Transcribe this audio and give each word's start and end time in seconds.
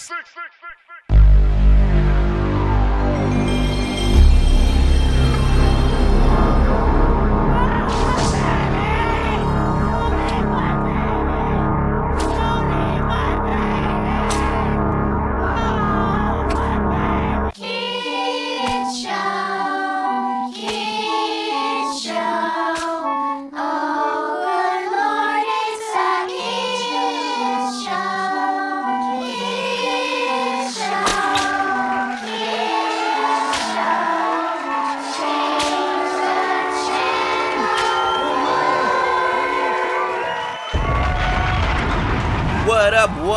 Kids 0.00 1.79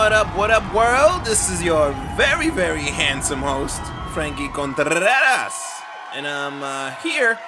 What 0.04 0.12
up, 0.12 0.36
what 0.36 0.52
up, 0.52 0.74
world? 0.74 1.24
This 1.24 1.50
is 1.50 1.64
your 1.64 1.94
very, 2.18 2.50
very 2.50 2.82
handsome 2.82 3.40
host, 3.40 3.82
Frankie 4.14 4.50
Contreras. 4.50 5.54
And 6.14 6.28
I'm 6.28 6.62
uh, 6.62 6.94
here. 6.96 7.40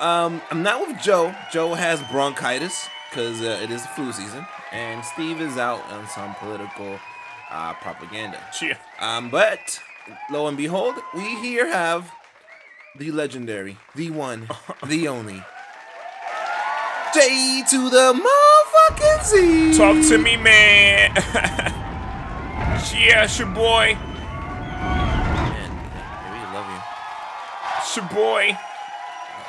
Um, 0.00 0.42
I'm 0.50 0.64
not 0.64 0.84
with 0.84 1.00
Joe. 1.00 1.32
Joe 1.52 1.74
has 1.74 2.02
bronchitis 2.10 2.88
because 3.08 3.40
uh, 3.40 3.60
it 3.62 3.70
is 3.70 3.86
flu 3.94 4.10
season. 4.12 4.44
And 4.72 5.04
Steve 5.04 5.40
is 5.40 5.58
out 5.58 5.80
on 5.92 6.08
some 6.08 6.34
political 6.34 6.98
uh, 7.52 7.74
propaganda. 7.74 8.40
Cheer. 8.52 8.76
Um, 8.98 9.30
but 9.30 9.80
lo 10.28 10.48
and 10.48 10.56
behold, 10.56 10.96
we 11.14 11.36
here 11.36 11.68
have 11.68 12.10
the 12.98 13.12
legendary, 13.12 13.78
the 13.94 14.10
one, 14.10 14.48
the 14.88 15.06
only. 15.06 15.40
J 17.14 17.62
to 17.70 17.88
the 17.88 18.20
motherfucking 18.90 19.24
Z. 19.24 19.78
Talk 19.78 20.04
to 20.08 20.18
me, 20.18 20.36
man. 20.36 21.78
yeah, 22.94 23.24
it's 23.24 23.38
your 23.38 23.48
boy. 23.48 23.94
Man, 23.94 25.70
I 25.94 26.30
really 26.32 26.54
love 26.54 26.68
you. 26.70 26.80
It's 27.78 27.96
your 27.96 28.08
boy. 28.08 28.58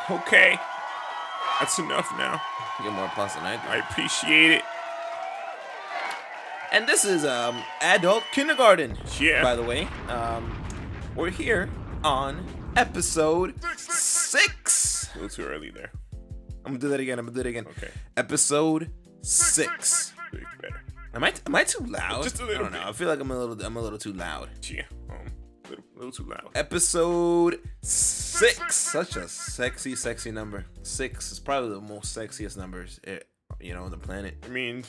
Okay. 0.09 0.57
That's 1.59 1.79
enough 1.79 2.11
now. 2.17 2.41
You 2.79 2.85
get 2.85 2.93
more 2.93 3.05
applause 3.05 3.35
than 3.35 3.43
I 3.43 3.55
do. 3.55 3.67
I 3.69 3.77
appreciate 3.77 4.51
it. 4.51 4.63
And 6.71 6.87
this 6.87 7.05
is 7.05 7.23
um 7.23 7.61
adult 7.81 8.23
kindergarten. 8.31 8.97
Yeah. 9.19 9.43
By 9.43 9.55
the 9.55 9.63
way, 9.63 9.87
um, 10.09 10.51
we're 11.15 11.29
here 11.29 11.69
on 12.03 12.43
episode 12.75 13.53
six. 13.77 15.09
A 15.13 15.19
little 15.19 15.29
too 15.29 15.45
early 15.45 15.69
there. 15.69 15.91
I'm 16.65 16.71
gonna 16.71 16.79
do 16.79 16.89
that 16.89 16.99
again. 16.99 17.19
I'm 17.19 17.25
gonna 17.25 17.35
do 17.35 17.41
it 17.41 17.45
again. 17.47 17.67
Okay. 17.77 17.91
Episode 18.17 18.91
six. 19.21 20.13
Big 20.31 20.45
better. 20.61 20.81
Am 21.15 21.23
I 21.23 21.33
am 21.45 21.55
I 21.55 21.63
too 21.63 21.85
loud? 21.85 22.23
Just 22.23 22.39
a 22.39 22.45
little 22.45 22.65
I 22.65 22.69
don't 22.69 22.73
know. 22.73 22.89
I 22.89 22.91
feel 22.91 23.07
like 23.07 23.19
I'm 23.19 23.29
a 23.29 23.37
little 23.37 23.65
I'm 23.65 23.77
a 23.77 23.81
little 23.81 23.99
too 23.99 24.13
loud. 24.13 24.49
Yeah. 24.63 24.81
Um, 25.09 25.17
a 25.65 25.69
little, 25.69 25.85
little 25.95 26.11
too 26.11 26.23
loud. 26.23 26.49
Episode 26.55 27.59
six. 27.81 28.75
Such 28.75 29.15
a 29.15 29.27
sexy, 29.27 29.95
sexy 29.95 30.31
number. 30.31 30.65
Six 30.81 31.31
is 31.31 31.39
probably 31.39 31.69
the 31.69 31.81
most 31.81 32.17
sexiest 32.17 32.57
numbers, 32.57 32.99
eh, 33.03 33.19
you 33.59 33.75
know, 33.75 33.83
on 33.83 33.91
the 33.91 33.97
planet. 33.97 34.43
I 34.43 34.49
mean, 34.49 34.83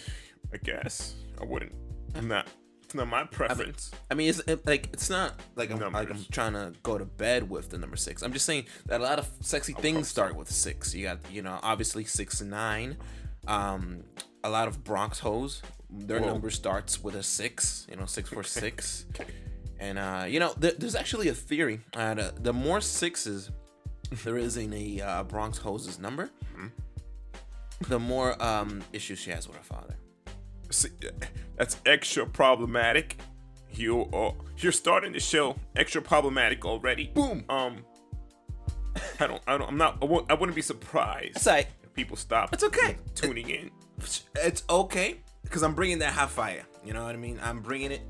I 0.52 0.56
guess 0.56 1.14
I 1.40 1.44
wouldn't. 1.44 1.74
I'm 2.14 2.28
not. 2.28 2.48
It's 2.84 2.94
not 2.94 3.08
my 3.08 3.24
preference. 3.24 3.90
I 4.10 4.14
mean, 4.14 4.30
it's 4.30 4.40
it, 4.46 4.66
like 4.66 4.88
it's 4.94 5.10
not 5.10 5.38
like 5.56 5.70
I'm 5.70 5.92
like 5.92 6.10
I'm 6.10 6.24
trying 6.32 6.54
to 6.54 6.72
go 6.82 6.96
to 6.96 7.04
bed 7.04 7.50
with 7.50 7.68
the 7.68 7.76
number 7.76 7.96
six. 7.96 8.22
I'm 8.22 8.32
just 8.32 8.46
saying 8.46 8.64
that 8.86 9.00
a 9.00 9.04
lot 9.04 9.18
of 9.18 9.28
sexy 9.40 9.74
things 9.74 10.08
start 10.08 10.34
with 10.34 10.50
six. 10.50 10.94
You 10.94 11.04
got 11.04 11.18
you 11.30 11.42
know 11.42 11.58
obviously 11.62 12.04
six 12.04 12.40
and 12.40 12.50
nine. 12.50 12.96
Um, 13.46 14.04
a 14.42 14.48
lot 14.48 14.68
of 14.68 14.84
Bronx 14.84 15.18
hoes, 15.18 15.62
their 15.96 16.20
Whoa. 16.20 16.26
number 16.26 16.50
starts 16.50 17.02
with 17.02 17.14
a 17.14 17.22
six. 17.22 17.86
You 17.90 17.96
know, 17.96 18.06
six 18.06 18.28
four 18.28 18.42
six. 18.42 19.06
Okay. 19.14 19.30
And 19.80 19.98
uh, 19.98 20.24
you 20.28 20.40
know, 20.40 20.52
th- 20.60 20.76
there's 20.78 20.94
actually 20.94 21.28
a 21.28 21.34
theory. 21.34 21.80
Uh, 21.96 22.30
the, 22.40 22.52
more 22.52 22.80
sixes 22.80 23.50
there 24.24 24.36
is 24.38 24.56
in 24.56 24.72
a 24.72 25.00
uh, 25.00 25.22
Bronx 25.24 25.58
hose's 25.58 25.98
number, 25.98 26.30
Mm-hmm. 26.56 26.68
the 27.88 27.98
more 27.98 28.40
um, 28.42 28.82
issues 28.92 29.18
she 29.18 29.30
has 29.30 29.48
with 29.48 29.56
her 29.56 29.62
father. 29.64 29.96
See, 30.70 30.88
that's 31.56 31.76
extra 31.84 32.26
problematic. 32.26 33.16
You 33.72 34.02
uh, 34.12 34.32
you're 34.58 34.72
starting 34.72 35.12
the 35.12 35.20
show 35.20 35.56
extra 35.74 36.00
problematic 36.00 36.64
already. 36.64 37.10
Boom. 37.12 37.44
Um, 37.48 37.84
I 39.18 39.26
don't. 39.26 39.42
I 39.48 39.58
don't. 39.58 39.68
I'm 39.68 39.76
not. 39.76 39.98
I, 40.00 40.04
won't, 40.04 40.30
I 40.30 40.34
wouldn't 40.34 40.54
be 40.54 40.62
surprised 40.62 41.36
It's 41.36 41.46
like 41.46 41.68
people 41.94 42.16
stop. 42.16 42.52
It's 42.54 42.62
okay. 42.64 42.96
Tuning 43.16 43.50
in. 43.50 43.70
it's 44.36 44.62
okay 44.70 45.20
because 45.44 45.62
I'm 45.62 45.74
bringing 45.74 46.00
that 46.00 46.12
hot 46.12 46.30
fire. 46.30 46.64
You 46.84 46.92
know 46.92 47.04
what 47.04 47.14
I 47.14 47.18
mean? 47.18 47.38
I'm 47.42 47.60
bringing 47.60 47.92
it. 47.92 48.02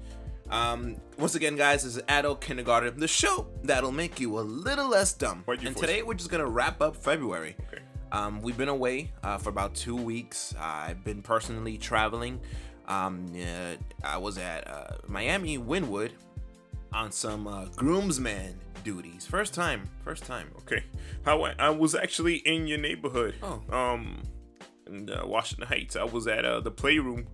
Um, 0.50 0.96
once 1.18 1.34
again, 1.34 1.56
guys, 1.56 1.84
this 1.84 1.96
is 1.96 2.02
Adult 2.08 2.40
Kindergarten, 2.40 2.98
the 3.00 3.08
show 3.08 3.46
that'll 3.62 3.92
make 3.92 4.20
you 4.20 4.38
a 4.38 4.42
little 4.42 4.88
less 4.88 5.12
dumb. 5.12 5.44
And 5.46 5.62
force 5.62 5.74
today 5.74 6.02
we're 6.02 6.14
just 6.14 6.30
gonna 6.30 6.46
wrap 6.46 6.80
up 6.80 6.96
February. 6.96 7.56
Okay. 7.68 7.82
Um, 8.12 8.40
we've 8.42 8.56
been 8.56 8.68
away 8.68 9.12
uh, 9.22 9.38
for 9.38 9.48
about 9.48 9.74
two 9.74 9.96
weeks. 9.96 10.54
I've 10.58 11.02
been 11.02 11.22
personally 11.22 11.78
traveling. 11.78 12.40
Um, 12.86 13.26
uh, 13.34 13.76
I 14.04 14.18
was 14.18 14.38
at 14.38 14.68
uh, 14.68 14.96
Miami 15.08 15.58
Wynwood 15.58 16.10
on 16.92 17.10
some 17.10 17.46
uh, 17.48 17.64
groomsman 17.76 18.60
duties. 18.84 19.26
First 19.26 19.54
time. 19.54 19.88
First 20.04 20.24
time. 20.24 20.48
Okay. 20.58 20.84
How 21.24 21.42
I, 21.42 21.54
I 21.58 21.70
was 21.70 21.94
actually 21.94 22.36
in 22.36 22.66
your 22.66 22.78
neighborhood. 22.78 23.34
Oh. 23.42 23.62
Um, 23.74 24.22
in 24.86 25.10
uh, 25.10 25.22
Washington 25.26 25.66
Heights. 25.68 25.96
I 25.96 26.04
was 26.04 26.26
at 26.26 26.44
uh, 26.44 26.60
the 26.60 26.70
playroom. 26.70 27.26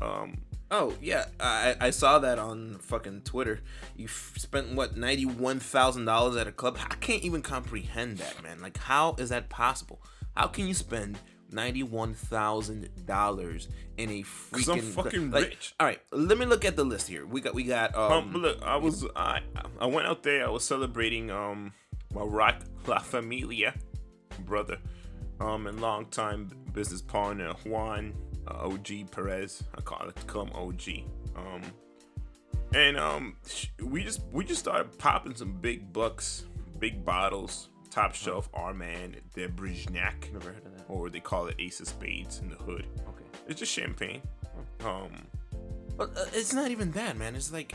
Um, 0.00 0.38
Oh 0.70 0.94
yeah, 1.00 1.26
I 1.38 1.76
I 1.78 1.90
saw 1.90 2.18
that 2.20 2.38
on 2.38 2.78
fucking 2.80 3.20
Twitter. 3.22 3.60
You 3.96 4.06
f- 4.06 4.34
spent 4.38 4.74
what 4.74 4.96
ninety 4.96 5.24
one 5.26 5.60
thousand 5.60 6.06
dollars 6.06 6.36
at 6.36 6.46
a 6.48 6.52
club. 6.52 6.78
I 6.90 6.94
can't 6.96 7.22
even 7.22 7.42
comprehend 7.42 8.18
that, 8.18 8.42
man. 8.42 8.60
Like, 8.60 8.78
how 8.78 9.14
is 9.18 9.28
that 9.28 9.50
possible? 9.50 10.02
How 10.34 10.48
can 10.48 10.66
you 10.66 10.74
spend 10.74 11.18
ninety 11.50 11.82
one 11.84 12.14
thousand 12.14 12.88
dollars 13.06 13.68
in 13.98 14.10
a 14.10 14.22
freaking? 14.22 14.52
'Cause 14.52 14.68
I'm 14.68 14.80
fucking 14.80 15.30
like, 15.30 15.44
rich. 15.44 15.74
All 15.78 15.86
right, 15.86 16.00
let 16.10 16.38
me 16.38 16.46
look 16.46 16.64
at 16.64 16.74
the 16.76 16.84
list 16.84 17.06
here. 17.08 17.24
We 17.26 17.40
got 17.42 17.54
we 17.54 17.62
got 17.64 17.94
um, 17.94 18.12
um, 18.12 18.32
look, 18.32 18.60
I 18.62 18.76
was 18.76 19.04
I 19.14 19.42
I 19.78 19.86
went 19.86 20.08
out 20.08 20.22
there. 20.24 20.44
I 20.46 20.48
was 20.50 20.64
celebrating 20.64 21.30
um 21.30 21.72
my 22.12 22.22
rock 22.22 22.62
La 22.86 22.98
Familia 22.98 23.74
brother, 24.40 24.78
um 25.44 25.66
and 25.66 25.80
longtime 25.80 26.50
business 26.72 27.02
partner 27.02 27.52
Juan 27.64 28.14
uh, 28.48 28.66
OG 28.68 29.10
Perez. 29.10 29.62
I 29.76 29.80
call 29.80 30.08
it 30.08 30.26
call 30.26 30.46
him 30.46 30.52
OG. 30.54 31.04
Um, 31.36 31.62
and 32.74 32.96
um 32.98 33.36
we 33.82 34.02
just 34.02 34.22
we 34.32 34.44
just 34.44 34.60
started 34.60 34.96
popping 34.98 35.34
some 35.34 35.52
big 35.52 35.92
bucks, 35.92 36.44
big 36.78 37.04
bottles, 37.04 37.68
top 37.90 38.14
shelf 38.14 38.48
Armand 38.54 39.20
de 39.34 39.48
Brignac, 39.48 40.32
Never 40.32 40.52
heard 40.52 40.66
of 40.66 40.76
that. 40.76 40.84
or 40.88 41.10
they 41.10 41.20
call 41.20 41.46
it 41.46 41.56
Ace 41.58 41.80
of 41.80 41.88
Spades 41.88 42.40
in 42.40 42.48
the 42.48 42.56
hood. 42.56 42.86
Okay, 43.08 43.24
It's 43.48 43.60
just 43.60 43.72
champagne. 43.72 44.22
Um, 44.84 45.10
but 45.96 46.10
uh, 46.16 46.24
it's 46.32 46.52
not 46.52 46.70
even 46.70 46.90
that, 46.92 47.16
man. 47.16 47.34
It's 47.36 47.52
like, 47.52 47.74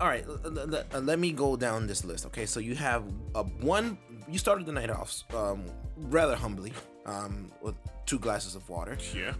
all 0.00 0.06
right, 0.08 0.24
l- 0.26 0.40
l- 0.44 0.74
l- 0.74 0.84
uh, 0.94 1.00
let 1.00 1.18
me 1.18 1.32
go 1.32 1.56
down 1.56 1.86
this 1.86 2.04
list. 2.04 2.24
Okay, 2.26 2.46
so 2.46 2.60
you 2.60 2.74
have 2.76 3.04
a 3.34 3.42
one. 3.42 3.98
You 4.28 4.38
started 4.38 4.66
the 4.66 4.72
night 4.72 4.88
off 4.90 5.22
um, 5.34 5.64
rather 5.96 6.34
humbly 6.36 6.72
um, 7.06 7.50
with 7.62 7.74
two 8.04 8.18
glasses 8.18 8.54
of 8.54 8.68
water. 8.68 8.98
yeah. 9.14 9.32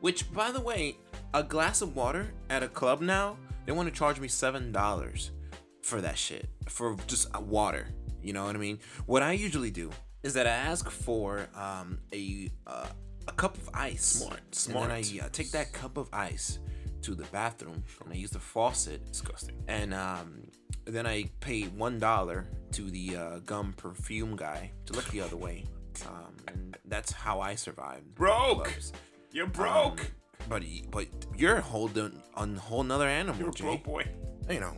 Which, 0.00 0.30
by 0.32 0.50
the 0.50 0.60
way, 0.60 0.96
a 1.32 1.42
glass 1.42 1.80
of 1.80 1.96
water 1.96 2.32
at 2.50 2.62
a 2.62 2.68
club 2.68 3.00
now, 3.00 3.38
they 3.64 3.72
want 3.72 3.88
to 3.88 3.94
charge 3.94 4.20
me 4.20 4.28
seven 4.28 4.70
dollars 4.72 5.30
for 5.82 6.00
that 6.02 6.18
shit 6.18 6.48
for 6.68 6.96
just 7.06 7.34
uh, 7.34 7.40
water. 7.40 7.86
You 8.22 8.32
know 8.34 8.44
what 8.44 8.54
I 8.54 8.58
mean? 8.58 8.80
What 9.06 9.22
I 9.22 9.32
usually 9.32 9.70
do 9.70 9.90
is 10.22 10.34
that 10.34 10.46
I 10.46 10.50
ask 10.50 10.90
for 10.90 11.48
um, 11.54 12.00
a 12.12 12.50
uh, 12.66 12.88
a 13.28 13.32
cup 13.32 13.56
of 13.56 13.70
ice. 13.72 14.04
Smart, 14.04 14.40
smart. 14.54 14.90
And 14.90 15.04
then 15.04 15.22
I 15.22 15.24
uh, 15.24 15.28
take 15.32 15.50
that 15.52 15.72
cup 15.72 15.96
of 15.96 16.08
ice 16.12 16.58
to 17.02 17.14
the 17.14 17.24
bathroom 17.24 17.82
and 18.04 18.12
I 18.12 18.16
use 18.16 18.30
the 18.30 18.38
faucet 18.38 19.04
Disgusting. 19.12 19.62
and 19.68 19.92
um, 19.92 20.42
then 20.86 21.06
I 21.06 21.24
pay 21.40 21.62
one 21.64 21.98
dollar 21.98 22.46
to 22.72 22.90
the 22.90 23.16
uh, 23.16 23.38
gum 23.40 23.74
perfume 23.76 24.36
guy 24.36 24.70
to 24.86 24.92
look 24.94 25.06
the 25.08 25.20
other 25.22 25.36
way. 25.36 25.64
Um, 26.06 26.36
and 26.48 26.76
that's 26.86 27.12
how 27.12 27.40
I 27.40 27.54
survived. 27.54 28.14
Broke. 28.14 28.64
clubs. 28.64 28.92
You're 29.32 29.46
broke. 29.46 30.00
Um, 30.00 30.06
but 30.48 30.62
but 30.90 31.06
you're 31.36 31.62
dun- 31.88 32.20
a 32.36 32.46
whole 32.58 32.82
nother 32.82 33.08
animal, 33.08 33.40
You're 33.40 33.50
Jay. 33.52 33.64
broke 33.64 33.84
boy. 33.84 34.08
You 34.50 34.60
know, 34.60 34.74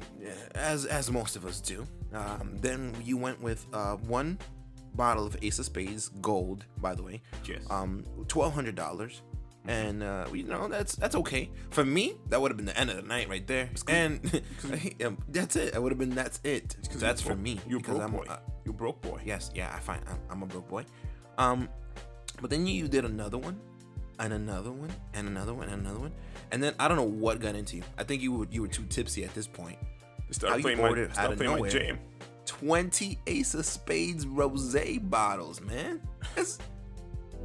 as 0.54 0.84
as 0.86 1.10
most 1.10 1.34
of 1.36 1.44
us 1.44 1.60
do. 1.60 1.86
Um, 2.12 2.56
then 2.60 2.94
you 3.02 3.16
went 3.16 3.40
with 3.42 3.66
uh, 3.72 3.96
one 3.96 4.38
bottle 4.94 5.26
of 5.26 5.36
Ace 5.42 5.58
of 5.58 5.64
Spades, 5.66 6.08
gold, 6.22 6.64
by 6.78 6.94
the 6.94 7.02
way. 7.02 7.20
Yes. 7.44 7.62
Um, 7.68 8.04
twelve 8.28 8.54
hundred 8.54 8.76
dollars. 8.76 9.22
and 9.68 10.04
uh, 10.04 10.26
you 10.32 10.44
know 10.44 10.68
that's 10.68 10.94
that's 10.94 11.16
okay 11.16 11.50
for 11.70 11.84
me. 11.84 12.14
That 12.28 12.40
would 12.40 12.52
have 12.52 12.56
been 12.56 12.66
the 12.66 12.78
end 12.78 12.90
of 12.90 12.96
the 12.96 13.02
night 13.02 13.28
right 13.28 13.44
there, 13.46 13.68
and 13.88 14.20
that's 15.28 15.56
it. 15.56 15.72
That 15.72 15.82
would 15.82 15.90
have 15.90 15.98
been 15.98 16.14
that's 16.14 16.38
it. 16.44 16.76
That's 16.94 17.20
for 17.20 17.34
me. 17.34 17.58
You're 17.68 17.80
broke 17.80 18.02
I'm, 18.02 18.12
boy. 18.12 18.24
uh, 18.28 18.38
you're 18.66 18.74
broke 18.74 19.00
boy. 19.00 19.20
Yes, 19.24 19.50
yeah, 19.54 19.72
I 19.74 19.80
find 19.80 20.02
I'm, 20.06 20.18
I'm 20.28 20.42
a 20.42 20.46
broke 20.46 20.68
boy. 20.68 20.84
Um, 21.38 21.70
but 22.42 22.50
then 22.50 22.66
you 22.66 22.74
you 22.74 22.88
did 22.88 23.06
another 23.06 23.38
one, 23.38 23.58
and 24.18 24.32
another 24.34 24.72
one, 24.72 24.90
and 25.14 25.28
another 25.28 25.54
one, 25.54 25.68
and 25.68 25.80
another 25.80 26.00
one, 26.00 26.12
and 26.50 26.62
then 26.62 26.74
I 26.78 26.88
don't 26.88 26.98
know 26.98 27.04
what 27.04 27.40
got 27.40 27.54
into 27.54 27.76
you. 27.76 27.82
I 27.96 28.04
think 28.04 28.20
you 28.20 28.32
were 28.32 28.46
you 28.50 28.62
were 28.62 28.68
too 28.68 28.84
tipsy 28.84 29.24
at 29.24 29.32
this 29.32 29.46
point. 29.46 29.78
You 30.28 30.60
playing 30.60 30.78
my, 30.78 30.88
ordered 30.88 31.10
out 31.10 31.14
started 31.14 31.32
of 31.32 31.38
playing 31.38 31.52
my 31.52 31.56
nowhere. 31.56 31.70
jam. 31.70 31.98
Twenty 32.44 33.18
Ace 33.26 33.54
of 33.54 33.64
Spades 33.64 34.26
rosé 34.26 34.98
bottles, 35.08 35.60
man. 35.60 36.00
That's 36.34 36.58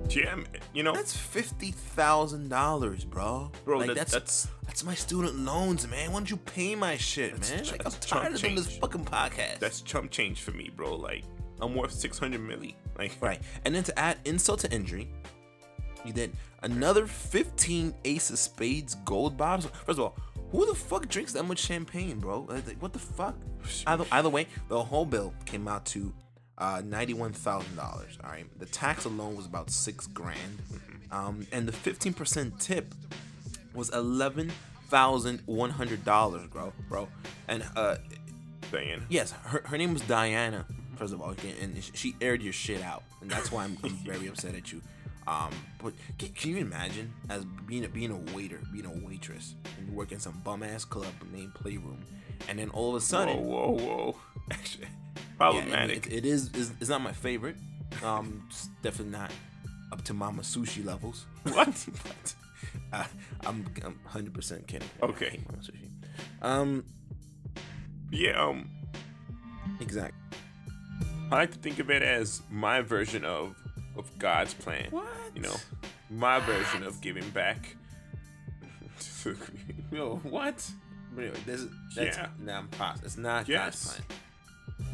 Jam, 0.08 0.46
you 0.74 0.84
know, 0.84 0.94
that's 0.94 1.16
fifty 1.16 1.72
thousand 1.72 2.50
dollars, 2.50 3.06
bro. 3.06 3.52
bro. 3.64 3.78
like 3.78 3.88
that- 3.88 3.96
that's, 3.96 4.12
that's 4.12 4.48
that's 4.66 4.84
my 4.84 4.94
student 4.94 5.38
loans, 5.40 5.88
man. 5.88 6.12
Why 6.12 6.20
don't 6.20 6.30
you 6.30 6.38
pay 6.38 6.76
my 6.76 6.98
shit, 6.98 7.32
man? 7.50 7.64
ch- 7.64 7.72
Like 7.72 7.86
I'm 7.86 7.92
tired 8.02 8.34
of 8.34 8.42
doing 8.42 8.56
this 8.56 8.78
fucking 8.78 9.06
podcast. 9.06 9.60
that's 9.60 9.82
chump 9.82 10.12
change 10.12 10.42
for 10.42 10.52
me, 10.52 10.70
bro. 10.76 10.96
Like 10.96 11.24
I'm 11.62 11.76
worth 11.76 11.92
600 11.92 12.40
milli. 12.42 12.76
Like 12.98 13.16
Right. 13.22 13.42
And 13.66 13.74
then 13.76 13.84
to 13.84 13.98
add 14.00 14.18
insult 14.26 14.60
to 14.62 14.72
injury, 14.72 15.10
you 16.04 16.12
did 16.14 16.32
another 16.64 17.06
15 17.06 17.94
Ace 18.06 18.30
of 18.32 18.40
Spades 18.40 18.96
gold 19.06 19.38
bottles. 19.38 19.72
First 19.86 20.00
of 20.00 20.02
all, 20.02 20.18
who 20.52 20.66
the 20.66 20.76
fuck 20.76 21.08
drinks 21.08 21.32
that 21.34 21.44
much 21.44 21.60
champagne, 21.60 22.20
bro? 22.20 22.42
Like, 22.50 22.68
like, 22.68 22.82
what 22.82 22.92
the 22.94 23.00
fuck? 23.00 23.36
Either, 23.88 24.06
either 24.12 24.30
way, 24.30 24.48
the 24.68 24.82
whole 24.84 25.06
bill 25.06 25.34
came 25.46 25.68
out 25.68 25.86
to 25.88 26.14
uh, 26.62 26.82
$91,000. 26.84 28.24
All 28.24 28.30
right. 28.30 28.46
The 28.60 28.68
tax 28.68 29.04
alone 29.06 29.36
was 29.36 29.48
about 29.48 29.72
six 29.72 30.06
grand. 30.08 30.60
Um, 31.12 31.46
and 31.52 31.68
the 31.68 31.74
15% 31.74 32.60
tip 32.60 32.94
was 33.74 33.90
$11,100, 33.92 36.50
bro. 36.52 36.74
Bro. 36.88 37.10
And 37.48 37.64
uh, 37.76 37.98
Diana. 38.72 39.02
Yes, 39.10 39.32
her, 39.32 39.64
her 39.66 39.78
name 39.78 39.94
was 39.94 40.04
Diana. 40.04 40.66
First 40.96 41.14
of 41.14 41.22
all, 41.22 41.34
and 41.62 41.84
she 41.96 42.16
aired 42.22 42.44
your 42.44 42.54
shit 42.54 42.84
out, 42.84 43.02
and 43.22 43.32
that's 43.32 43.52
why 43.52 43.64
I'm, 43.64 43.76
I'm 43.84 43.90
very 43.90 44.28
upset 44.28 44.54
at 44.54 44.72
you. 44.72 44.80
Um, 45.26 45.50
but 45.82 45.94
can, 46.20 46.30
can 46.30 46.52
you 46.52 46.58
imagine 46.58 47.12
as 47.28 47.44
being 47.66 47.86
a, 47.86 47.88
being 47.88 48.12
a 48.12 48.18
waiter, 48.36 48.62
being 48.72 48.86
a 48.86 48.92
waitress, 49.04 49.56
and 49.78 49.88
you 49.88 49.94
work 49.94 50.12
in 50.12 50.20
some 50.20 50.40
bum 50.44 50.62
ass 50.62 50.86
club 50.86 51.12
named 51.34 51.56
Playroom, 51.56 52.06
and 52.48 52.60
then 52.60 52.70
all 52.70 52.92
of 52.92 52.98
a 53.02 53.04
sudden, 53.04 53.44
Whoa, 53.44 53.72
whoa, 53.72 54.12
whoa. 54.12 54.16
Actually, 55.16 55.26
yeah, 55.28 55.38
problematic. 55.38 56.08
it, 56.08 56.14
it 56.14 56.26
is, 56.26 56.50
is 56.54 56.72
it's 56.80 56.90
not 56.90 57.02
my 57.02 57.12
favorite. 57.14 57.56
Um, 58.04 58.44
it's 58.50 58.68
definitely 58.82 59.12
not 59.18 59.32
up 59.92 60.02
to 60.04 60.14
Mama 60.14 60.42
Sushi 60.44 60.86
levels. 60.86 61.26
What? 61.44 61.86
but 62.04 62.34
uh, 62.94 63.04
I'm 63.46 63.66
I'm 63.84 64.00
100 64.04 64.34
percent 64.34 64.68
kidding. 64.68 64.90
Okay. 65.02 65.40
Mama 65.50 65.62
Sushi. 65.64 65.90
Um, 66.42 66.86
yeah. 68.12 68.42
Um, 68.44 68.70
exactly. 69.80 70.18
I 71.32 71.36
like 71.36 71.52
to 71.54 71.60
think 71.60 71.80
of 71.80 71.90
it 71.90 72.04
as 72.04 72.42
my 72.50 72.82
version 72.82 73.26
of 73.26 73.56
of 73.98 74.18
God's 74.20 74.54
plan. 74.54 74.88
What? 74.92 75.06
You 75.36 75.42
know, 75.42 75.56
my 76.10 76.40
version 76.40 76.84
of 76.84 77.02
giving 77.02 77.28
back. 77.32 77.76
Yo, 79.92 80.16
what? 80.24 80.70
But 81.14 81.22
anyway, 81.24 81.40
this 81.46 81.62
is 81.62 81.70
that's 81.96 82.18
Yeah. 82.18 82.28
nah, 82.40 82.58
I'm 82.60 82.68
pos- 82.70 83.02
It's 83.04 83.18
not 83.18 83.48
Yes. 83.48 83.86
God's 83.86 83.96
plan. 84.06 84.18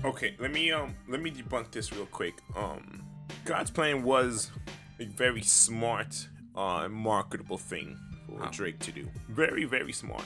Okay, 0.05 0.35
let 0.39 0.51
me 0.51 0.71
um 0.71 0.95
let 1.07 1.21
me 1.21 1.31
debunk 1.31 1.71
this 1.71 1.91
real 1.93 2.05
quick. 2.05 2.35
Um, 2.55 3.03
God's 3.45 3.71
plan 3.71 4.03
was 4.03 4.51
a 4.99 5.05
very 5.05 5.41
smart 5.41 6.27
uh 6.55 6.87
marketable 6.87 7.57
thing 7.57 7.97
for 8.27 8.39
How? 8.39 8.49
Drake 8.51 8.79
to 8.79 8.91
do. 8.91 9.07
Very 9.29 9.65
very 9.65 9.91
smart. 9.91 10.23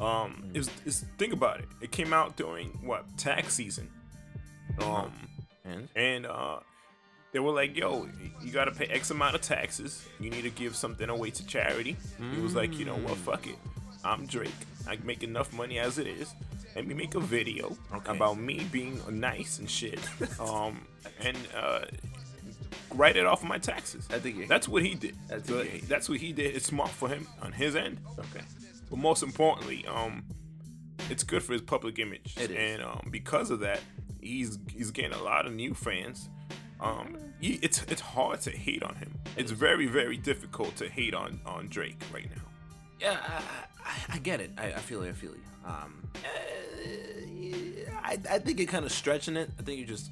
Um, 0.00 0.50
was, 0.54 0.68
it's, 0.84 1.04
think 1.18 1.32
about 1.32 1.60
it. 1.60 1.68
It 1.80 1.92
came 1.92 2.12
out 2.12 2.36
during 2.36 2.68
what 2.82 3.04
tax 3.16 3.54
season. 3.54 3.88
Um, 4.82 5.12
And 5.64 5.88
and 5.94 6.26
uh, 6.26 6.60
they 7.32 7.38
were 7.38 7.52
like, 7.52 7.76
"Yo, 7.76 8.08
you 8.42 8.50
gotta 8.52 8.72
pay 8.72 8.86
X 8.86 9.10
amount 9.10 9.34
of 9.36 9.40
taxes. 9.40 10.04
You 10.18 10.30
need 10.30 10.42
to 10.42 10.50
give 10.50 10.74
something 10.74 11.08
away 11.08 11.30
to 11.30 11.46
charity." 11.46 11.96
He 12.34 12.40
was 12.40 12.54
like, 12.54 12.76
"You 12.78 12.86
know 12.86 12.96
what? 12.96 13.16
Fuck 13.18 13.46
it. 13.46 13.56
I'm 14.04 14.26
Drake. 14.26 14.50
I 14.88 14.96
make 15.04 15.22
enough 15.22 15.52
money 15.52 15.78
as 15.78 15.98
it 15.98 16.06
is. 16.06 16.32
Let 16.76 16.86
me 16.86 16.94
make 16.94 17.14
a 17.14 17.20
video 17.20 17.76
Okay. 17.92 18.12
about 18.12 18.38
me 18.38 18.66
being 18.70 19.00
nice 19.10 19.58
and 19.58 19.68
shit. 19.68 19.98
um, 20.40 20.86
and 21.20 21.36
uh, 21.56 21.80
write 22.94 23.16
it 23.16 23.26
off 23.26 23.42
of 23.42 23.48
my 23.48 23.58
taxes. 23.58 24.06
I 24.10 24.18
think 24.18 24.48
that's 24.48 24.68
what 24.68 24.82
he 24.84 24.94
did. 24.94 25.16
Good. 25.46 25.72
you- 25.72 25.80
That's 25.88 26.08
what 26.08 26.18
he 26.18 26.32
did. 26.32 26.54
It's 26.56 26.66
smart 26.66 26.90
for 26.90 27.08
him 27.08 27.26
on 27.42 27.52
his 27.52 27.74
end. 27.76 28.00
okay, 28.18 28.44
But 28.90 28.98
most 28.98 29.22
importantly, 29.22 29.84
um, 29.86 30.24
it's 31.10 31.24
good 31.24 31.42
for 31.42 31.52
his 31.52 31.62
public 31.62 31.98
image, 31.98 32.36
and 32.38 32.82
um, 32.82 33.08
because 33.10 33.50
of 33.50 33.60
that, 33.60 33.80
he's 34.20 34.58
he's 34.68 34.90
getting 34.90 35.12
a 35.12 35.22
lot 35.22 35.46
of 35.46 35.52
new 35.54 35.74
fans. 35.74 36.28
Um, 36.80 37.16
he, 37.40 37.58
it's 37.62 37.82
it's 37.84 38.00
hard 38.02 38.40
to 38.42 38.50
hate 38.50 38.82
on 38.82 38.94
him. 38.96 39.14
It's 39.36 39.50
very 39.50 39.86
very 39.86 40.16
difficult 40.16 40.76
to 40.76 40.88
hate 40.88 41.14
on 41.14 41.40
on 41.46 41.68
Drake 41.68 42.02
right 42.12 42.28
now. 42.30 42.42
yeah, 43.00 43.40
I, 43.88 44.14
I, 44.14 44.18
get 44.18 44.40
it. 44.40 44.50
I, 44.58 44.66
I 44.66 44.78
feel 44.78 45.02
you. 45.04 45.10
I 45.10 45.14
feel 45.14 45.30
you. 45.32 45.42
Um, 45.64 46.02
uh, 46.16 47.90
I, 48.02 48.18
I 48.30 48.38
think 48.38 48.58
you're 48.58 48.68
kind 48.68 48.84
of 48.84 48.92
stretching 48.92 49.36
it. 49.36 49.50
I 49.58 49.62
think 49.62 49.78
you're 49.78 49.88
just 49.88 50.10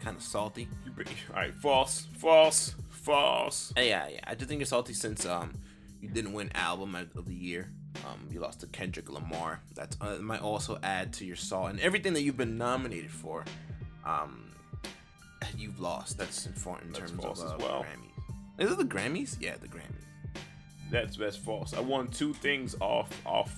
kind 0.00 0.16
of 0.16 0.22
salty. 0.22 0.68
You 0.84 0.92
be- 0.92 1.04
all 1.30 1.36
right, 1.40 1.54
false, 1.54 2.06
false, 2.16 2.74
false. 2.90 3.72
Uh, 3.76 3.80
Yeah, 3.82 4.08
yeah. 4.08 4.20
I 4.26 4.34
just 4.34 4.48
think 4.48 4.60
you're 4.60 4.66
salty 4.66 4.92
since 4.94 5.24
um 5.26 5.52
you 6.00 6.08
didn't 6.08 6.32
win 6.32 6.50
album 6.54 6.94
of 6.94 7.26
the 7.26 7.34
year. 7.34 7.70
Um, 8.06 8.28
you 8.30 8.40
lost 8.40 8.60
to 8.60 8.66
Kendrick 8.68 9.10
Lamar. 9.10 9.60
That's 9.74 9.96
uh, 10.00 10.16
might 10.20 10.42
also 10.42 10.78
add 10.82 11.12
to 11.14 11.24
your 11.24 11.36
salt 11.36 11.70
and 11.70 11.80
everything 11.80 12.12
that 12.14 12.22
you've 12.22 12.36
been 12.36 12.56
nominated 12.56 13.10
for. 13.10 13.44
Um, 14.04 14.52
you've 15.56 15.80
lost. 15.80 16.16
That's 16.18 16.46
important 16.46 16.96
in 16.96 17.00
That's 17.00 17.10
terms 17.12 17.24
of 17.24 17.40
uh, 17.50 17.54
as 17.54 17.60
well. 17.60 17.84
Grammys. 17.84 18.64
Is 18.64 18.72
it 18.72 18.78
the 18.78 18.84
Grammys? 18.84 19.36
Yeah, 19.40 19.56
the 19.60 19.68
Grammys. 19.68 19.97
That's 20.90 21.16
that's 21.16 21.36
false. 21.36 21.74
I 21.74 21.80
won 21.80 22.08
two 22.08 22.32
things 22.34 22.74
off 22.80 23.10
off 23.26 23.54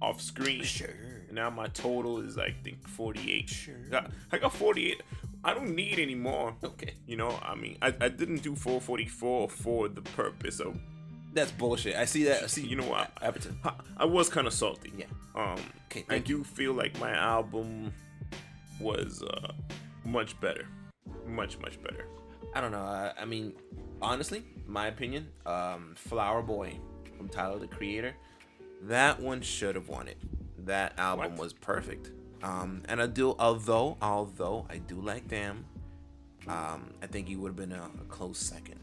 off 0.00 0.20
screen. 0.20 0.62
Sure. 0.62 0.88
And 1.28 1.32
now 1.36 1.50
my 1.50 1.66
total 1.68 2.20
is 2.20 2.38
I 2.38 2.50
think 2.64 2.86
48. 2.88 3.48
Sure. 3.48 3.74
I, 3.92 4.06
I 4.32 4.38
got 4.38 4.52
48. 4.52 5.02
I 5.44 5.54
don't 5.54 5.74
need 5.74 5.98
any 5.98 6.14
more. 6.14 6.54
Okay. 6.62 6.94
You 7.06 7.16
know, 7.16 7.38
I 7.42 7.54
mean, 7.54 7.78
I, 7.80 7.94
I 8.00 8.08
didn't 8.08 8.42
do 8.42 8.54
444 8.54 9.48
for 9.48 9.88
the 9.88 10.02
purpose 10.02 10.60
of, 10.60 10.78
That's 11.32 11.50
bullshit. 11.50 11.96
I 11.96 12.04
see 12.04 12.24
that. 12.24 12.42
I 12.42 12.46
see. 12.46 12.66
you 12.66 12.76
know 12.76 12.84
what? 12.88 13.10
Everton. 13.22 13.58
I, 13.64 13.72
I 13.98 14.04
was 14.04 14.28
kind 14.28 14.46
of 14.46 14.52
salty. 14.52 14.92
Yeah. 14.96 15.06
Um, 15.34 15.58
Okay, 15.90 16.04
I 16.08 16.18
do 16.20 16.44
feel 16.44 16.72
like 16.72 16.96
my 17.00 17.10
album 17.10 17.92
was 18.80 19.24
uh, 19.24 19.52
much 20.04 20.40
better. 20.40 20.68
Much, 21.26 21.58
much 21.58 21.82
better. 21.82 22.06
I 22.54 22.60
don't 22.60 22.70
know. 22.70 22.78
I, 22.78 23.12
I 23.20 23.24
mean, 23.24 23.54
honestly, 24.00 24.44
my 24.70 24.86
opinion, 24.86 25.28
um, 25.46 25.94
Flower 25.96 26.42
Boy 26.42 26.78
from 27.16 27.28
Tyler 27.28 27.58
the 27.58 27.66
Creator, 27.66 28.14
that 28.82 29.20
one 29.20 29.40
should 29.42 29.74
have 29.74 29.88
won 29.88 30.08
it. 30.08 30.18
That 30.58 30.98
album 30.98 31.32
What? 31.32 31.40
was 31.44 31.52
perfect. 31.52 32.10
Um, 32.42 32.82
and 32.88 33.02
I 33.02 33.06
do, 33.06 33.34
although, 33.38 33.98
although 34.00 34.66
I 34.70 34.78
do 34.78 35.00
like 35.00 35.28
Damn, 35.28 35.64
um, 36.48 36.94
I 37.02 37.06
think 37.06 37.28
he 37.28 37.36
would 37.36 37.48
have 37.48 37.56
been 37.56 37.72
a, 37.72 37.90
a 38.00 38.04
close 38.08 38.38
second. 38.38 38.80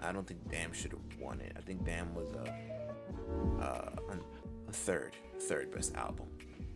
I 0.00 0.12
don't 0.12 0.26
think 0.26 0.48
Damn 0.50 0.72
should 0.72 0.92
have 0.92 1.00
won 1.20 1.40
it. 1.40 1.52
I 1.56 1.60
think 1.60 1.84
Damn 1.84 2.14
was 2.14 2.28
a, 2.32 3.62
uh, 3.62 3.90
a, 4.10 4.68
a 4.68 4.72
third, 4.72 5.16
third 5.40 5.72
best 5.72 5.94
album. 5.96 6.26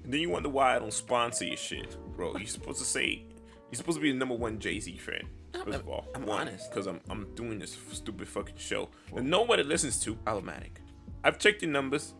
And 0.02 0.12
then 0.12 0.21
you 0.21 0.28
wonder 0.28 0.49
why 0.49 0.76
I 0.76 0.78
don't 0.78 0.92
sponsor 0.92 1.44
your 1.44 1.56
shit, 1.56 1.97
bro. 2.16 2.37
You're 2.37 2.47
supposed 2.47 2.78
to 2.80 2.85
say 2.85 3.25
you're 3.71 3.76
supposed 3.78 3.97
to 3.97 4.02
be 4.02 4.12
the 4.12 4.18
number 4.18 4.35
one 4.35 4.59
Jay 4.59 4.78
Z 4.80 4.99
fan. 4.99 5.26
First 5.64 5.78
of 5.80 5.88
all, 5.88 6.06
I'm 6.14 6.28
honest. 6.28 6.70
because 6.70 6.87
I'm 6.87 7.00
I'm 7.08 7.34
doing 7.34 7.58
this 7.58 7.76
stupid 7.92 8.26
fucking 8.28 8.56
show 8.56 8.88
that 9.14 9.23
nobody 9.25 9.62
listens 9.62 10.00
to. 10.00 10.18
Automatic. 10.26 10.80
I've 11.23 11.38
checked 11.38 11.62
your 11.62 11.70
numbers. 11.70 12.14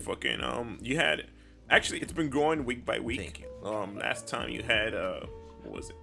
Fucking 0.00 0.42
um, 0.42 0.78
you 0.80 0.96
had 0.96 1.26
actually 1.70 2.00
it's 2.00 2.12
been 2.12 2.28
growing 2.30 2.64
week 2.64 2.84
by 2.84 3.00
week. 3.00 3.20
Thank 3.20 3.40
you. 3.40 3.46
Um, 3.64 3.98
last 3.98 4.26
time 4.28 4.48
you 4.50 4.62
had 4.62 4.94
uh, 4.94 5.20
what 5.62 5.74
was 5.74 5.90
it? 5.90 5.96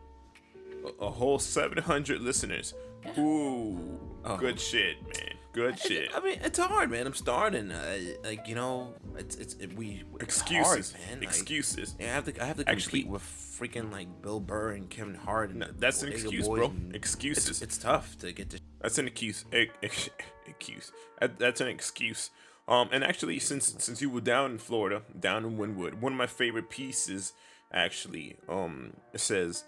A, 1.00 1.06
a 1.06 1.10
whole 1.10 1.40
700 1.40 2.22
listeners. 2.22 2.74
Ooh, 3.18 4.00
Oh. 4.28 4.38
good 4.38 4.60
shit, 4.60 5.02
man. 5.04 5.36
Good 5.54 5.78
shit. 5.80 6.10
I 6.16 6.20
mean, 6.20 6.40
it's 6.44 6.58
hard, 6.58 6.90
man. 6.90 7.06
I'm 7.06 7.14
starting. 7.14 7.72
Uh, 7.72 7.98
like 8.24 8.48
you 8.48 8.56
know, 8.56 8.96
it's 9.16 9.36
it's 9.36 9.54
it, 9.56 9.74
we 9.78 10.04
it's 10.16 10.24
Excuses, 10.24 10.92
hard, 10.92 11.08
man. 11.10 11.20
Like, 11.20 11.24
excuses. 11.30 11.96
Yeah, 12.00 12.08
I 12.08 12.10
have 12.16 12.26
to. 12.26 12.44
I 12.44 12.46
have 12.48 12.58
to 12.58 12.68
Actually- 12.70 13.04
with 13.06 13.22
freaking 13.60 13.92
like 13.92 14.08
Bill 14.22 14.40
Burr 14.40 14.72
and 14.72 14.90
Kevin 14.90 15.16
Hart. 15.16 15.52
And 15.52 15.60
No, 15.60 15.68
that's 15.78 16.04
an 16.04 16.10
excuse, 16.12 16.48
bro. 16.48 16.74
Excuses. 16.94 17.50
It's, 17.50 17.62
it's 17.62 17.78
tough 17.78 18.18
to 18.20 18.32
get 18.34 18.50
to. 18.52 18.60
That's 18.82 18.98
an 18.98 19.08
excuse. 19.08 19.46
e- 19.54 19.70
ex- 19.84 20.10
Excuse. 20.48 20.92
That's 21.40 21.60
an 21.62 21.68
excuse. 21.68 22.30
Um, 22.68 22.90
and 22.92 23.04
actually, 23.04 23.40
since 23.40 23.76
since 23.80 24.02
you 24.02 24.10
were 24.10 24.22
down 24.22 24.52
in 24.52 24.58
Florida, 24.60 25.02
down 25.20 25.44
in 25.46 25.58
Wynwood, 25.58 25.96
one 26.02 26.12
of 26.14 26.18
my 26.18 26.28
favorite 26.28 26.70
pieces, 26.70 27.34
actually, 27.74 28.38
um, 28.48 28.94
it 29.14 29.20
says, 29.20 29.64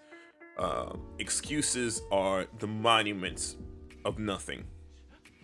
uh, 0.58 0.94
"Excuses 1.20 2.02
are 2.12 2.46
the 2.60 2.68
monuments 2.68 3.56
of 4.06 4.18
nothing." 4.20 4.66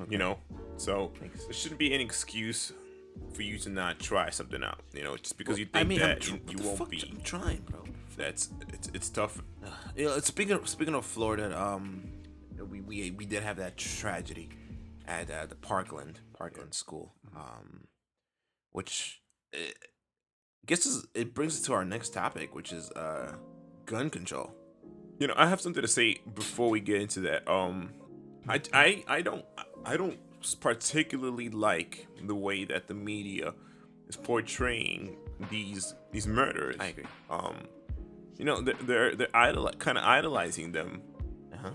You 0.09 0.17
know, 0.17 0.37
so 0.77 1.11
there 1.19 1.53
shouldn't 1.53 1.79
be 1.79 1.93
any 1.93 2.03
excuse 2.03 2.73
for 3.33 3.41
you 3.43 3.57
to 3.59 3.69
not 3.69 3.99
try 3.99 4.29
something 4.29 4.63
out. 4.63 4.79
You 4.93 5.03
know, 5.03 5.15
just 5.17 5.37
because 5.37 5.57
you 5.59 5.65
think 5.65 5.77
I 5.77 5.83
mean, 5.83 5.99
that 5.99 6.21
tr- 6.21 6.35
you, 6.35 6.57
you 6.57 6.63
won't 6.63 6.89
be. 6.89 7.03
I'm 7.11 7.21
trying, 7.21 7.61
bro. 7.69 7.83
That's 8.17 8.49
it's 8.69 8.89
it's 8.93 9.09
tough. 9.09 9.41
You 9.95 10.05
know, 10.05 10.19
speaking 10.19 10.55
of, 10.55 10.67
speaking 10.67 10.95
of 10.95 11.05
Florida, 11.05 11.55
um, 11.59 12.09
we, 12.69 12.81
we 12.81 13.11
we 13.11 13.25
did 13.25 13.43
have 13.43 13.57
that 13.57 13.77
tragedy 13.77 14.49
at 15.07 15.29
uh, 15.29 15.45
the 15.45 15.55
Parkland 15.55 16.19
Parkland 16.35 16.73
School, 16.73 17.13
um, 17.35 17.87
which 18.71 19.21
uh, 19.53 19.59
guess 20.65 20.85
is, 20.85 21.05
it 21.13 21.33
brings 21.33 21.59
us 21.59 21.61
to 21.67 21.73
our 21.73 21.85
next 21.85 22.09
topic, 22.09 22.55
which 22.55 22.71
is 22.71 22.89
uh, 22.91 23.33
gun 23.85 24.09
control. 24.09 24.55
You 25.19 25.27
know, 25.27 25.35
I 25.37 25.47
have 25.47 25.61
something 25.61 25.81
to 25.81 25.87
say 25.87 26.21
before 26.33 26.69
we 26.69 26.79
get 26.79 27.01
into 27.01 27.19
that. 27.21 27.47
Um, 27.47 27.91
I 28.47 28.61
I 28.73 29.03
I 29.07 29.21
don't 29.21 29.45
I 29.85 29.97
don't 29.97 30.17
particularly 30.59 31.49
like 31.49 32.07
the 32.21 32.35
way 32.35 32.65
that 32.65 32.87
the 32.87 32.93
media 32.93 33.53
is 34.07 34.17
portraying 34.17 35.17
these 35.49 35.93
these 36.11 36.27
murders. 36.27 36.75
I 36.79 36.87
agree. 36.87 37.05
Um, 37.29 37.67
you 38.37 38.45
know, 38.45 38.61
they're 38.61 38.75
they're, 38.81 39.15
they're 39.15 39.35
idol- 39.35 39.71
kind 39.79 39.97
of 39.97 40.03
idolizing 40.03 40.71
them. 40.71 41.01
Uh-huh. 41.53 41.71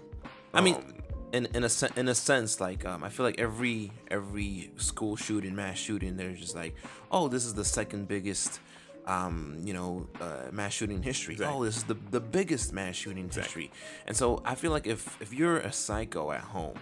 I 0.55 0.61
mean, 0.61 0.75
Um, 0.77 0.95
in 1.33 1.47
in 1.55 1.65
a 1.65 1.69
sen- 1.69 1.93
in 1.97 2.09
a 2.09 2.15
sense, 2.15 2.61
like 2.61 2.85
um, 2.87 3.05
I 3.05 3.11
feel 3.11 3.25
like 3.27 3.39
every 3.39 3.93
every 4.11 4.71
school 4.77 5.17
shooting, 5.17 5.55
mass 5.55 5.77
shooting, 5.79 6.17
they're 6.17 6.33
just 6.33 6.55
like, 6.57 6.75
oh, 7.11 7.29
this 7.29 7.45
is 7.45 7.55
the 7.55 7.65
second 7.65 8.09
biggest, 8.09 8.61
um, 9.07 9.61
you 9.63 9.75
know, 9.75 10.07
uh, 10.21 10.51
mass 10.53 10.73
shooting 10.73 10.97
in 10.97 11.03
history. 11.03 11.37
Oh, 11.45 11.65
this 11.65 11.77
is 11.77 11.85
the 11.85 11.97
the 12.11 12.21
biggest 12.21 12.73
mass 12.73 12.95
shooting 12.97 13.25
in 13.25 13.31
history. 13.31 13.71
And 14.07 14.17
so 14.17 14.41
I 14.45 14.55
feel 14.55 14.71
like 14.73 14.87
if 14.87 15.21
if 15.21 15.33
you're 15.35 15.59
a 15.59 15.73
psycho 15.73 16.31
at 16.33 16.41
home, 16.41 16.79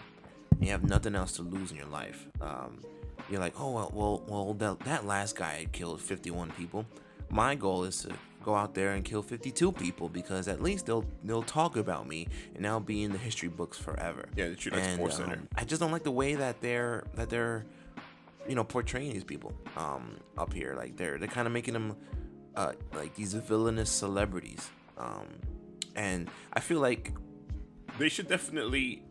and 0.52 0.64
you 0.64 0.70
have 0.70 0.84
nothing 0.84 1.14
else 1.16 1.32
to 1.32 1.42
lose 1.42 1.70
in 1.72 1.76
your 1.76 1.86
life, 2.00 2.28
um, 2.40 2.80
you're 3.28 3.40
like, 3.40 3.58
oh 3.60 3.72
well, 3.72 3.90
well, 3.92 4.22
well 4.28 4.54
that 4.54 4.78
that 4.80 5.04
last 5.06 5.34
guy 5.36 5.66
killed 5.72 6.00
51 6.00 6.50
people. 6.52 6.86
My 7.30 7.56
goal 7.56 7.82
is 7.82 8.02
to 8.02 8.14
go 8.46 8.54
out 8.54 8.74
there 8.74 8.92
and 8.92 9.04
kill 9.04 9.22
52 9.22 9.72
people 9.72 10.08
because 10.08 10.46
at 10.46 10.62
least 10.62 10.86
they'll 10.86 11.04
they'll 11.24 11.42
talk 11.42 11.76
about 11.76 12.06
me 12.06 12.28
and 12.54 12.64
I'll 12.64 12.78
be 12.94 13.02
in 13.02 13.10
the 13.10 13.18
history 13.18 13.48
books 13.48 13.76
forever. 13.76 14.24
Yeah, 14.36 14.44
it 14.44 14.64
like 14.72 14.82
And, 14.82 14.94
Sports 14.94 15.16
Center. 15.16 15.34
um, 15.34 15.48
I 15.56 15.64
just 15.64 15.80
don't 15.80 15.90
like 15.90 16.04
the 16.04 16.12
way 16.12 16.36
that 16.36 16.60
they're 16.60 17.02
that 17.16 17.28
they're 17.28 17.66
you 18.48 18.54
know 18.54 18.62
portraying 18.62 19.12
these 19.12 19.24
people 19.24 19.52
um 19.76 20.16
up 20.38 20.52
here 20.52 20.74
like 20.76 20.96
they're 20.96 21.18
they're 21.18 21.26
kind 21.38 21.48
of 21.48 21.52
making 21.52 21.74
them 21.74 21.96
uh 22.54 22.72
like 22.94 23.12
these 23.16 23.34
villainous 23.34 23.90
celebrities 23.90 24.70
um 24.96 25.26
and 25.96 26.30
I 26.52 26.60
feel 26.60 26.78
like 26.78 27.12
they 27.98 28.08
should 28.08 28.28
definitely 28.28 29.02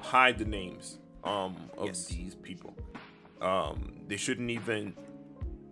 hide 0.00 0.36
the 0.38 0.44
names 0.46 0.98
um 1.22 1.54
of 1.78 1.86
Yes. 1.86 2.06
these 2.06 2.34
people. 2.34 2.74
Um, 3.40 3.78
they 4.08 4.16
shouldn't 4.16 4.50
even 4.50 4.94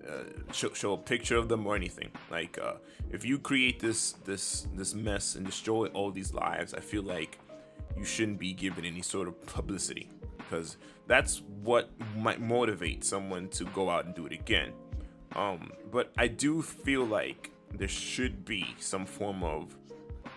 uh, 0.08 0.52
show, 0.52 0.72
show 0.72 0.92
a 0.94 0.96
picture 0.96 1.36
of 1.36 1.48
them 1.48 1.66
or 1.66 1.76
anything. 1.76 2.10
Like 2.30 2.58
uh, 2.62 2.74
if 3.10 3.24
you 3.24 3.38
create 3.38 3.80
this 3.80 4.12
this 4.24 4.66
this 4.74 4.94
mess 4.94 5.34
and 5.36 5.44
destroy 5.44 5.86
all 5.88 6.10
these 6.10 6.32
lives, 6.34 6.74
I 6.74 6.80
feel 6.80 7.02
like 7.02 7.38
you 7.96 8.04
shouldn't 8.04 8.38
be 8.38 8.52
given 8.52 8.84
any 8.84 9.02
sort 9.02 9.28
of 9.28 9.40
publicity 9.46 10.10
because 10.36 10.76
that's 11.06 11.42
what 11.62 11.90
might 12.16 12.40
motivate 12.40 13.04
someone 13.04 13.48
to 13.48 13.64
go 13.66 13.90
out 13.90 14.04
and 14.04 14.14
do 14.14 14.26
it 14.26 14.32
again. 14.32 14.72
Um, 15.34 15.70
but 15.90 16.12
I 16.16 16.28
do 16.28 16.62
feel 16.62 17.04
like 17.04 17.50
there 17.72 17.88
should 17.88 18.44
be 18.44 18.66
some 18.78 19.06
form 19.06 19.42
of 19.42 19.76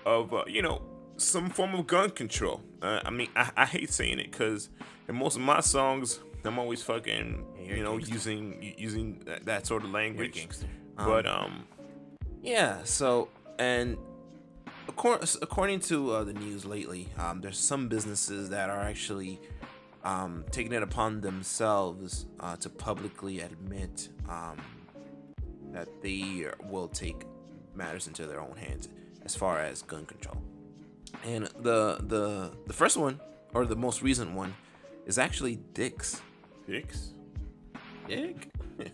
of 0.06 0.34
uh, 0.34 0.44
you 0.48 0.62
know 0.62 0.82
some 1.18 1.50
form 1.50 1.76
of 1.76 1.88
gun 1.88 2.10
control. 2.10 2.62
Uh, 2.82 3.02
I 3.06 3.10
mean, 3.10 3.30
I, 3.36 3.52
I 3.56 3.66
hate 3.66 3.92
saying 3.92 4.20
it 4.20 4.32
because 4.32 4.70
in 5.08 5.16
most 5.16 5.36
of 5.36 5.42
my 5.42 5.60
songs, 5.60 6.20
I'm 6.44 6.60
always 6.60 6.82
fucking 6.82 7.46
you 7.66 7.84
know 7.84 7.98
gangster. 7.98 8.14
using 8.14 8.76
using 8.78 9.20
that, 9.26 9.46
that 9.46 9.68
sort 9.68 9.84
of 9.84 9.92
language. 9.92 10.36
gangster. 10.36 10.68
But 10.96 11.26
um, 11.26 11.66
Yeah. 12.42 12.84
So, 12.84 13.30
and 13.58 13.98
according 14.88 15.28
according 15.42 15.80
to 15.82 16.12
uh, 16.12 16.24
the 16.24 16.34
news 16.34 16.66
lately, 16.66 17.08
um, 17.18 17.42
there's 17.42 17.60
some 17.60 17.88
businesses 17.88 18.50
that 18.50 18.70
are 18.70 18.82
actually 18.82 19.40
um, 20.04 20.46
taking 20.52 20.74
it 20.74 20.84
upon 20.84 21.22
themselves 21.22 22.26
uh, 22.40 22.56
to 22.58 22.70
publicly 22.70 23.42
admit 23.42 24.10
um, 24.28 24.58
that 25.72 25.88
they 26.02 26.48
will 26.70 26.88
take 26.88 27.26
matters 27.76 28.08
into 28.08 28.26
their 28.26 28.42
own 28.42 28.56
hands 28.56 28.90
as 29.24 29.36
far 29.36 29.60
as 29.60 29.82
gun 29.82 30.06
control. 30.06 30.42
And 31.26 31.46
the 31.62 31.98
the 32.08 32.52
the 32.68 32.74
first 32.74 32.98
one 32.98 33.20
or 33.54 33.66
the 33.66 33.76
most 33.76 34.02
recent 34.02 34.34
one 34.34 34.54
is 35.06 35.18
actually 35.18 35.60
Dick's. 35.74 36.22
Hicks. 36.70 37.14
Dick. 38.08 38.50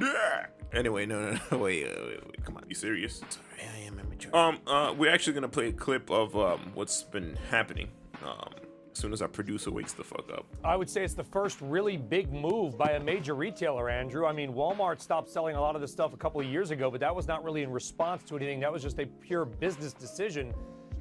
Yeah. 0.00 0.46
Anyway, 0.72 1.04
no, 1.04 1.20
no, 1.20 1.38
no, 1.50 1.58
wait, 1.58 1.84
wait, 1.84 2.06
wait, 2.06 2.26
wait 2.26 2.44
come 2.44 2.56
on. 2.56 2.64
You 2.66 2.74
serious? 2.74 3.18
Sorry, 3.28 3.68
I 3.76 3.86
am 3.86 3.98
immature. 3.98 4.34
Um, 4.34 4.58
uh, 4.66 4.94
we're 4.96 5.12
actually 5.12 5.34
gonna 5.34 5.48
play 5.48 5.68
a 5.68 5.72
clip 5.72 6.10
of 6.10 6.34
um 6.34 6.72
what's 6.72 7.02
been 7.02 7.36
happening. 7.50 7.90
Um, 8.24 8.54
as 8.90 8.98
soon 8.98 9.12
as 9.12 9.20
our 9.20 9.28
producer 9.28 9.70
wakes 9.70 9.92
the 9.92 10.02
fuck 10.02 10.30
up. 10.32 10.46
I 10.64 10.76
would 10.76 10.88
say 10.88 11.04
it's 11.04 11.12
the 11.12 11.24
first 11.24 11.60
really 11.60 11.98
big 11.98 12.32
move 12.32 12.78
by 12.78 12.92
a 12.92 13.00
major 13.00 13.34
retailer, 13.34 13.90
Andrew. 13.90 14.26
I 14.26 14.32
mean, 14.32 14.54
Walmart 14.54 15.00
stopped 15.00 15.28
selling 15.28 15.56
a 15.56 15.60
lot 15.60 15.74
of 15.74 15.82
this 15.82 15.92
stuff 15.92 16.14
a 16.14 16.16
couple 16.16 16.40
of 16.40 16.46
years 16.46 16.70
ago, 16.70 16.90
but 16.90 17.00
that 17.00 17.14
was 17.14 17.28
not 17.28 17.44
really 17.44 17.62
in 17.62 17.70
response 17.70 18.22
to 18.24 18.36
anything. 18.36 18.60
That 18.60 18.72
was 18.72 18.82
just 18.82 18.98
a 18.98 19.06
pure 19.06 19.44
business 19.44 19.92
decision. 19.92 20.54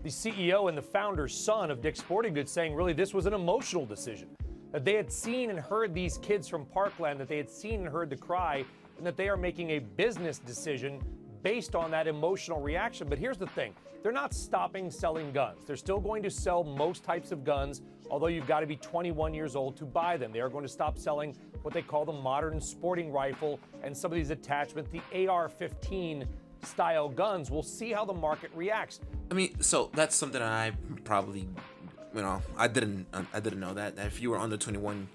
The 0.03 0.09
CEO 0.09 0.67
and 0.67 0.77
the 0.77 0.81
founder's 0.81 1.33
son 1.33 1.71
of 1.71 1.81
Dick's 1.81 1.99
Sporting 1.99 2.33
Goods 2.33 2.51
saying 2.51 2.75
really 2.75 2.93
this 2.93 3.13
was 3.13 3.25
an 3.25 3.33
emotional 3.33 3.85
decision. 3.85 4.29
That 4.71 4.85
they 4.85 4.95
had 4.95 5.11
seen 5.11 5.49
and 5.49 5.59
heard 5.59 5.93
these 5.93 6.17
kids 6.17 6.47
from 6.47 6.65
Parkland, 6.65 7.19
that 7.19 7.27
they 7.27 7.37
had 7.37 7.49
seen 7.49 7.81
and 7.81 7.89
heard 7.89 8.09
the 8.09 8.15
cry, 8.15 8.63
and 8.97 9.05
that 9.05 9.17
they 9.17 9.29
are 9.29 9.37
making 9.37 9.71
a 9.71 9.79
business 9.79 10.39
decision 10.39 11.01
based 11.43 11.75
on 11.75 11.91
that 11.91 12.07
emotional 12.07 12.61
reaction. 12.61 13.07
But 13.09 13.17
here's 13.17 13.37
the 13.37 13.47
thing 13.47 13.73
they're 14.03 14.11
not 14.11 14.33
stopping 14.33 14.89
selling 14.89 15.31
guns. 15.31 15.63
They're 15.65 15.75
still 15.75 15.99
going 15.99 16.23
to 16.23 16.29
sell 16.29 16.63
most 16.63 17.03
types 17.03 17.31
of 17.31 17.43
guns, 17.43 17.81
although 18.09 18.27
you've 18.27 18.47
got 18.47 18.61
to 18.61 18.65
be 18.65 18.75
21 18.77 19.33
years 19.33 19.55
old 19.55 19.77
to 19.77 19.85
buy 19.85 20.17
them. 20.17 20.31
They 20.31 20.39
are 20.39 20.49
going 20.49 20.63
to 20.63 20.71
stop 20.71 20.97
selling 20.97 21.35
what 21.61 21.73
they 21.73 21.81
call 21.81 22.05
the 22.05 22.13
modern 22.13 22.59
sporting 22.59 23.11
rifle 23.11 23.59
and 23.83 23.95
some 23.95 24.11
of 24.11 24.15
these 24.15 24.31
attachments, 24.31 24.89
the 24.91 25.27
AR 25.27 25.49
15 25.49 26.27
style 26.63 27.09
guns. 27.09 27.51
We'll 27.51 27.63
see 27.63 27.91
how 27.91 28.05
the 28.05 28.13
market 28.13 28.51
reacts. 28.55 28.99
I 29.29 29.33
mean, 29.33 29.61
so 29.61 29.91
that's 29.93 30.15
something 30.15 30.41
I 30.41 30.71
probably, 31.03 31.47
you 32.13 32.21
know, 32.21 32.41
I 32.57 32.67
didn't, 32.67 33.07
I 33.33 33.39
didn't 33.39 33.59
know 33.59 33.73
that. 33.73 33.95
That 33.95 34.07
if 34.07 34.21
you 34.21 34.31
were 34.31 34.37
under 34.37 34.57
21, 34.57 35.07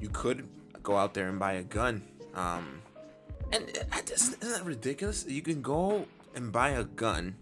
you 0.00 0.08
could 0.08 0.46
go 0.82 0.96
out 0.96 1.14
there 1.14 1.28
and 1.28 1.38
buy 1.38 1.54
a 1.54 1.62
gun. 1.62 2.02
Um, 2.34 2.82
and 3.52 3.70
I 3.92 4.00
just, 4.02 4.42
isn't 4.42 4.52
that 4.52 4.64
ridiculous? 4.64 5.24
You 5.26 5.42
can 5.42 5.62
go 5.62 6.06
and 6.34 6.52
buy 6.52 6.70
a 6.70 6.84
gun, 6.84 7.36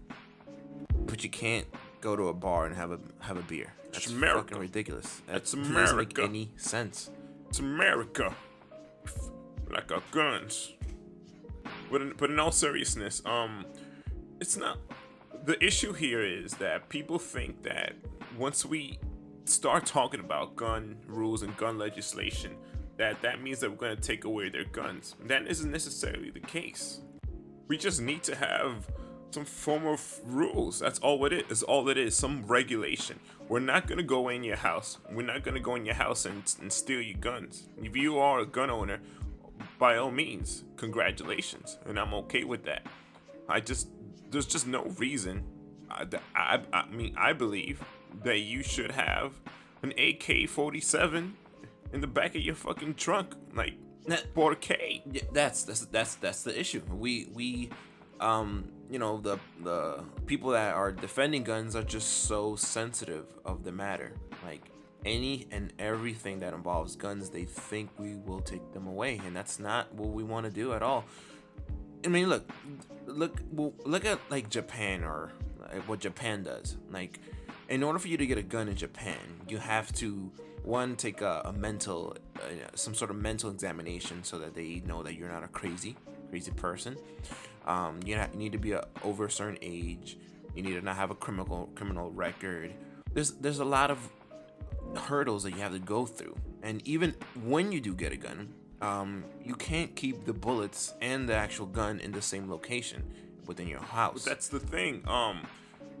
but 1.05 1.23
you 1.23 1.29
can't 1.29 1.67
go 2.01 2.15
to 2.15 2.27
a 2.27 2.33
bar 2.33 2.65
and 2.65 2.75
have 2.75 2.91
a 2.91 2.99
have 3.19 3.37
a 3.37 3.41
beer. 3.41 3.73
That's 3.91 4.07
America. 4.07 4.41
fucking 4.43 4.59
ridiculous. 4.59 5.21
That 5.27 5.33
That's 5.33 5.51
doesn't 5.53 5.97
make 5.97 6.17
any 6.19 6.51
sense. 6.57 7.09
It's 7.49 7.59
America. 7.59 8.33
Like 9.69 9.91
our 9.91 10.03
guns. 10.11 10.73
But 11.91 12.01
in, 12.01 12.13
but 12.17 12.29
in 12.29 12.39
all 12.39 12.51
seriousness, 12.51 13.21
um, 13.25 13.65
it's 14.39 14.57
not. 14.57 14.77
The 15.45 15.63
issue 15.63 15.93
here 15.93 16.21
is 16.21 16.53
that 16.55 16.89
people 16.89 17.19
think 17.19 17.63
that 17.63 17.93
once 18.37 18.65
we 18.65 18.99
start 19.45 19.85
talking 19.85 20.19
about 20.19 20.55
gun 20.55 20.97
rules 21.07 21.41
and 21.41 21.55
gun 21.57 21.77
legislation, 21.77 22.55
that 22.97 23.21
that 23.21 23.41
means 23.41 23.59
that 23.59 23.69
we're 23.69 23.77
going 23.77 23.95
to 23.95 24.01
take 24.01 24.25
away 24.25 24.49
their 24.49 24.65
guns. 24.65 25.15
That 25.25 25.47
isn't 25.47 25.71
necessarily 25.71 26.29
the 26.29 26.39
case. 26.39 27.01
We 27.67 27.77
just 27.77 28.01
need 28.01 28.23
to 28.23 28.35
have 28.35 28.87
some 29.31 29.45
form 29.45 29.87
of 29.87 30.19
rules. 30.25 30.79
That's 30.79 30.99
all 30.99 31.25
it 31.25 31.33
is. 31.49 31.63
All 31.63 31.87
it 31.89 31.97
is. 31.97 32.15
Some 32.15 32.45
regulation. 32.45 33.19
We're 33.47 33.59
not 33.59 33.87
gonna 33.87 34.03
go 34.03 34.29
in 34.29 34.43
your 34.43 34.57
house. 34.57 34.97
We're 35.11 35.25
not 35.25 35.43
gonna 35.43 35.59
go 35.59 35.75
in 35.75 35.85
your 35.85 35.95
house 35.95 36.25
and, 36.25 36.43
and 36.61 36.71
steal 36.71 37.01
your 37.01 37.17
guns. 37.17 37.67
If 37.81 37.95
you 37.95 38.19
are 38.19 38.39
a 38.39 38.45
gun 38.45 38.69
owner, 38.69 38.99
by 39.79 39.97
all 39.97 40.11
means, 40.11 40.63
congratulations, 40.77 41.77
and 41.85 41.99
I'm 41.99 42.13
okay 42.13 42.43
with 42.43 42.63
that. 42.65 42.85
I 43.49 43.59
just 43.59 43.89
there's 44.29 44.45
just 44.45 44.67
no 44.67 44.83
reason. 44.97 45.43
I, 45.89 46.05
I, 46.35 46.59
I 46.71 46.87
mean, 46.89 47.13
I 47.17 47.33
believe 47.33 47.83
that 48.23 48.39
you 48.39 48.63
should 48.63 48.91
have 48.91 49.33
an 49.83 49.91
AK-47 49.91 51.31
in 51.93 52.01
the 52.01 52.07
back 52.07 52.35
of 52.35 52.41
your 52.41 52.55
fucking 52.55 52.95
trunk, 52.95 53.33
like 53.55 53.73
That- 54.07 54.33
4K. 54.33 55.01
Yeah, 55.11 55.21
that's 55.31 55.63
that's 55.63 55.85
that's 55.87 56.15
that's 56.15 56.43
the 56.43 56.57
issue. 56.59 56.81
We 56.89 57.29
we 57.33 57.69
um 58.19 58.65
you 58.89 58.99
know 58.99 59.17
the 59.17 59.37
the 59.63 60.03
people 60.25 60.51
that 60.51 60.73
are 60.73 60.91
defending 60.91 61.43
guns 61.43 61.75
are 61.75 61.83
just 61.83 62.25
so 62.25 62.55
sensitive 62.55 63.25
of 63.45 63.63
the 63.63 63.71
matter. 63.71 64.13
Like 64.43 64.71
any 65.05 65.47
and 65.51 65.73
everything 65.79 66.39
that 66.39 66.53
involves 66.53 66.95
guns, 66.95 67.29
they 67.29 67.45
think 67.45 67.89
we 67.97 68.15
will 68.15 68.41
take 68.41 68.71
them 68.73 68.87
away, 68.87 69.19
and 69.25 69.35
that's 69.35 69.59
not 69.59 69.93
what 69.95 70.09
we 70.09 70.23
want 70.23 70.45
to 70.45 70.51
do 70.51 70.73
at 70.73 70.83
all. 70.83 71.05
I 72.05 72.07
mean, 72.07 72.29
look, 72.29 72.49
look, 73.05 73.41
look 73.53 74.05
at 74.05 74.19
like 74.29 74.49
Japan 74.49 75.03
or 75.03 75.31
like, 75.59 75.87
what 75.87 75.99
Japan 75.99 76.43
does. 76.43 76.77
Like, 76.89 77.19
in 77.71 77.83
order 77.83 77.97
for 77.97 78.09
you 78.09 78.17
to 78.17 78.25
get 78.25 78.37
a 78.37 78.43
gun 78.43 78.67
in 78.67 78.75
Japan, 78.75 79.17
you 79.47 79.57
have 79.57 79.93
to 79.93 80.29
one 80.63 80.95
take 80.97 81.21
a, 81.21 81.41
a 81.45 81.53
mental, 81.53 82.17
uh, 82.35 82.41
some 82.75 82.93
sort 82.93 83.09
of 83.09 83.15
mental 83.15 83.49
examination, 83.49 84.23
so 84.23 84.37
that 84.39 84.53
they 84.53 84.83
know 84.85 85.01
that 85.03 85.15
you're 85.15 85.29
not 85.29 85.43
a 85.43 85.47
crazy, 85.47 85.95
crazy 86.29 86.51
person. 86.51 86.97
Um, 87.65 88.01
you, 88.05 88.15
you 88.15 88.37
need 88.37 88.51
to 88.51 88.57
be 88.57 88.73
a, 88.73 88.85
over 89.03 89.25
a 89.25 89.31
certain 89.31 89.57
age. 89.61 90.17
You 90.53 90.63
need 90.63 90.73
to 90.73 90.81
not 90.81 90.97
have 90.97 91.11
a 91.11 91.15
criminal 91.15 91.69
criminal 91.73 92.11
record. 92.11 92.73
There's 93.13 93.31
there's 93.31 93.59
a 93.59 93.65
lot 93.65 93.89
of 93.89 94.09
hurdles 94.95 95.43
that 95.43 95.51
you 95.51 95.61
have 95.61 95.71
to 95.71 95.79
go 95.79 96.05
through, 96.05 96.35
and 96.61 96.85
even 96.85 97.15
when 97.41 97.71
you 97.71 97.79
do 97.79 97.95
get 97.95 98.11
a 98.11 98.17
gun, 98.17 98.53
um, 98.81 99.23
you 99.41 99.55
can't 99.55 99.95
keep 99.95 100.25
the 100.25 100.33
bullets 100.33 100.93
and 101.01 101.29
the 101.29 101.35
actual 101.35 101.67
gun 101.67 102.01
in 102.01 102.11
the 102.11 102.21
same 102.21 102.49
location 102.49 103.01
within 103.47 103.69
your 103.69 103.79
house. 103.79 104.25
That's 104.25 104.49
the 104.49 104.59
thing. 104.59 105.03
Um, 105.07 105.47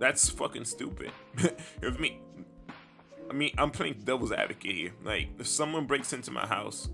that's 0.01 0.29
fucking 0.29 0.65
stupid. 0.65 1.11
if 1.81 1.99
me, 1.99 2.19
I 3.29 3.33
mean, 3.33 3.53
I'm 3.57 3.69
playing 3.69 4.01
devil's 4.03 4.31
advocate 4.31 4.75
here. 4.75 4.93
Like, 5.03 5.29
if 5.37 5.45
someone 5.45 5.85
breaks 5.85 6.11
into 6.11 6.31
my 6.31 6.47
house 6.47 6.89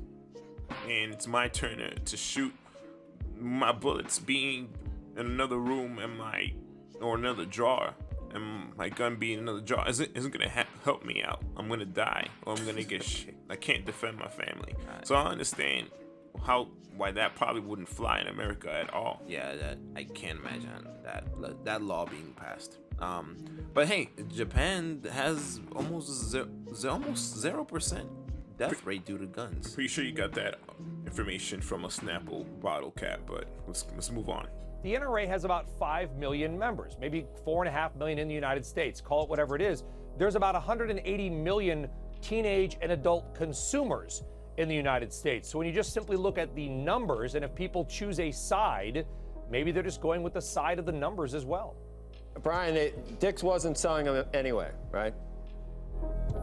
and 0.89 1.13
it's 1.13 1.25
my 1.25 1.47
turn 1.47 1.77
to, 1.77 1.95
to 1.95 2.17
shoot, 2.17 2.53
my 3.39 3.71
bullets 3.71 4.19
being 4.19 4.69
in 5.15 5.25
another 5.25 5.57
room 5.57 5.99
and 5.99 6.17
my 6.17 6.51
or 6.99 7.15
another 7.15 7.45
drawer 7.45 7.93
and 8.33 8.75
my 8.75 8.89
gun 8.89 9.15
being 9.15 9.37
in 9.37 9.39
another 9.39 9.61
drawer 9.61 9.87
isn't, 9.87 10.11
isn't 10.13 10.31
gonna 10.31 10.49
ha- 10.49 10.65
help 10.83 11.05
me 11.05 11.23
out. 11.23 11.41
I'm 11.55 11.69
gonna 11.69 11.85
die 11.85 12.27
or 12.45 12.57
I'm 12.57 12.65
gonna 12.65 12.83
get 12.83 13.03
shit. 13.03 13.37
I 13.49 13.55
can't 13.55 13.85
defend 13.85 14.17
my 14.17 14.27
family. 14.27 14.75
So 15.05 15.15
I 15.15 15.27
understand 15.27 15.87
how 16.45 16.67
why 16.97 17.11
that 17.11 17.35
probably 17.35 17.61
wouldn't 17.61 17.87
fly 17.87 18.19
in 18.19 18.27
America 18.27 18.69
at 18.69 18.93
all. 18.93 19.21
yeah, 19.27 19.55
that 19.55 19.77
I 19.95 20.03
can't 20.03 20.39
imagine 20.39 20.89
that 21.03 21.23
that 21.63 21.81
law 21.81 22.05
being 22.05 22.33
passed. 22.35 22.79
Um, 22.99 23.37
but 23.73 23.87
hey, 23.87 24.09
Japan 24.33 25.03
has 25.11 25.59
almost 25.75 26.29
zero, 26.29 26.47
almost 26.89 27.37
zero 27.37 27.63
percent 27.63 28.09
death 28.57 28.85
rate 28.85 29.05
due 29.05 29.17
to 29.17 29.25
guns. 29.27 29.73
Pretty 29.73 29.87
sure 29.87 30.03
you 30.03 30.11
got 30.11 30.31
that 30.33 30.59
information 31.05 31.61
from 31.61 31.85
a 31.85 31.89
Snapple 31.89 32.45
bottle 32.59 32.91
cap, 32.91 33.21
but 33.27 33.45
let's 33.67 33.85
let's 33.93 34.11
move 34.11 34.29
on. 34.29 34.47
The 34.83 34.93
NRA 34.93 35.27
has 35.27 35.43
about 35.43 35.67
5 35.79 36.17
million 36.17 36.57
members, 36.57 36.97
maybe 37.01 37.25
4.5 37.45 37.95
million 37.97 38.19
in 38.19 38.27
the 38.27 38.33
United 38.35 38.65
States. 38.65 39.01
Call 39.01 39.23
it 39.23 39.29
whatever 39.29 39.55
it 39.55 39.61
is. 39.61 39.83
There's 40.17 40.35
about 40.35 40.53
180 40.53 41.29
million 41.29 41.89
teenage 42.21 42.77
and 42.81 42.91
adult 42.91 43.35
consumers 43.35 44.23
in 44.57 44.67
the 44.67 44.75
United 44.75 45.11
States. 45.11 45.49
So 45.49 45.57
when 45.57 45.67
you 45.67 45.73
just 45.73 45.93
simply 45.93 46.15
look 46.15 46.37
at 46.37 46.55
the 46.55 46.69
numbers, 46.69 47.35
and 47.35 47.43
if 47.43 47.53
people 47.53 47.85
choose 47.85 48.19
a 48.19 48.31
side, 48.31 49.05
maybe 49.49 49.71
they're 49.71 49.83
just 49.83 50.01
going 50.01 50.23
with 50.23 50.33
the 50.33 50.41
side 50.41 50.79
of 50.79 50.85
the 50.85 50.91
numbers 50.91 51.33
as 51.33 51.45
well. 51.45 51.75
Brian, 52.43 52.75
it, 52.75 53.19
Dick's 53.19 53.43
wasn't 53.43 53.77
selling 53.77 54.05
them 54.05 54.25
anyway, 54.33 54.71
right? 54.91 55.13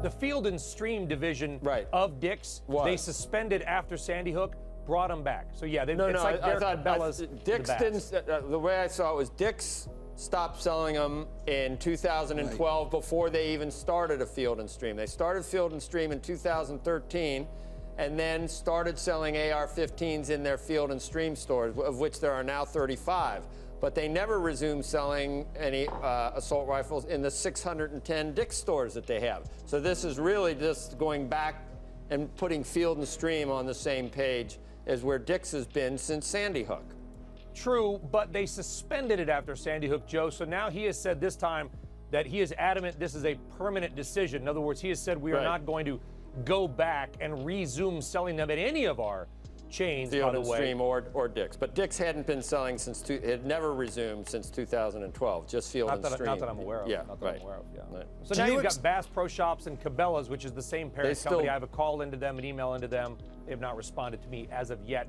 The 0.02 0.10
Field 0.10 0.46
and 0.46 0.60
Stream 0.60 1.06
division 1.06 1.58
Right. 1.62 1.86
of 1.92 2.20
Dick's, 2.20 2.62
was. 2.66 2.84
they 2.84 2.96
suspended 2.96 3.62
after 3.62 3.96
Sandy 3.96 4.32
Hook, 4.32 4.56
brought 4.86 5.08
them 5.08 5.22
back. 5.22 5.48
So 5.54 5.66
yeah, 5.66 5.84
they, 5.84 5.94
No, 5.94 6.06
it's 6.06 6.16
no, 6.18 6.24
like 6.24 6.42
I, 6.42 6.54
I 6.54 6.58
thought 6.58 6.84
Cabela's 6.84 7.22
I, 7.22 7.26
to 7.26 7.30
the 7.32 7.76
didn't. 7.78 8.28
Uh, 8.28 8.40
the 8.48 8.58
way 8.58 8.78
I 8.78 8.86
saw 8.86 9.12
it 9.12 9.16
was 9.16 9.30
Dick's 9.30 9.88
stopped 10.16 10.62
selling 10.62 10.94
them 10.94 11.26
in 11.46 11.76
2012 11.78 12.90
before 12.90 13.30
they 13.30 13.52
even 13.52 13.70
started 13.70 14.20
a 14.20 14.26
Field 14.26 14.60
and 14.60 14.68
Stream. 14.68 14.96
They 14.96 15.06
started 15.06 15.44
Field 15.44 15.72
and 15.72 15.82
Stream 15.82 16.12
in 16.12 16.20
2013, 16.20 17.46
and 17.98 18.18
then 18.18 18.46
started 18.48 18.98
selling 18.98 19.36
AR-15s 19.36 20.30
in 20.30 20.42
their 20.42 20.58
Field 20.58 20.90
and 20.90 21.00
Stream 21.00 21.34
stores, 21.34 21.76
of 21.78 21.98
which 21.98 22.20
there 22.20 22.32
are 22.32 22.44
now 22.44 22.64
35. 22.64 23.42
But 23.84 23.94
they 23.94 24.08
never 24.08 24.40
resumed 24.40 24.82
selling 24.82 25.44
any 25.54 25.86
uh, 25.88 26.30
assault 26.34 26.66
rifles 26.66 27.04
in 27.04 27.20
the 27.20 27.30
610 27.30 28.32
Dick's 28.32 28.56
stores 28.56 28.94
that 28.94 29.06
they 29.06 29.20
have. 29.20 29.50
So 29.66 29.78
this 29.78 30.04
is 30.04 30.18
really 30.18 30.54
just 30.54 30.96
going 30.96 31.28
back 31.28 31.66
and 32.08 32.34
putting 32.36 32.64
Field 32.64 32.96
and 32.96 33.06
Stream 33.06 33.50
on 33.50 33.66
the 33.66 33.74
same 33.74 34.08
page 34.08 34.58
as 34.86 35.02
where 35.04 35.18
Dick's 35.18 35.52
has 35.52 35.66
been 35.66 35.98
since 35.98 36.26
Sandy 36.26 36.62
Hook. 36.62 36.94
True, 37.54 38.00
but 38.10 38.32
they 38.32 38.46
suspended 38.46 39.20
it 39.20 39.28
after 39.28 39.54
Sandy 39.54 39.86
Hook, 39.86 40.06
Joe. 40.06 40.30
So 40.30 40.46
now 40.46 40.70
he 40.70 40.84
has 40.84 40.98
said 40.98 41.20
this 41.20 41.36
time 41.36 41.68
that 42.10 42.24
he 42.24 42.40
is 42.40 42.54
adamant 42.56 42.98
this 42.98 43.14
is 43.14 43.26
a 43.26 43.34
permanent 43.58 43.94
decision. 43.94 44.40
In 44.40 44.48
other 44.48 44.62
words, 44.62 44.80
he 44.80 44.88
has 44.88 44.98
said 44.98 45.20
we 45.20 45.32
are 45.32 45.34
Right. 45.34 45.44
not 45.44 45.66
going 45.66 45.84
to 45.84 46.00
go 46.46 46.66
back 46.66 47.10
and 47.20 47.44
resume 47.44 48.00
selling 48.00 48.36
them 48.36 48.50
at 48.50 48.56
any 48.56 48.86
of 48.86 48.98
our 48.98 49.28
chains. 49.74 50.10
by 50.10 50.16
Field 50.18 50.34
the 50.34 50.38
and 50.40 50.48
way, 50.48 50.56
Stream 50.58 50.80
or, 50.80 51.04
or 51.14 51.28
Dick's. 51.28 51.56
But 51.56 51.74
Dick's 51.74 51.98
hadn't 51.98 52.26
been 52.26 52.42
selling 52.42 52.78
since, 52.78 53.00
two, 53.02 53.20
had 53.24 53.44
never 53.44 53.74
resumed 53.74 54.28
since 54.28 54.48
2012, 54.50 55.48
just 55.48 55.72
Field 55.72 55.88
Not 55.88 55.96
and 55.96 56.04
that, 56.04 56.12
Stream. 56.12 56.26
not 56.26 56.38
that 56.38 56.48
I'm 56.48 56.58
aware 56.58 56.80
of. 56.80 56.88
Yeah, 56.88 57.02
not 57.08 57.20
that 57.20 57.26
right. 57.26 57.36
I'm 57.36 57.42
aware 57.42 57.56
of. 57.56 57.64
Yeah. 57.74 57.80
Right. 57.90 58.06
So 58.22 58.34
Do 58.34 58.40
now 58.40 58.46
you 58.46 58.54
you've 58.54 58.62
got 58.62 58.80
Bass 58.82 59.06
Pro 59.06 59.26
Shops 59.28 59.66
and 59.66 59.80
Cabela's, 59.80 60.28
which 60.28 60.44
is 60.44 60.52
the 60.52 60.62
same 60.62 60.90
parent 60.90 61.16
still- 61.16 61.32
company. 61.32 61.48
I 61.48 61.52
have 61.52 61.62
a 61.62 61.66
call 61.68 62.00
into 62.02 62.16
them, 62.16 62.38
an 62.38 62.44
email 62.44 62.74
into 62.74 62.88
them. 62.88 63.16
They 63.44 63.50
have 63.52 63.60
not 63.60 63.76
responded 63.76 64.22
to 64.22 64.28
me 64.28 64.48
as 64.50 64.70
of 64.70 64.82
yet. 64.84 65.08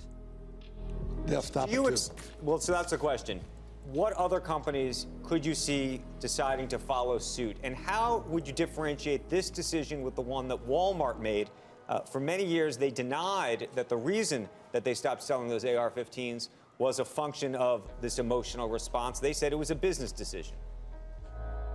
They'll 1.25 1.41
stop 1.41 1.71
you 1.71 1.87
it 1.87 1.93
ex- 1.93 2.09
too. 2.09 2.15
well, 2.41 2.59
so 2.59 2.71
that's 2.71 2.91
the 2.91 2.97
question. 2.97 3.39
What 3.91 4.13
other 4.13 4.39
companies 4.39 5.05
could 5.23 5.45
you 5.45 5.53
see 5.53 6.01
deciding 6.19 6.67
to 6.69 6.79
follow 6.79 7.19
suit? 7.19 7.57
And 7.63 7.75
how 7.75 8.23
would 8.27 8.47
you 8.47 8.53
differentiate 8.53 9.29
this 9.29 9.49
decision 9.51 10.01
with 10.01 10.15
the 10.15 10.21
one 10.23 10.47
that 10.47 10.57
Walmart 10.67 11.19
made? 11.19 11.49
Uh, 11.87 11.99
for 12.01 12.19
many 12.19 12.43
years, 12.43 12.77
they 12.77 12.89
denied 12.89 13.67
that 13.75 13.89
the 13.89 13.97
reason 13.97 14.49
that 14.71 14.83
they 14.83 14.93
stopped 14.93 15.21
selling 15.21 15.47
those 15.47 15.63
AR 15.65 15.91
15s 15.91 16.49
was 16.77 16.99
a 16.99 17.05
function 17.05 17.55
of 17.55 17.83
this 18.01 18.19
emotional 18.19 18.67
response. 18.67 19.19
They 19.19 19.33
said 19.33 19.53
it 19.53 19.57
was 19.57 19.71
a 19.71 19.75
business 19.75 20.11
decision. 20.11 20.55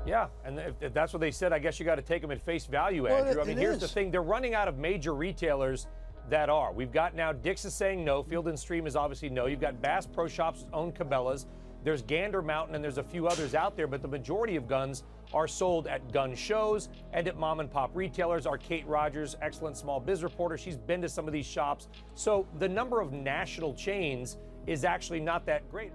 Yeah, 0.07 0.29
and 0.45 0.59
if, 0.59 0.75
if 0.81 0.95
that's 0.95 1.13
what 1.13 1.21
they 1.21 1.31
said, 1.31 1.53
I 1.53 1.59
guess 1.59 1.79
you 1.79 1.87
got 1.87 1.97
to 1.97 2.03
take 2.03 2.23
them 2.23 2.31
at 2.31 2.41
face 2.41 2.67
value, 2.67 3.05
Well, 3.05 3.25
Andrew. 3.25 3.43
I 3.43 3.45
mean, 3.45 3.59
it 3.59 3.61
here's 3.61 3.79
the 3.79 3.89
thing: 3.89 4.11
they're 4.11 4.23
running 4.23 4.55
out 4.55 4.67
of 4.67 4.79
major 4.79 5.15
retailers 5.15 5.87
that 6.31 6.49
are. 6.49 6.73
We've 6.73 6.93
got 6.93 7.15
now 7.15 7.33
Dick's 7.33 7.65
is 7.65 7.75
saying 7.75 8.05
no. 8.05 8.23
Field 8.23 8.49
and 8.49 8.59
Stream 8.59 8.87
is 8.87 8.97
obviously 8.97 9.29
no. 9.29 9.47
You've 9.47 9.61
got 9.61 9.81
Bass 9.83 10.07
Pro 10.07 10.27
Shops 10.27 10.65
own 10.73 10.93
Cabela's. 10.93 11.47
There's 11.85 12.03
Gander 12.03 12.43
Mountain, 12.43 12.75
and 12.75 12.85
there's 12.85 12.99
a 12.99 13.03
few 13.03 13.27
others 13.27 13.55
out 13.55 13.77
there, 13.77 13.87
but 13.87 14.03
the 14.03 14.09
majority 14.09 14.57
of 14.57 14.69
guns 14.69 15.05
are 15.33 15.49
sold 15.49 15.87
at 15.87 16.13
gun 16.13 16.35
shows 16.35 16.89
and 17.13 17.27
at 17.29 17.37
mom 17.37 17.61
and 17.61 17.71
pop 17.71 17.91
retailers. 17.95 18.47
Our 18.47 18.59
Kate 18.59 18.87
Rogers, 18.87 19.37
excellent 19.41 19.77
small 19.77 20.01
biz 20.01 20.23
reporter, 20.23 20.59
she's 20.59 20.77
been 20.77 21.01
to 21.03 21.09
some 21.09 21.27
of 21.27 21.33
these 21.33 21.47
shops. 21.47 21.89
So 22.15 22.47
the 22.59 22.69
number 22.69 23.01
of 23.01 23.13
national 23.13 23.75
chains 23.75 24.39
is 24.67 24.85
actually 24.85 25.21
not 25.21 25.47
that 25.47 25.71
great. 25.71 25.93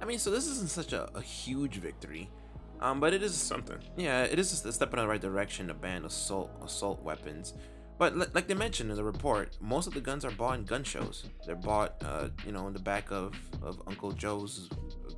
I 0.00 0.04
mean, 0.04 0.18
so 0.18 0.30
this 0.30 0.46
isn't 0.48 0.70
such 0.70 0.92
a, 0.92 1.08
a 1.16 1.20
huge 1.20 1.76
victory, 1.76 2.30
um, 2.80 3.00
but 3.00 3.14
it 3.14 3.22
is 3.22 3.34
Something. 3.34 3.78
Yeah, 3.96 4.24
it 4.24 4.38
is 4.38 4.64
a 4.64 4.72
step 4.72 4.92
in 4.92 4.98
the 4.98 5.06
right 5.06 5.20
direction 5.20 5.68
to 5.68 5.74
ban 5.74 6.04
assault 6.04 6.50
assault 6.62 7.02
weapons. 7.02 7.54
But 7.96 8.16
li- 8.16 8.26
like 8.34 8.48
they 8.48 8.54
mentioned 8.54 8.90
in 8.90 8.96
the 8.96 9.04
report, 9.04 9.56
most 9.60 9.86
of 9.86 9.94
the 9.94 10.00
guns 10.00 10.24
are 10.24 10.30
bought 10.32 10.58
in 10.58 10.64
gun 10.64 10.82
shows. 10.82 11.24
They're 11.46 11.54
bought, 11.54 12.02
uh, 12.04 12.28
you 12.44 12.52
know, 12.52 12.66
in 12.66 12.72
the 12.72 12.80
back 12.80 13.10
of, 13.12 13.34
of 13.62 13.80
Uncle 13.86 14.12
Joe's 14.12 14.68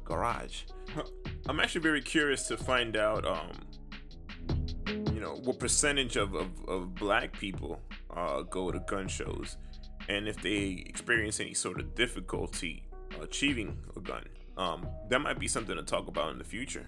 garage. 0.07 0.63
I'm 1.49 1.61
actually 1.61 1.83
very 1.83 2.01
curious 2.01 2.49
to 2.49 2.57
find 2.57 2.97
out, 2.97 3.27
um, 3.27 3.51
you 5.13 5.21
know, 5.21 5.35
what 5.45 5.59
percentage 5.59 6.17
of, 6.17 6.35
of, 6.35 6.49
of 6.69 6.95
black 6.95 7.39
people 7.39 7.83
uh, 8.17 8.43
go 8.43 8.71
to 8.71 8.81
gun 8.81 9.09
shows 9.09 9.59
and 10.09 10.29
if 10.29 10.41
they 10.41 10.85
experience 10.87 11.41
any 11.41 11.55
sort 11.55 11.81
of 11.81 11.95
difficulty 11.95 12.85
achieving 13.21 13.77
a 13.97 14.01
gun. 14.01 14.25
Um, 14.57 14.87
that 15.11 15.19
might 15.21 15.39
be 15.39 15.49
something 15.49 15.77
to 15.77 15.83
talk 15.83 16.09
about 16.09 16.33
in 16.33 16.39
the 16.39 16.45
future. 16.45 16.87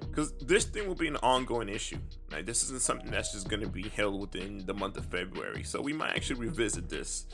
Because 0.00 0.32
this 0.38 0.64
thing 0.64 0.88
will 0.88 0.94
be 0.94 1.08
an 1.08 1.16
ongoing 1.16 1.68
issue. 1.68 1.98
Like, 2.32 2.46
this 2.46 2.62
isn't 2.64 2.80
something 2.80 3.10
that's 3.10 3.32
just 3.32 3.48
going 3.48 3.60
to 3.60 3.68
be 3.68 3.88
held 3.88 4.18
within 4.18 4.64
the 4.64 4.72
month 4.72 4.96
of 4.96 5.04
February. 5.06 5.62
So 5.62 5.82
we 5.82 5.92
might 5.92 6.16
actually 6.16 6.40
revisit 6.40 6.88
this 6.88 7.26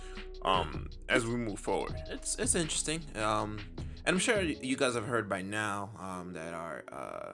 um, 0.42 0.88
as 1.08 1.26
we 1.26 1.36
move 1.36 1.60
forward. 1.60 1.94
It's 2.10 2.36
it's 2.36 2.56
interesting. 2.56 3.02
Um, 3.14 3.58
and 4.06 4.14
I'm 4.14 4.18
sure 4.20 4.40
you 4.40 4.76
guys 4.76 4.94
have 4.94 5.06
heard 5.06 5.28
by 5.28 5.42
now 5.42 5.90
um, 6.00 6.32
that 6.34 6.54
our 6.54 6.84
uh, 6.92 7.32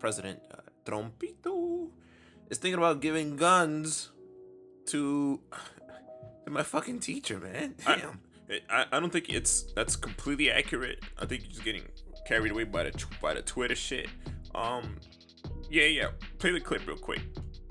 president 0.00 0.40
uh, 0.52 0.56
Trompito 0.84 1.88
is 2.50 2.58
thinking 2.58 2.78
about 2.78 3.00
giving 3.00 3.36
guns 3.36 4.10
to 4.86 5.40
to 6.44 6.50
my 6.50 6.62
fucking 6.62 6.98
teacher, 6.98 7.38
man. 7.38 7.76
Damn. 7.86 8.20
I, 8.68 8.86
I 8.90 8.98
don't 8.98 9.12
think 9.12 9.28
it's 9.28 9.72
that's 9.74 9.94
completely 9.94 10.50
accurate. 10.50 11.04
I 11.16 11.26
think 11.26 11.42
you're 11.42 11.52
just 11.52 11.64
getting 11.64 11.84
carried 12.26 12.50
away 12.50 12.64
by 12.64 12.84
the 12.84 13.04
by 13.22 13.34
the 13.34 13.42
Twitter 13.42 13.76
shit. 13.76 14.08
Um, 14.52 14.96
yeah, 15.70 15.84
yeah. 15.84 16.08
Play 16.38 16.50
the 16.50 16.60
clip 16.60 16.84
real 16.88 16.96
quick. 16.96 17.20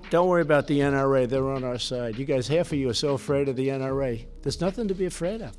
Don't 0.08 0.28
worry 0.28 0.42
about 0.42 0.66
the 0.66 0.80
NRA. 0.80 1.28
They're 1.28 1.50
on 1.50 1.62
our 1.62 1.78
side. 1.78 2.16
You 2.16 2.24
guys, 2.24 2.48
half 2.48 2.72
of 2.72 2.78
you 2.78 2.88
are 2.88 2.94
so 2.94 3.14
afraid 3.14 3.48
of 3.48 3.56
the 3.56 3.68
NRA. 3.68 4.26
There's 4.42 4.60
nothing 4.60 4.88
to 4.88 4.94
be 4.94 5.04
afraid 5.04 5.42
of. 5.42 5.56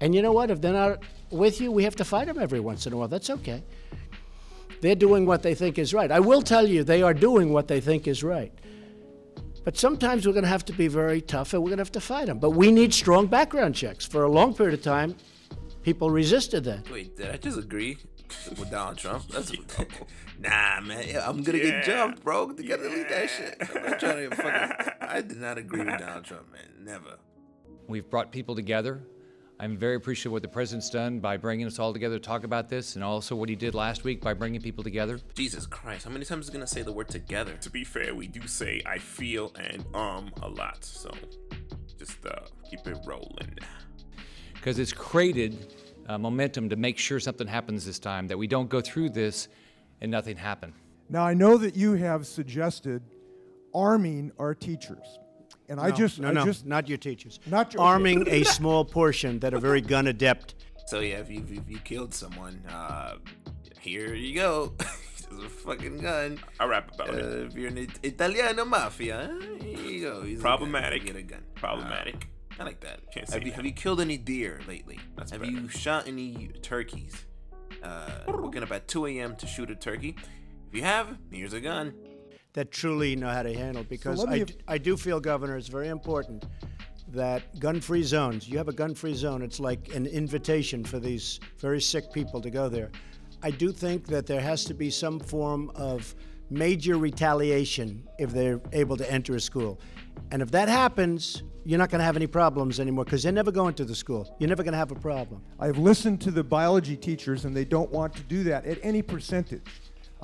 And 0.00 0.14
you 0.14 0.20
know 0.20 0.32
what? 0.32 0.50
If 0.50 0.60
they're 0.60 0.72
not 0.72 1.02
with 1.32 1.60
you, 1.60 1.72
we 1.72 1.84
have 1.84 1.96
to 1.96 2.04
fight 2.04 2.26
them 2.26 2.38
every 2.38 2.60
once 2.60 2.86
in 2.86 2.92
a 2.92 2.96
while. 2.96 3.08
That's 3.08 3.30
okay. 3.30 3.62
They're 4.80 4.94
doing 4.94 5.26
what 5.26 5.42
they 5.42 5.54
think 5.54 5.78
is 5.78 5.94
right. 5.94 6.10
I 6.10 6.20
will 6.20 6.42
tell 6.42 6.66
you, 6.66 6.82
they 6.84 7.02
are 7.02 7.14
doing 7.14 7.52
what 7.52 7.68
they 7.68 7.80
think 7.80 8.08
is 8.08 8.24
right. 8.24 8.52
But 9.64 9.78
sometimes 9.78 10.26
we're 10.26 10.32
going 10.32 10.42
to 10.42 10.48
have 10.48 10.64
to 10.66 10.72
be 10.72 10.88
very 10.88 11.20
tough 11.20 11.52
and 11.54 11.62
we're 11.62 11.68
going 11.68 11.78
to 11.78 11.82
have 11.82 11.92
to 11.92 12.00
fight 12.00 12.26
them. 12.26 12.40
But 12.40 12.50
we 12.50 12.72
need 12.72 12.92
strong 12.92 13.28
background 13.28 13.76
checks. 13.76 14.04
For 14.04 14.24
a 14.24 14.28
long 14.28 14.54
period 14.54 14.74
of 14.74 14.82
time, 14.82 15.14
People 15.82 16.10
resisted 16.10 16.64
that. 16.64 16.88
Wait, 16.90 17.16
did 17.16 17.30
I 17.30 17.36
just 17.36 17.58
agree 17.58 17.98
with 18.50 18.70
Donald 18.70 18.98
Trump? 18.98 19.26
That's 19.28 19.52
nah, 20.38 20.80
man. 20.80 21.04
Yeah, 21.08 21.28
I'm 21.28 21.42
gonna 21.42 21.58
get 21.58 21.84
jumped, 21.84 22.22
bro. 22.22 22.54
You 22.56 22.68
gotta 22.68 22.84
delete 22.84 23.08
that 23.08 23.28
shit. 23.28 23.56
I'm 23.74 23.90
not 23.90 24.00
trying 24.00 24.30
to 24.30 24.36
fucking. 24.36 24.92
I 25.00 25.20
did 25.20 25.38
not 25.38 25.58
agree 25.58 25.84
with 25.84 25.98
Donald 25.98 26.24
Trump, 26.24 26.52
man. 26.52 26.68
Never. 26.84 27.18
We've 27.88 28.08
brought 28.08 28.30
people 28.30 28.54
together. 28.54 29.02
I'm 29.62 29.76
very 29.76 29.94
appreciative 29.94 30.30
of 30.30 30.32
what 30.32 30.42
the 30.42 30.48
president's 30.48 30.90
done 30.90 31.20
by 31.20 31.36
bringing 31.36 31.68
us 31.68 31.78
all 31.78 31.92
together 31.92 32.18
to 32.18 32.24
talk 32.24 32.42
about 32.42 32.68
this, 32.68 32.96
and 32.96 33.04
also 33.04 33.36
what 33.36 33.48
he 33.48 33.54
did 33.54 33.76
last 33.76 34.02
week 34.02 34.20
by 34.20 34.34
bringing 34.34 34.60
people 34.60 34.82
together. 34.82 35.20
Jesus 35.36 35.66
Christ, 35.66 36.04
how 36.04 36.10
many 36.10 36.24
times 36.24 36.46
is 36.46 36.50
he 36.50 36.52
gonna 36.52 36.66
say 36.66 36.82
the 36.82 36.90
word 36.90 37.08
together? 37.08 37.56
To 37.60 37.70
be 37.70 37.84
fair, 37.84 38.12
we 38.12 38.26
do 38.26 38.44
say 38.48 38.82
I 38.84 38.98
feel 38.98 39.52
and 39.54 39.84
um 39.94 40.32
a 40.42 40.48
lot, 40.48 40.84
so 40.84 41.12
just 41.96 42.26
uh, 42.26 42.40
keep 42.68 42.84
it 42.88 42.98
rolling. 43.06 43.56
Because 44.54 44.80
it's 44.80 44.92
created 44.92 45.72
uh, 46.08 46.18
momentum 46.18 46.68
to 46.68 46.74
make 46.74 46.98
sure 46.98 47.20
something 47.20 47.46
happens 47.46 47.86
this 47.86 48.00
time, 48.00 48.26
that 48.26 48.36
we 48.36 48.48
don't 48.48 48.68
go 48.68 48.80
through 48.80 49.10
this 49.10 49.46
and 50.00 50.10
nothing 50.10 50.36
happen. 50.36 50.74
Now, 51.08 51.24
I 51.24 51.34
know 51.34 51.56
that 51.58 51.76
you 51.76 51.92
have 51.92 52.26
suggested 52.26 53.04
arming 53.72 54.32
our 54.40 54.56
teachers. 54.56 55.20
And 55.72 55.80
I 55.80 55.90
just, 55.90 56.20
no, 56.20 56.28
I 56.28 56.32
no, 56.32 56.44
just, 56.44 56.66
not 56.66 56.86
your 56.86 56.98
teachers. 56.98 57.40
Not 57.46 57.72
your- 57.72 57.82
arming 57.82 58.28
a 58.28 58.42
small 58.58 58.84
portion 58.84 59.38
that 59.38 59.54
are 59.54 59.58
very 59.58 59.80
gun 59.80 60.06
adept. 60.06 60.54
So 60.86 61.00
yeah, 61.00 61.16
if 61.16 61.30
you 61.30 61.42
if 61.48 61.66
you 61.66 61.78
killed 61.78 62.12
someone, 62.12 62.62
uh, 62.68 63.14
here 63.80 64.14
you 64.14 64.34
go. 64.34 64.74
Just 65.16 65.30
a 65.32 65.48
fucking 65.48 65.98
gun. 66.00 66.38
I 66.60 66.66
rap 66.66 66.92
about 66.94 67.08
Uh, 67.08 67.12
it. 67.16 67.46
if 67.46 67.54
you're 67.54 67.68
an 67.68 67.78
It- 67.78 67.98
Italiano 68.02 68.66
mafia, 68.66 69.30
uh, 69.32 69.64
here 69.64 69.78
you 69.78 70.00
go. 70.02 70.20
Here's 70.20 70.40
a 70.40 70.42
gun. 70.42 70.42
Problematic. 70.42 71.06
Get 71.06 71.16
a 71.16 71.22
gun. 71.22 71.42
Problematic. 71.54 72.28
Uh, 72.58 72.62
I 72.62 72.64
like 72.66 72.80
that. 72.80 73.00
Can't 73.14 73.26
have 73.26 73.28
say 73.30 73.38
you 73.38 73.44
that. 73.52 73.54
have 73.56 73.64
you 73.64 73.72
killed 73.72 74.02
any 74.02 74.18
deer 74.18 74.60
lately? 74.68 74.98
That's 75.16 75.30
have 75.30 75.40
better. 75.40 75.52
you 75.52 75.68
shot 75.68 76.06
any 76.06 76.50
turkeys? 76.60 77.24
Uh, 77.82 78.10
waking 78.28 78.62
up 78.62 78.72
at 78.72 78.86
2 78.88 79.06
a.m. 79.06 79.36
to 79.36 79.46
shoot 79.46 79.70
a 79.70 79.74
turkey. 79.74 80.16
If 80.68 80.74
you 80.74 80.82
have, 80.82 81.16
here's 81.30 81.54
a 81.54 81.60
gun. 81.60 81.94
That 82.54 82.70
truly 82.70 83.16
know 83.16 83.30
how 83.30 83.42
to 83.42 83.54
handle 83.54 83.84
because 83.84 84.26
me 84.26 84.34
I, 84.34 84.38
have- 84.38 84.56
I 84.68 84.78
do 84.78 84.96
feel, 84.96 85.20
Governor, 85.20 85.56
it's 85.56 85.68
very 85.68 85.88
important 85.88 86.44
that 87.08 87.58
gun 87.60 87.80
free 87.80 88.02
zones, 88.02 88.48
you 88.48 88.56
have 88.58 88.68
a 88.68 88.72
gun 88.72 88.94
free 88.94 89.14
zone, 89.14 89.42
it's 89.42 89.60
like 89.60 89.94
an 89.94 90.06
invitation 90.06 90.82
for 90.84 90.98
these 90.98 91.40
very 91.58 91.80
sick 91.80 92.12
people 92.12 92.40
to 92.40 92.50
go 92.50 92.68
there. 92.68 92.90
I 93.42 93.50
do 93.50 93.72
think 93.72 94.06
that 94.06 94.26
there 94.26 94.40
has 94.40 94.64
to 94.66 94.74
be 94.74 94.88
some 94.88 95.18
form 95.18 95.70
of 95.74 96.14
major 96.48 96.96
retaliation 96.96 98.06
if 98.18 98.30
they're 98.30 98.60
able 98.72 98.96
to 98.96 99.10
enter 99.10 99.34
a 99.34 99.40
school. 99.40 99.80
And 100.30 100.42
if 100.42 100.50
that 100.52 100.68
happens, 100.68 101.42
you're 101.64 101.78
not 101.78 101.90
going 101.90 101.98
to 101.98 102.04
have 102.04 102.16
any 102.16 102.26
problems 102.26 102.80
anymore 102.80 103.04
because 103.04 103.22
they're 103.22 103.32
never 103.32 103.50
going 103.50 103.74
to 103.74 103.84
the 103.84 103.94
school. 103.94 104.34
You're 104.38 104.48
never 104.48 104.62
going 104.62 104.72
to 104.72 104.78
have 104.78 104.92
a 104.92 104.96
problem. 104.96 105.42
I've 105.58 105.78
listened 105.78 106.20
to 106.22 106.30
the 106.30 106.44
biology 106.44 106.96
teachers, 106.96 107.44
and 107.44 107.56
they 107.56 107.64
don't 107.64 107.90
want 107.90 108.14
to 108.16 108.22
do 108.22 108.42
that 108.44 108.64
at 108.66 108.78
any 108.82 109.02
percentage. 109.02 109.62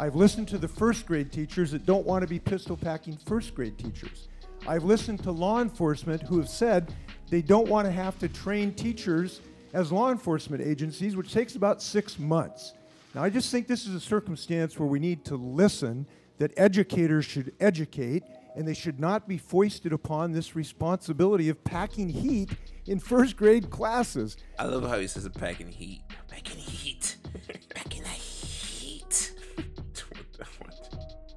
I've 0.01 0.15
listened 0.15 0.47
to 0.49 0.59
the 0.59 0.69
first 0.69 1.07
grade 1.07 1.33
teachers 1.33 1.73
that 1.73 1.85
don't 1.85 2.07
want 2.07 2.23
to 2.23 2.29
be 2.29 2.39
pistol 2.39 2.77
packing 2.77 3.17
first 3.17 3.53
grade 3.57 3.77
teachers. 3.77 4.29
I've 4.65 4.85
listened 4.85 5.25
to 5.25 5.33
law 5.33 5.61
enforcement 5.61 6.23
who 6.23 6.39
have 6.39 6.49
said 6.49 6.95
they 7.31 7.43
don't 7.43 7.69
want 7.69 7.85
to 7.87 7.91
have 7.91 8.17
to 8.21 8.29
train 8.29 8.73
teachers 8.75 9.41
as 9.73 9.91
law 9.91 10.13
enforcement 10.13 10.63
agencies, 10.63 11.17
which 11.17 11.33
takes 11.33 11.57
about 11.57 11.83
six 11.83 12.17
months. 12.17 12.75
Now, 13.13 13.25
I 13.25 13.31
just 13.31 13.51
think 13.51 13.67
this 13.67 13.87
is 13.89 13.95
a 13.97 14.01
circumstance 14.01 14.79
where 14.79 14.87
we 14.89 15.01
need 15.01 15.25
to 15.25 15.35
listen 15.35 16.07
that 16.39 16.53
educators 16.57 17.25
should 17.25 17.53
educate 17.59 18.23
and 18.55 18.69
they 18.69 18.75
should 18.75 19.01
not 19.01 19.27
be 19.27 19.37
foisted 19.37 19.93
upon 19.93 20.31
this 20.31 20.55
responsibility 20.55 21.49
of 21.49 21.65
packing 21.65 22.09
heat 22.09 22.51
in 22.87 23.01
first 23.01 23.37
grade 23.37 23.69
classes. 23.69 24.37
I 24.61 24.67
love 24.67 24.89
how 24.89 25.01
he 25.01 25.09
says 25.09 25.29
packing 25.31 25.73
heat. 25.73 26.03
Packing 26.29 26.59
heat. 26.59 27.18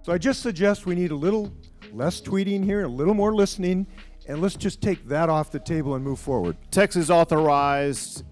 So 0.04 0.12
I 0.12 0.18
just 0.18 0.42
suggest 0.42 0.86
we 0.86 0.96
need 0.96 1.12
a 1.12 1.16
little 1.16 1.54
less 1.94 2.22
tweeting 2.22 2.64
here, 2.64 2.84
a 2.84 2.88
little 2.88 3.14
more 3.14 3.36
listening, 3.36 3.86
and 4.28 4.42
let's 4.42 4.56
just 4.56 4.82
take 4.82 5.08
that 5.08 5.30
off 5.30 5.52
the 5.52 5.60
table 5.60 5.96
and 5.96 6.04
move 6.04 6.20
forward. 6.20 6.58
Texas 6.72 7.10
authorized 7.10 8.24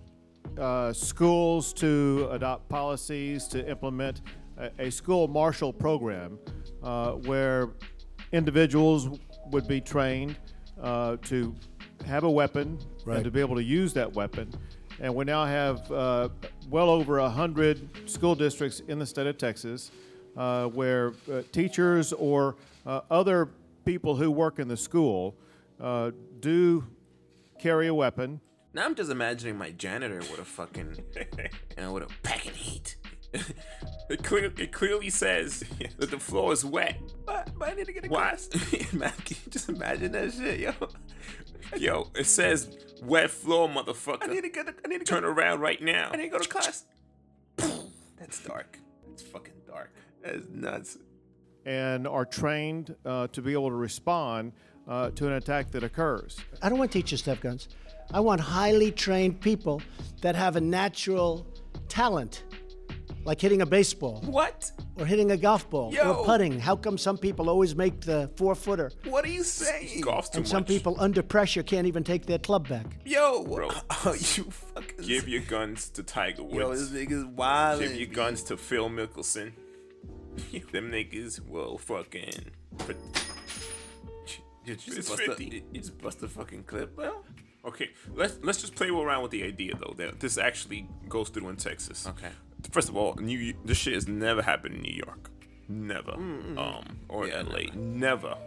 uh, 0.57 0.91
schools 0.93 1.71
to 1.73 2.27
adopt 2.31 2.67
policies 2.69 3.47
to 3.47 3.67
implement 3.69 4.21
a, 4.57 4.71
a 4.79 4.89
school 4.91 5.27
marshal 5.27 5.71
program 5.71 6.39
uh, 6.81 7.11
where 7.11 7.69
individuals 8.31 9.07
would 9.51 9.67
be 9.67 9.79
trained 9.79 10.35
uh, 10.81 11.17
to 11.23 11.55
have 12.05 12.23
a 12.23 12.31
weapon 12.31 12.79
Right. 13.05 13.17
and 13.17 13.25
to 13.25 13.31
be 13.31 13.39
able 13.39 13.55
to 13.55 13.63
use 13.63 13.93
that 13.93 14.11
weapon. 14.13 14.51
And 14.99 15.13
we 15.15 15.23
now 15.25 15.45
have 15.45 15.89
uh, 15.91 16.29
well 16.69 16.89
over 16.89 17.19
a 17.19 17.29
hundred 17.29 17.89
school 18.09 18.35
districts 18.35 18.81
in 18.87 18.99
the 18.99 19.05
state 19.05 19.27
of 19.27 19.37
Texas 19.37 19.91
where 20.39 21.13
uh, 21.31 21.41
teachers 21.51 22.13
or 22.13 22.55
uh, 22.85 23.01
other 23.11 23.49
people 23.85 24.15
who 24.15 24.31
work 24.31 24.59
in 24.59 24.67
the 24.67 24.77
school 24.77 25.35
uh, 25.79 26.11
do 26.39 26.85
carry 27.59 27.87
a 27.87 27.93
weapon. 27.93 28.39
Now 28.73 28.85
I'm 28.85 28.95
just 28.95 29.09
imagining 29.09 29.57
my 29.57 29.71
janitor 29.71 30.19
with 30.19 30.39
a 30.39 30.45
fucking, 30.45 30.97
you 31.15 31.49
know, 31.77 31.93
with 31.93 32.03
a 32.03 32.07
packing 32.23 32.53
heat. 32.53 32.97
It, 34.09 34.23
clear, 34.23 34.45
it 34.57 34.71
clearly 34.71 35.11
says 35.11 35.63
that 35.99 36.09
the 36.09 36.17
floor 36.17 36.51
is 36.51 36.65
wet. 36.65 36.99
But, 37.27 37.51
but 37.59 37.69
I 37.69 37.73
need 37.75 37.85
to 37.85 37.93
get 37.93 38.05
a 38.05 38.09
Why? 38.09 38.29
glass. 38.31 38.49
Man, 38.91 39.13
can 39.23 39.37
you 39.45 39.51
just 39.51 39.69
imagine 39.69 40.11
that 40.13 40.33
shit, 40.33 40.59
yo? 40.59 40.73
Yo, 41.77 42.07
it 42.15 42.25
says 42.25 42.75
wet 43.03 43.29
floor, 43.29 43.69
motherfucker. 43.69 44.23
I 44.23 44.33
need 44.33 44.41
to 44.41 44.49
get. 44.49 44.67
A, 44.67 44.73
I 44.83 44.87
need 44.87 44.99
to 44.99 45.05
Turn 45.05 45.21
go, 45.21 45.29
around 45.29 45.59
right 45.59 45.79
now. 45.79 46.09
I 46.11 46.17
need 46.17 46.23
to 46.23 46.29
go 46.29 46.39
to 46.39 46.49
class. 46.49 46.85
That's 48.17 48.43
dark. 48.43 48.79
That's 49.07 49.21
fucking 49.21 49.53
dark. 49.67 49.91
That's 50.23 50.47
nuts. 50.49 50.97
and 51.65 52.07
are 52.07 52.25
trained 52.25 52.95
uh, 53.05 53.27
to 53.27 53.41
be 53.41 53.53
able 53.53 53.69
to 53.69 53.75
respond 53.75 54.53
uh, 54.87 55.11
to 55.11 55.27
an 55.27 55.33
attack 55.33 55.71
that 55.71 55.83
occurs. 55.83 56.37
I 56.61 56.69
don't 56.69 56.79
want 56.79 56.91
teachers 56.91 57.21
to 57.23 57.31
have 57.31 57.41
guns. 57.41 57.67
I 58.11 58.19
want 58.21 58.41
highly 58.41 58.91
trained 58.91 59.39
people 59.39 59.81
that 60.21 60.35
have 60.35 60.55
a 60.55 60.61
natural 60.61 61.45
talent, 61.89 62.43
like 63.23 63.39
hitting 63.39 63.61
a 63.61 63.65
baseball 63.67 64.21
What? 64.25 64.71
or 64.97 65.05
hitting 65.05 65.29
a 65.31 65.37
golf 65.37 65.69
ball 65.69 65.93
Yo. 65.93 66.13
or 66.13 66.25
putting. 66.25 66.59
How 66.59 66.75
come 66.75 66.97
some 66.97 67.17
people 67.19 67.49
always 67.49 67.75
make 67.75 68.01
the 68.01 68.31
four 68.35 68.55
footer 68.55 68.91
What 69.05 69.23
are 69.25 69.29
you 69.29 69.43
saying? 69.43 70.01
Golf's 70.01 70.29
too 70.29 70.39
and 70.39 70.47
some 70.47 70.63
people 70.65 70.95
under 70.99 71.21
pressure 71.21 71.61
can't 71.61 71.85
even 71.85 72.03
take 72.03 72.25
their 72.25 72.39
club 72.39 72.67
back? 72.67 72.85
Yo, 73.05 73.43
Bro. 73.43 73.69
Oh, 74.05 74.13
you 74.13 74.43
fucking. 74.49 75.05
Give 75.05 75.27
your 75.27 75.41
guns 75.41 75.89
to 75.89 76.01
Tiger 76.03 76.41
Woods. 76.43 76.55
Yo, 76.55 76.69
this 76.71 76.79
Woods. 76.79 76.93
nigga's 76.93 77.25
wild. 77.25 77.81
Give 77.81 77.95
your 77.95 78.07
guns 78.07 78.41
to 78.43 78.57
Phil 78.57 78.89
Mickelson. 78.89 79.51
Them 80.71 80.91
niggas 80.91 81.39
will 81.47 81.77
fucking. 81.77 82.33
put- 82.79 82.97
You 84.65 84.75
just, 84.75 84.97
It's 84.97 85.09
bust 85.09 85.21
a, 85.21 85.25
50. 85.35 85.45
you- 85.45 85.63
just 85.81 85.97
bust 86.01 86.21
a 86.23 86.27
fucking 86.27 86.63
clip, 86.63 86.95
bro. 86.95 87.23
Okay, 87.65 87.89
let's 88.15 88.37
let's 88.41 88.61
just 88.61 88.73
play 88.75 88.89
around 88.89 89.21
with 89.21 89.31
the 89.31 89.43
idea 89.43 89.75
though 89.75 89.93
that 89.97 90.19
this 90.21 90.37
actually 90.37 90.87
goes 91.09 91.29
through 91.29 91.49
in 91.49 91.57
Texas. 91.57 92.07
Okay. 92.07 92.29
First 92.71 92.87
of 92.89 92.95
all, 92.95 93.15
New 93.15 93.53
this 93.65 93.77
shit 93.77 93.93
has 93.93 94.07
never 94.07 94.41
happened 94.41 94.75
in 94.75 94.81
New 94.81 94.93
York, 95.05 95.29
never, 95.67 96.11
um, 96.13 96.99
or 97.09 97.27
Yeah, 97.27 97.41
LA, 97.41 97.73
never. 97.75 98.37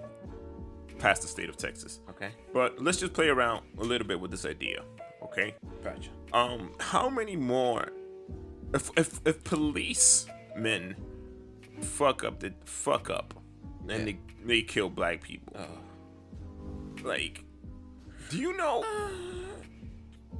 Past 0.98 1.22
the 1.22 1.28
state 1.28 1.48
of 1.48 1.56
Texas. 1.56 2.00
Okay. 2.10 2.30
But 2.54 2.80
let's 2.82 2.98
just 2.98 3.12
play 3.12 3.28
around 3.28 3.64
a 3.78 3.82
little 3.84 4.06
bit 4.06 4.18
with 4.20 4.30
this 4.30 4.44
idea, 4.46 4.82
okay? 5.22 5.54
Gotcha. 5.82 6.10
Um, 6.32 6.72
how 6.78 7.08
many 7.10 7.34
more? 7.36 7.88
If 8.72 8.90
if 8.96 9.20
if 9.26 9.42
policemen 9.44 10.96
fuck 11.82 12.24
up 12.24 12.40
the 12.40 12.52
fuck 12.64 13.10
up, 13.10 13.34
and 13.88 14.06
they 14.06 14.18
they 14.44 14.62
kill 14.62 14.88
black 14.88 15.22
people, 15.22 15.54
like, 17.04 17.44
do 18.30 18.38
you 18.38 18.56
know? 18.56 18.84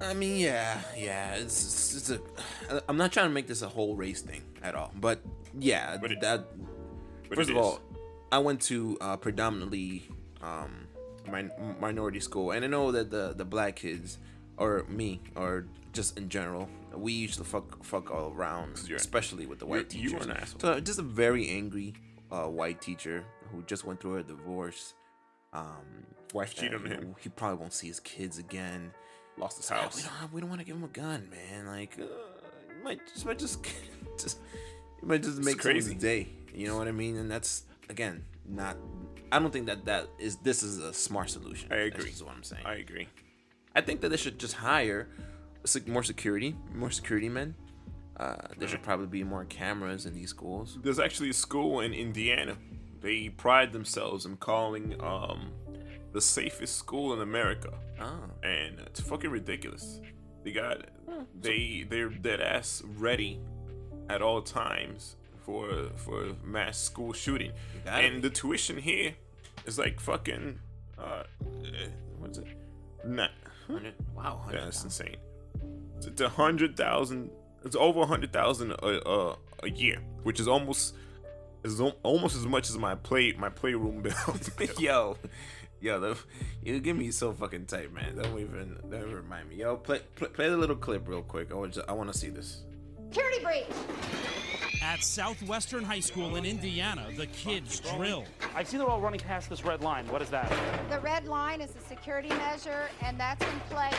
I 0.00 0.14
mean, 0.14 0.38
yeah, 0.40 0.80
yeah. 0.96 1.34
It's, 1.34 1.62
it's, 1.94 2.10
it's 2.10 2.10
a. 2.70 2.82
I'm 2.88 2.96
not 2.96 3.12
trying 3.12 3.28
to 3.28 3.32
make 3.34 3.46
this 3.46 3.62
a 3.62 3.68
whole 3.68 3.94
race 3.94 4.20
thing 4.22 4.42
at 4.62 4.74
all, 4.74 4.92
but 5.00 5.20
yeah, 5.58 5.96
But 5.98 6.12
it- 6.12 6.20
that. 6.22 6.46
but 7.28 7.36
First 7.38 7.50
of 7.50 7.56
is. 7.56 7.62
all, 7.62 7.80
I 8.32 8.38
went 8.38 8.60
to 8.62 8.96
uh, 9.00 9.16
predominantly 9.18 10.08
um, 10.40 10.88
min- 11.30 11.52
minority 11.80 12.20
school, 12.20 12.50
and 12.52 12.64
I 12.64 12.68
know 12.68 12.90
that 12.92 13.10
the 13.10 13.34
the 13.36 13.44
black 13.44 13.76
kids, 13.76 14.18
or 14.56 14.84
me, 14.88 15.20
or 15.36 15.66
just 15.92 16.16
in 16.18 16.28
general, 16.28 16.68
we 16.94 17.12
used 17.12 17.38
to 17.38 17.44
fuck 17.44 17.84
fuck 17.84 18.10
all 18.10 18.32
around, 18.32 18.78
especially 18.94 19.46
with 19.46 19.58
the 19.58 19.66
white 19.66 19.92
you're- 19.94 20.02
you 20.04 20.10
teachers. 20.10 20.26
were 20.26 20.32
an 20.32 20.38
asshole. 20.40 20.60
So 20.60 20.80
just 20.80 20.98
a 20.98 21.02
very 21.02 21.48
angry 21.48 21.94
uh, 22.30 22.46
white 22.48 22.80
teacher 22.80 23.24
who 23.50 23.62
just 23.62 23.84
went 23.84 24.00
through 24.00 24.16
a 24.18 24.22
divorce. 24.22 24.94
Um, 25.52 26.06
Wife 26.32 26.54
cheated 26.54 26.74
on 26.74 26.86
him. 26.86 27.14
He 27.20 27.28
probably 27.28 27.58
won't 27.58 27.74
see 27.74 27.88
his 27.88 28.00
kids 28.00 28.38
again. 28.38 28.92
Lost 29.36 29.58
his 29.58 29.68
Yeah, 29.70 29.82
house. 29.82 29.96
we 29.96 30.02
don't, 30.02 30.32
we 30.32 30.40
don't 30.40 30.48
want 30.50 30.60
to 30.60 30.66
give 30.66 30.76
him 30.76 30.84
a 30.84 30.88
gun, 30.88 31.28
man. 31.30 31.66
Like, 31.66 31.96
uh, 31.98 32.04
you 32.04 32.82
might 32.84 33.00
just 33.06 33.26
might 33.26 33.38
just 33.38 33.58
just 34.18 34.38
might 35.02 35.22
just 35.22 35.38
make 35.40 35.58
crazy. 35.58 35.94
day. 35.94 36.28
You 36.54 36.68
know 36.68 36.76
what 36.78 36.88
I 36.88 36.92
mean? 36.92 37.16
And 37.16 37.30
that's 37.30 37.64
again 37.90 38.24
not. 38.48 38.76
I 39.30 39.38
don't 39.38 39.50
think 39.50 39.66
that 39.66 39.84
that 39.86 40.08
is 40.18 40.36
this 40.36 40.62
is 40.62 40.78
a 40.78 40.92
smart 40.92 41.30
solution. 41.30 41.72
I 41.72 41.76
That's 41.76 41.94
agree. 41.96 42.10
just 42.10 42.24
what 42.24 42.34
I'm 42.34 42.42
saying. 42.42 42.62
I 42.66 42.74
agree. 42.76 43.08
I 43.74 43.80
think 43.80 44.02
that 44.02 44.10
they 44.10 44.18
should 44.18 44.38
just 44.38 44.52
hire 44.54 45.08
more 45.86 46.02
security, 46.02 46.54
more 46.74 46.90
security 46.90 47.28
men. 47.28 47.54
Uh, 48.16 48.36
there 48.58 48.68
should 48.68 48.82
probably 48.82 49.06
be 49.06 49.24
more 49.24 49.44
cameras 49.46 50.06
in 50.06 50.14
these 50.14 50.30
schools. 50.30 50.78
There's 50.82 50.98
actually 51.00 51.30
a 51.30 51.34
school 51.34 51.80
in 51.80 51.92
Indiana. 51.94 52.56
They 53.00 53.30
pride 53.30 53.72
themselves 53.72 54.26
in 54.26 54.36
calling 54.36 55.00
um 55.02 55.50
the 56.12 56.20
safest 56.20 56.76
school 56.76 57.14
in 57.14 57.20
America. 57.20 57.72
Oh. 58.00 58.20
And 58.42 58.78
it's 58.80 59.00
fucking 59.00 59.30
ridiculous. 59.30 60.00
They 60.44 60.52
got 60.52 60.82
they 61.40 61.86
they're 61.88 62.10
dead 62.10 62.40
ass 62.40 62.82
ready 62.98 63.40
at 64.08 64.20
all 64.22 64.42
times 64.42 65.16
for 65.44 65.88
for 65.96 66.26
mass 66.44 66.78
school 66.78 67.12
shooting. 67.12 67.52
And 67.86 68.22
the 68.22 68.30
tuition 68.30 68.76
here 68.76 69.14
is 69.66 69.78
like 69.78 69.98
fucking 70.00 70.58
uh 70.98 71.22
eh, 71.64 71.88
what's 72.18 72.38
it? 72.38 72.46
Hundred- 73.66 73.94
Wow, 74.14 74.42
yeah, 74.52 74.64
that's 74.64 74.84
insane. 74.84 75.16
It's, 76.02 76.08
it's 76.08 76.20
a 76.20 76.28
hundred 76.28 76.76
thousand. 76.76 77.30
It's 77.64 77.76
over 77.76 78.00
a 78.00 78.06
hundred 78.06 78.32
thousand 78.32 78.72
a 78.72 79.08
a 79.08 79.36
a 79.62 79.70
year, 79.70 80.00
which 80.24 80.40
is 80.40 80.48
almost 80.48 80.96
is 81.62 81.80
almost 82.02 82.34
as 82.34 82.44
much 82.44 82.68
as 82.68 82.76
my 82.76 82.96
play 82.96 83.32
my 83.38 83.48
playroom 83.48 84.02
bill. 84.02 84.36
yo, 84.78 85.16
yo, 85.80 86.00
the, 86.00 86.18
you 86.64 86.80
give 86.80 86.96
me 86.96 87.12
so 87.12 87.32
fucking 87.32 87.66
tight, 87.66 87.92
man. 87.92 88.16
Don't 88.16 88.38
even, 88.38 88.78
don't 88.90 89.00
even 89.00 89.14
remind 89.14 89.48
me. 89.48 89.56
Yo, 89.56 89.76
play, 89.76 90.00
play, 90.16 90.28
play 90.28 90.48
the 90.48 90.56
little 90.56 90.74
clip 90.74 91.06
real 91.06 91.22
quick. 91.22 91.52
I 91.52 91.54
want, 91.54 91.78
I 91.88 91.92
want 91.92 92.12
to 92.12 92.18
see 92.18 92.30
this. 92.30 92.62
Security 93.08 93.44
breach. 93.44 93.66
At 94.82 95.04
Southwestern 95.04 95.84
High 95.84 96.00
School 96.00 96.34
in 96.34 96.44
Indiana, 96.44 97.06
the 97.16 97.26
kids 97.26 97.78
drill. 97.78 98.24
I 98.56 98.64
see 98.64 98.78
they're 98.78 98.88
all 98.88 99.00
running 99.00 99.20
past 99.20 99.48
this 99.48 99.64
red 99.64 99.82
line. 99.82 100.08
What 100.08 100.22
is 100.22 100.30
that? 100.30 100.52
The 100.90 100.98
red 100.98 101.28
line 101.28 101.60
is 101.60 101.76
a 101.76 101.80
security 101.80 102.30
measure, 102.30 102.88
and 103.00 103.20
that's 103.20 103.44
in 103.44 103.60
place 103.70 103.94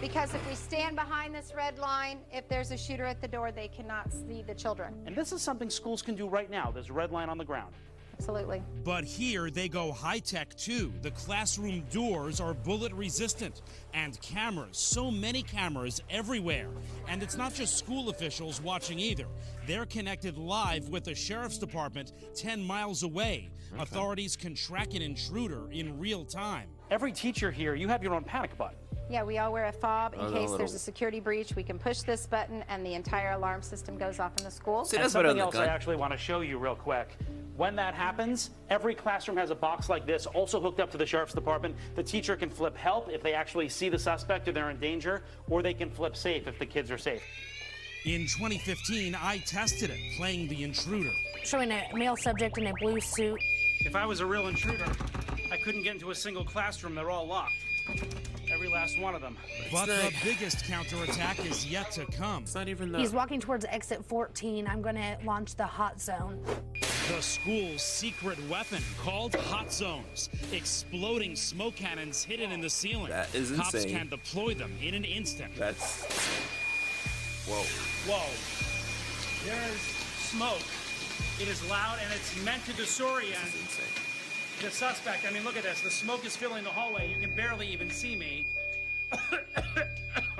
because 0.00 0.34
if 0.34 0.48
we 0.48 0.54
stand 0.54 0.96
behind 0.96 1.34
this 1.34 1.52
red 1.56 1.78
line, 1.78 2.18
if 2.32 2.48
there's 2.48 2.70
a 2.70 2.76
shooter 2.76 3.04
at 3.04 3.20
the 3.20 3.28
door, 3.28 3.52
they 3.52 3.68
cannot 3.68 4.12
see 4.12 4.42
the 4.42 4.54
children. 4.54 4.94
And 5.06 5.14
this 5.16 5.32
is 5.32 5.42
something 5.42 5.70
schools 5.70 6.02
can 6.02 6.14
do 6.14 6.28
right 6.28 6.50
now. 6.50 6.70
There's 6.70 6.90
a 6.90 6.92
red 6.92 7.12
line 7.12 7.28
on 7.28 7.38
the 7.38 7.44
ground. 7.44 7.74
Absolutely. 8.20 8.62
But 8.84 9.04
here 9.04 9.48
they 9.48 9.66
go 9.66 9.92
high 9.92 10.18
tech 10.18 10.54
too. 10.54 10.92
The 11.00 11.10
classroom 11.12 11.84
doors 11.90 12.38
are 12.38 12.52
bullet 12.52 12.92
resistant 12.92 13.62
and 13.94 14.20
cameras, 14.20 14.76
so 14.76 15.10
many 15.10 15.42
cameras 15.42 16.02
everywhere. 16.10 16.68
And 17.08 17.22
it's 17.22 17.38
not 17.38 17.54
just 17.54 17.78
school 17.78 18.10
officials 18.10 18.60
watching 18.60 18.98
either. 18.98 19.24
They're 19.66 19.86
connected 19.86 20.36
live 20.36 20.90
with 20.90 21.04
the 21.04 21.14
sheriff's 21.14 21.56
department 21.56 22.12
10 22.34 22.62
miles 22.62 23.04
away. 23.04 23.48
Authorities 23.78 24.36
can 24.36 24.54
track 24.54 24.92
an 24.92 25.00
intruder 25.00 25.70
in 25.70 25.98
real 25.98 26.26
time. 26.26 26.68
Every 26.90 27.12
teacher 27.12 27.50
here, 27.50 27.74
you 27.74 27.88
have 27.88 28.02
your 28.02 28.12
own 28.12 28.24
panic 28.24 28.54
button. 28.58 28.76
Yeah, 29.10 29.24
we 29.24 29.38
all 29.38 29.52
wear 29.52 29.66
a 29.66 29.72
fob 29.72 30.14
in 30.14 30.20
Oh, 30.20 30.30
the 30.30 30.38
case 30.38 30.50
there's 30.52 30.72
a 30.72 30.78
security 30.78 31.18
breach. 31.18 31.56
We 31.56 31.64
can 31.64 31.80
push 31.80 32.02
this 32.02 32.26
button, 32.26 32.64
and 32.68 32.86
the 32.86 32.94
entire 32.94 33.32
alarm 33.32 33.60
system 33.60 33.98
goes 33.98 34.20
off 34.20 34.36
in 34.38 34.44
the 34.44 34.52
school. 34.52 34.84
See, 34.84 34.98
and 34.98 35.10
something 35.10 35.40
else 35.40 35.56
I 35.56 35.66
actually 35.66 35.96
want 35.96 36.12
to 36.12 36.16
show 36.16 36.42
you 36.42 36.58
real 36.58 36.76
quick. 36.76 37.18
When 37.56 37.74
that 37.74 37.94
happens, 37.94 38.50
every 38.70 38.94
classroom 38.94 39.36
has 39.36 39.50
a 39.50 39.54
box 39.56 39.88
like 39.88 40.06
this, 40.06 40.26
also 40.26 40.60
hooked 40.60 40.78
up 40.78 40.92
to 40.92 40.96
the 40.96 41.04
sheriff's 41.04 41.34
department. 41.34 41.74
The 41.96 42.04
teacher 42.04 42.36
can 42.36 42.50
flip 42.50 42.76
help 42.76 43.10
if 43.10 43.20
they 43.20 43.34
actually 43.34 43.68
see 43.68 43.88
the 43.88 43.98
suspect 43.98 44.46
or 44.46 44.52
they're 44.52 44.70
in 44.70 44.78
danger, 44.78 45.24
or 45.48 45.60
they 45.60 45.74
can 45.74 45.90
flip 45.90 46.16
safe 46.16 46.46
if 46.46 46.60
the 46.60 46.66
kids 46.66 46.88
are 46.92 46.98
safe. 46.98 47.22
In 48.04 48.22
2015, 48.22 49.16
I 49.20 49.38
tested 49.38 49.90
it, 49.90 49.98
playing 50.16 50.46
the 50.48 50.62
intruder. 50.62 51.10
Showing 51.42 51.72
a 51.72 51.84
male 51.94 52.16
subject 52.16 52.58
in 52.58 52.68
a 52.68 52.72
blue 52.74 53.00
suit. 53.00 53.40
If 53.80 53.96
I 53.96 54.06
was 54.06 54.20
a 54.20 54.26
real 54.26 54.46
intruder, 54.46 54.86
I 55.50 55.56
couldn't 55.56 55.82
get 55.82 55.94
into 55.94 56.12
a 56.12 56.14
single 56.14 56.44
classroom. 56.44 56.94
They're 56.94 57.10
all 57.10 57.26
locked. 57.26 57.54
Every 58.60 58.74
last 58.74 59.00
one 59.00 59.14
of 59.14 59.22
them. 59.22 59.38
But 59.72 59.86
the 59.86 60.12
biggest 60.22 60.66
counterattack 60.66 61.42
is 61.46 61.64
yet 61.64 61.90
to 61.92 62.04
come. 62.04 62.42
It's 62.42 62.54
not 62.54 62.68
even 62.68 62.92
He's 62.92 63.14
walking 63.14 63.40
towards 63.40 63.64
exit 63.64 64.04
14. 64.04 64.66
I'm 64.68 64.82
going 64.82 64.96
to 64.96 65.16
launch 65.24 65.54
the 65.54 65.64
hot 65.64 65.98
zone. 65.98 66.44
The 67.08 67.22
school's 67.22 67.80
secret 67.80 68.38
weapon 68.50 68.82
called 69.02 69.34
hot 69.34 69.72
zones. 69.72 70.28
Exploding 70.52 71.36
smoke 71.36 71.74
cannons 71.74 72.22
hidden 72.22 72.52
in 72.52 72.60
the 72.60 72.68
ceiling. 72.68 73.08
That 73.08 73.34
is 73.34 73.50
Cops 73.50 73.72
insane. 73.72 73.96
can 73.96 74.08
deploy 74.08 74.52
them 74.52 74.76
in 74.82 74.92
an 74.92 75.04
instant. 75.04 75.56
That's. 75.56 76.04
Whoa. 77.48 77.64
Whoa. 78.12 78.28
There 79.46 79.70
is 79.72 79.80
smoke. 79.80 80.60
It 81.40 81.48
is 81.48 81.66
loud 81.70 81.96
and 82.04 82.12
it's 82.12 82.44
meant 82.44 82.62
to 82.66 82.72
disorient 82.72 83.99
the 84.60 84.70
suspect. 84.70 85.26
I 85.26 85.32
mean, 85.32 85.44
look 85.44 85.56
at 85.56 85.62
this. 85.62 85.80
The 85.80 85.90
smoke 85.90 86.24
is 86.24 86.36
filling 86.36 86.64
the 86.64 86.70
hallway. 86.70 87.12
You 87.12 87.20
can 87.20 87.34
barely 87.34 87.66
even 87.68 87.90
see 87.90 88.16
me. 88.16 88.46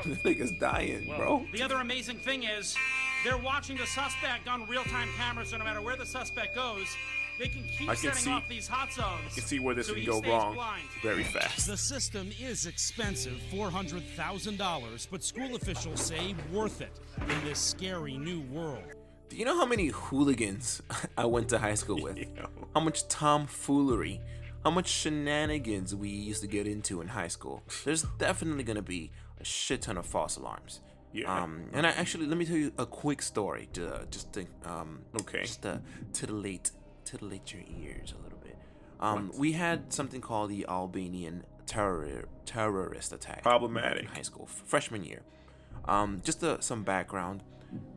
this 0.04 0.18
nigga's 0.18 0.52
dying, 0.52 1.04
bro. 1.06 1.44
The 1.52 1.62
other 1.62 1.76
amazing 1.76 2.18
thing 2.18 2.44
is 2.44 2.76
they're 3.24 3.37
watching 3.38 3.76
the 3.76 3.87
suspect 3.87 4.48
on 4.48 4.66
real-time 4.68 5.09
cameras, 5.16 5.48
so 5.50 5.59
no 5.59 5.64
matter 5.64 5.80
where 5.83 5.96
the 5.96 6.06
suspect 6.06 6.54
goes, 6.54 6.87
they 7.38 7.48
can 7.48 7.62
keep 7.64 7.88
I 7.88 7.94
can 7.94 8.12
setting 8.12 8.22
see- 8.24 8.30
off 8.30 8.48
these 8.48 8.68
hot 8.68 8.92
zones. 8.92 9.22
You 9.35 9.40
can 9.42 9.48
see 9.48 9.59
where 9.59 9.74
this 9.74 9.88
so 9.88 9.94
can 9.94 10.04
go 10.04 10.20
wrong 10.20 10.54
blind. 10.54 10.85
very 11.02 11.24
fast. 11.24 11.66
The 11.66 11.76
system 11.76 12.30
is 12.40 12.66
expensive, 12.66 13.40
$400,000, 13.52 15.09
but 15.11 15.24
school 15.24 15.56
officials 15.56 16.00
say 16.00 16.35
worth 16.52 16.80
it 16.80 16.92
in 17.22 17.44
this 17.44 17.59
scary 17.59 18.16
new 18.18 18.40
world. 18.52 18.85
Do 19.31 19.37
you 19.37 19.45
know 19.45 19.57
how 19.57 19.64
many 19.64 19.87
hooligans 19.88 20.83
I 21.16 21.25
went 21.25 21.49
to 21.51 21.59
high 21.59 21.75
school 21.75 22.03
with? 22.03 22.19
How 22.75 22.81
much 22.81 23.09
tomfoolery, 23.09 24.21
how 24.62 24.71
much 24.71 24.87
shenanigans 24.88 25.93
we 25.93 26.09
used 26.09 26.40
to 26.43 26.47
get 26.47 26.69
into 26.69 27.01
in 27.01 27.09
high 27.09 27.27
school? 27.27 27.64
There's 27.85 28.03
definitely 28.19 28.62
gonna 28.62 28.81
be 28.83 29.11
a 29.40 29.45
shit 29.45 29.83
ton 29.83 29.97
of 29.97 30.07
false 30.07 30.37
alarms. 30.37 30.81
Yeah. 31.12 31.43
Um, 31.43 31.64
and 31.73 31.85
I 31.85 31.90
actually 31.90 32.27
let 32.27 32.38
me 32.38 32.45
tell 32.45 32.57
you 32.57 32.73
a 32.79 32.87
quick 32.87 33.23
story 33.23 33.69
to 33.73 34.07
just 34.12 34.33
to 34.35 34.47
um 34.64 35.01
okay 35.21 35.43
just 35.43 35.62
to 35.62 35.81
titillate 36.12 36.71
titillate 37.05 37.53
your 37.53 37.62
ears 37.83 38.14
a 38.16 38.23
little 38.23 38.38
bit. 38.38 38.57
Um, 39.01 39.33
we 39.37 39.53
had 39.53 39.93
something 39.93 40.21
called 40.21 40.51
the 40.51 40.64
Albanian 40.69 41.45
terror 41.66 42.29
terrorist 42.47 43.12
attack. 43.12 43.43
Problematic. 43.43 44.03
in 44.03 44.07
high 44.07 44.23
school 44.23 44.47
freshman 44.47 45.03
year. 45.03 45.23
Um, 45.87 46.21
just 46.23 46.45
uh, 46.45 46.61
some 46.61 46.85
background. 46.85 47.43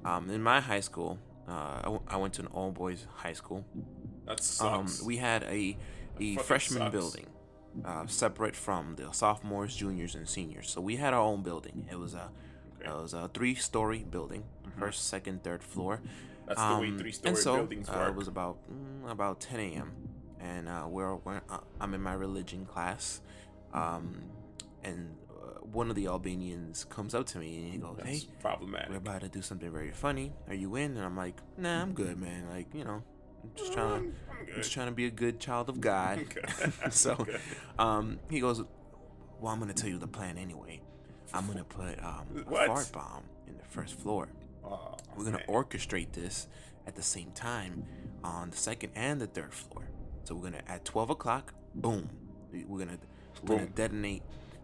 Um, 0.06 0.30
in 0.30 0.42
my 0.44 0.60
high 0.60 0.80
school, 0.82 1.18
uh, 1.48 1.52
I, 1.52 1.82
w- 1.84 2.02
I 2.08 2.18
went 2.18 2.34
to 2.36 2.42
an 2.42 2.48
all 2.48 2.72
boys 2.72 3.06
high 3.16 3.34
school. 3.34 3.66
That 4.26 4.40
Um, 4.62 4.88
sucks. 4.88 5.02
we 5.04 5.18
had 5.18 5.44
a 5.44 5.78
a 6.20 6.36
freshman 6.38 6.80
sucks. 6.84 6.92
building, 6.92 7.28
uh, 7.84 8.06
separate 8.08 8.56
from 8.56 8.96
the 8.96 9.12
sophomores, 9.12 9.76
juniors, 9.76 10.16
and 10.16 10.28
seniors. 10.28 10.70
So 10.70 10.80
we 10.82 10.96
had 10.98 11.14
our 11.14 11.22
own 11.22 11.42
building. 11.44 11.88
It 11.92 11.98
was 12.00 12.14
a 12.14 12.30
it 12.80 12.90
was 12.90 13.14
a 13.14 13.30
three 13.34 13.56
story 13.56 14.04
building, 14.10 14.44
first, 14.78 15.08
second, 15.08 15.44
third 15.44 15.64
floor. 15.64 15.98
Mm-hmm. 15.98 16.08
That's 16.48 16.60
the 16.62 16.78
way 16.82 16.88
Um, 16.90 16.98
three-story 17.00 17.30
and 17.30 17.38
so, 17.38 17.56
buildings 17.56 17.90
uh. 17.90 18.08
It 18.10 18.16
was 18.16 18.28
about 18.28 18.58
mm, 18.70 19.10
about 19.10 19.40
10 19.40 19.60
a.m. 19.62 19.92
and 20.42 20.68
uh, 20.68 20.86
we're, 20.90 21.16
we're 21.16 21.42
uh, 21.50 21.60
I'm 21.80 21.94
in 21.94 22.02
my 22.02 22.12
religion 22.14 22.66
class, 22.66 23.22
um, 23.74 24.24
and 24.84 25.16
uh, 25.23 25.23
one 25.72 25.90
of 25.90 25.96
the 25.96 26.08
Albanians 26.08 26.86
comes 26.86 27.14
up 27.16 27.26
to 27.28 27.40
me 27.40 27.58
and 27.64 27.74
he 27.74 27.78
goes, 27.80 27.96
That's 27.98 28.10
"Hey, 28.10 28.28
problematic. 28.42 28.90
we're 28.90 28.98
about 28.98 29.22
to 29.22 29.30
do 29.30 29.42
something 29.42 29.72
very 29.72 29.92
funny. 29.92 30.34
Are 30.48 30.54
you 30.54 30.76
in?" 30.76 30.98
And 30.98 31.06
I'm 31.06 31.16
like, 31.18 31.36
"Nah, 31.58 31.82
I'm 31.82 31.94
good, 31.94 32.20
man. 32.20 32.50
Like, 32.50 32.74
you 32.74 32.84
know, 32.84 33.02
I'm 33.44 33.52
just 33.56 33.74
trying 33.74 34.02
to, 34.02 34.08
I'm 34.30 34.56
just 34.58 34.72
trying 34.72 34.88
to 34.88 34.94
be 34.94 35.06
a 35.06 35.12
good 35.12 35.40
child 35.40 35.70
of 35.70 35.80
God." 35.82 36.26
so, 36.90 37.26
um, 37.80 38.20
he 38.30 38.40
goes, 38.40 38.64
"Well, 39.40 39.54
I'm 39.54 39.60
gonna 39.60 39.74
tell 39.74 39.90
you 39.90 39.98
the 39.98 40.08
plan 40.08 40.38
anyway. 40.38 40.82
I'm 41.34 41.48
gonna 41.48 41.64
put 41.64 41.98
um, 42.04 42.46
a 42.48 42.68
fart 42.68 42.92
bomb 42.92 43.24
in 43.48 43.58
the 43.58 43.64
first 43.66 44.00
floor. 44.00 44.28
Oh, 44.64 44.96
We're 45.18 45.26
gonna 45.26 45.44
orchestrate 45.50 46.12
this 46.14 46.48
at 46.86 46.96
the 46.96 47.02
same 47.02 47.32
time 47.32 47.86
on 48.24 48.50
the 48.52 48.58
second 48.58 48.92
and 48.96 49.20
the 49.20 49.28
third 49.28 49.54
floor. 49.54 49.88
So 50.26 50.36
we're 50.36 50.44
gonna 50.44 50.62
at 50.68 50.86
12 50.86 51.10
o'clock, 51.10 51.54
boom, 51.76 52.10
we're 52.68 52.80
gonna 52.86 52.98
we're 53.44 53.56
gonna 53.58 53.68
detonate 53.70 54.22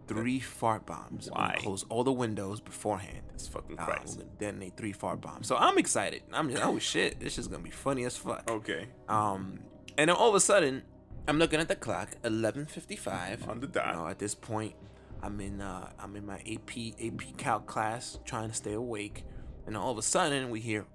three 0.09 0.39
fart 0.39 0.85
bombs. 0.85 1.29
Why? 1.31 1.55
close 1.59 1.85
all 1.89 2.03
the 2.03 2.11
windows 2.11 2.59
beforehand. 2.59 3.21
It's 3.35 3.47
fucking 3.47 3.79
Uh, 3.79 3.85
crazy. 3.85 4.17
we're 4.17 4.23
gonna 4.25 4.35
detonate 4.37 4.75
three 4.77 4.91
fart 4.91 5.21
bombs. 5.21 5.47
So 5.47 5.55
I'm 5.55 5.77
excited. 5.77 6.23
I'm 6.33 6.49
just, 6.49 6.63
oh 6.63 6.77
shit, 6.79 7.19
this 7.19 7.37
is 7.37 7.47
gonna 7.47 7.63
be 7.63 7.69
funny 7.71 8.03
as 8.05 8.17
fuck. 8.17 8.49
Okay. 8.49 8.87
Um, 9.07 9.59
and 9.97 10.09
then 10.09 10.15
all 10.15 10.29
of 10.29 10.35
a 10.35 10.39
sudden, 10.39 10.83
I'm 11.27 11.37
looking 11.39 11.59
at 11.59 11.67
the 11.67 11.75
clock, 11.75 12.09
11:55 12.23 13.47
On 13.47 13.59
the 13.59 13.67
dot. 13.67 13.87
You 13.87 13.93
know, 14.01 14.07
at 14.07 14.19
this 14.19 14.35
point, 14.35 14.75
I'm 15.21 15.39
in 15.41 15.61
uh, 15.61 15.91
I'm 15.99 16.15
in 16.15 16.25
my 16.25 16.39
AP 16.45 16.93
AP 16.99 17.37
Calc 17.37 17.65
class, 17.65 18.19
trying 18.25 18.49
to 18.49 18.55
stay 18.55 18.73
awake, 18.73 19.23
and 19.67 19.75
all 19.77 19.91
of 19.91 19.97
a 19.97 20.01
sudden 20.01 20.49
we 20.49 20.59
hear 20.59 20.85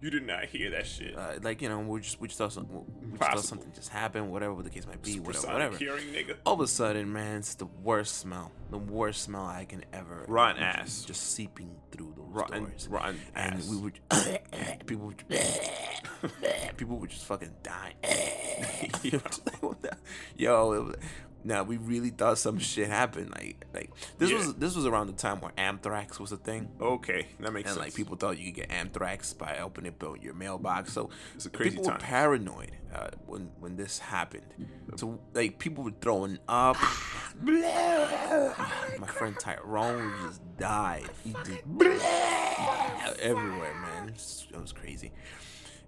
You 0.00 0.10
did 0.10 0.26
not 0.26 0.44
hear 0.44 0.70
that 0.70 0.86
shit. 0.86 1.16
uh, 1.16 1.34
like 1.42 1.62
you 1.62 1.68
know 1.70 1.78
we 1.80 2.00
just 2.00 2.20
we 2.20 2.28
just 2.28 2.38
thought 2.38 2.52
something 2.52 2.84
we 3.12 3.18
just 3.18 3.30
thought 3.30 3.44
something 3.44 3.72
just 3.74 3.88
happened, 3.88 4.30
whatever 4.30 4.62
the 4.62 4.68
case 4.70 4.86
might 4.86 5.02
be, 5.02 5.18
whatever, 5.20 5.46
whatever. 5.48 5.76
hearing, 5.78 6.04
nigga. 6.12 6.36
All 6.44 6.54
of 6.54 6.60
a 6.60 6.66
sudden, 6.66 7.12
man, 7.12 7.38
it's 7.38 7.54
the 7.54 7.64
worst 7.82 8.18
smell, 8.18 8.52
the 8.70 8.78
worst 8.78 9.22
smell 9.22 9.46
I 9.46 9.64
can 9.64 9.84
ever. 9.94 10.24
Rotten 10.28 10.62
ass. 10.62 11.02
just 11.04 11.32
seeping 11.34 11.70
through 11.90 12.12
those 12.16 12.26
Rotten- 12.28 12.64
doors. 12.64 12.88
rotten 12.90 13.18
and 13.34 13.54
ass. 13.54 13.68
we 13.68 13.76
would 13.78 14.00
people 14.86 15.06
would 15.06 15.24
people 16.76 16.98
were 16.98 17.06
just 17.06 17.24
fucking 17.24 17.54
dying. 17.62 17.94
Yo, 20.36 20.72
it 20.72 20.84
was- 20.84 20.96
yo, 21.46 21.54
it 21.54 21.58
was- 21.58 21.58
no, 21.58 21.62
we 21.64 21.76
really 21.76 22.10
thought 22.10 22.38
some 22.38 22.58
shit 22.58 22.88
happened. 22.88 23.30
Like, 23.30 23.64
like 23.74 23.90
this 24.18 24.30
Yeah. 24.30 24.38
was 24.38 24.54
this 24.54 24.74
was 24.76 24.86
around 24.86 25.06
the 25.08 25.12
time 25.14 25.40
where 25.40 25.52
anthrax 25.56 26.18
was 26.20 26.32
a 26.32 26.36
thing. 26.36 26.68
Okay, 26.80 27.26
that 27.40 27.52
makes 27.52 27.68
and 27.70 27.74
sense. 27.76 27.86
like 27.86 27.94
people 27.94 28.16
thought 28.16 28.38
you 28.38 28.46
could 28.52 28.54
get 28.62 28.70
anthrax 28.70 29.32
by 29.32 29.58
opening 29.58 29.92
up 30.00 30.22
your 30.22 30.34
mailbox. 30.34 30.92
So 30.92 31.10
It's 31.34 31.46
a 31.46 31.50
crazy 31.50 31.70
people 31.70 31.84
time. 31.86 31.94
were 31.94 32.00
paranoid 32.00 32.72
uh, 32.94 33.08
when 33.26 33.50
when 33.60 33.76
this 33.76 33.98
happened. 33.98 34.46
So 34.96 35.18
like 35.34 35.58
people 35.58 35.84
were 35.84 35.92
throwing 36.00 36.38
up. 36.48 36.76
My 38.98 39.06
friend 39.06 39.36
Tyrone 39.38 40.12
just 40.26 40.40
died. 40.58 41.08
He 41.24 41.32
just 41.32 41.62
everywhere, 43.20 43.74
man. 43.74 44.08
It 44.08 44.14
was, 44.14 44.46
it 44.52 44.60
was 44.60 44.72
crazy. 44.72 45.12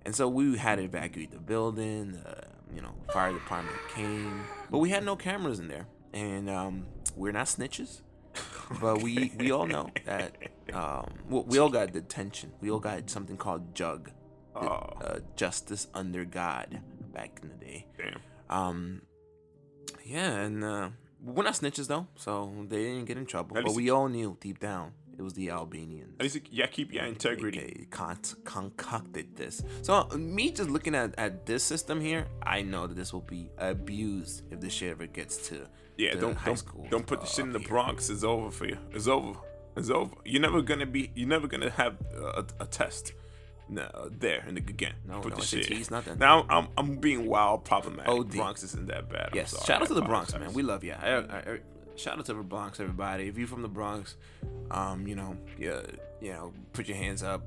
And 0.04 0.14
so 0.14 0.28
we 0.28 0.56
had 0.56 0.76
to 0.76 0.84
evacuate 0.84 1.30
the 1.30 1.38
building. 1.38 2.16
Uh, 2.24 2.44
you 2.74 2.82
know, 2.82 2.94
fire 3.12 3.32
department 3.32 3.76
came, 3.94 4.42
but 4.70 4.78
we 4.78 4.90
had 4.90 5.04
no 5.04 5.16
cameras 5.16 5.58
in 5.58 5.68
there, 5.68 5.86
and 6.12 6.48
um, 6.48 6.86
we're 7.16 7.32
not 7.32 7.46
snitches. 7.46 8.02
But 8.80 9.02
we 9.02 9.32
we 9.38 9.50
all 9.50 9.66
know 9.66 9.90
that 10.04 10.36
um, 10.72 11.14
well, 11.28 11.44
we 11.44 11.58
all 11.58 11.70
got 11.70 11.92
detention. 11.92 12.52
We 12.60 12.70
all 12.70 12.80
got 12.80 13.08
something 13.08 13.36
called 13.36 13.74
JUG, 13.74 14.10
the, 14.54 14.60
uh, 14.60 15.18
Justice 15.36 15.88
Under 15.94 16.24
God, 16.24 16.80
back 17.12 17.40
in 17.42 17.48
the 17.48 17.54
day. 17.54 17.86
Damn. 17.96 18.20
Um, 18.50 19.02
yeah, 20.04 20.36
and 20.36 20.62
uh, 20.62 20.90
we're 21.22 21.44
not 21.44 21.54
snitches 21.54 21.88
though, 21.88 22.06
so 22.16 22.52
they 22.68 22.84
didn't 22.84 23.06
get 23.06 23.16
in 23.16 23.26
trouble. 23.26 23.54
But 23.54 23.74
we 23.74 23.90
all 23.90 24.08
knew 24.08 24.36
deep 24.40 24.58
down 24.58 24.92
it 25.18 25.22
was 25.22 25.34
the 25.34 25.50
Albanians. 25.50 26.14
At 26.20 26.22
least 26.22 26.38
yeah, 26.50 26.66
keep 26.66 26.92
your 26.92 27.04
integrity. 27.04 27.74
They 27.80 27.84
con- 27.90 28.18
concocted 28.44 29.36
this. 29.36 29.62
So 29.82 30.04
me 30.16 30.52
just 30.52 30.70
looking 30.70 30.94
at, 30.94 31.14
at 31.18 31.44
this 31.44 31.64
system 31.64 32.00
here, 32.00 32.26
I 32.42 32.62
know 32.62 32.86
that 32.86 32.94
this 32.94 33.12
will 33.12 33.22
be 33.22 33.50
abused 33.58 34.44
if 34.52 34.60
this 34.60 34.72
shit 34.72 34.90
ever 34.92 35.06
gets 35.06 35.48
to 35.48 35.66
Yeah, 35.96 36.14
the 36.14 36.20
don't 36.20 36.36
high 36.36 36.46
don't, 36.46 36.56
school. 36.56 36.86
don't 36.88 37.06
put 37.06 37.20
the 37.20 37.26
uh, 37.26 37.30
shit 37.30 37.44
in 37.46 37.52
the 37.52 37.56
up 37.58 37.62
here. 37.62 37.68
Bronx. 37.68 38.10
It's 38.10 38.22
over 38.24 38.50
for 38.50 38.66
you. 38.66 38.78
It's 38.92 39.08
over. 39.08 39.34
It's 39.76 39.90
over. 39.90 40.14
You're 40.24 40.42
never 40.42 40.62
gonna 40.62 40.86
be. 40.86 41.10
You're 41.14 41.28
never 41.28 41.46
gonna 41.48 41.70
have 41.70 41.96
a, 42.16 42.44
a 42.60 42.66
test. 42.66 43.12
No, 43.68 44.08
there 44.10 44.42
and 44.46 44.56
again. 44.56 44.94
No, 45.06 45.20
put 45.20 45.32
no 45.32 45.36
the 45.36 45.42
shit. 45.42 45.90
Nothing. 45.90 46.18
Now 46.18 46.42
I'm, 46.48 46.50
I'm 46.50 46.68
I'm 46.78 46.96
being 46.96 47.26
wild 47.26 47.64
problematic. 47.64 48.08
OD. 48.08 48.30
Bronx 48.30 48.62
isn't 48.62 48.88
that 48.88 49.10
bad. 49.10 49.30
Yes, 49.34 49.54
shout 49.66 49.82
out 49.82 49.88
to 49.88 49.94
the 49.94 50.02
Bronx, 50.02 50.32
man. 50.32 50.52
We 50.54 50.62
love 50.62 50.84
you. 50.84 50.94
I, 50.98 51.08
I, 51.10 51.18
I, 51.18 51.58
shout 51.98 52.18
out 52.18 52.26
to 52.26 52.34
the 52.34 52.42
Bronx, 52.42 52.80
everybody. 52.80 53.28
If 53.28 53.36
you're 53.36 53.48
from 53.48 53.62
the 53.62 53.68
Bronx, 53.68 54.16
um, 54.70 55.06
you 55.06 55.14
know, 55.16 55.36
yeah, 55.58 55.80
you 56.20 56.32
know, 56.32 56.52
put 56.72 56.88
your 56.88 56.96
hands 56.96 57.22
up 57.22 57.42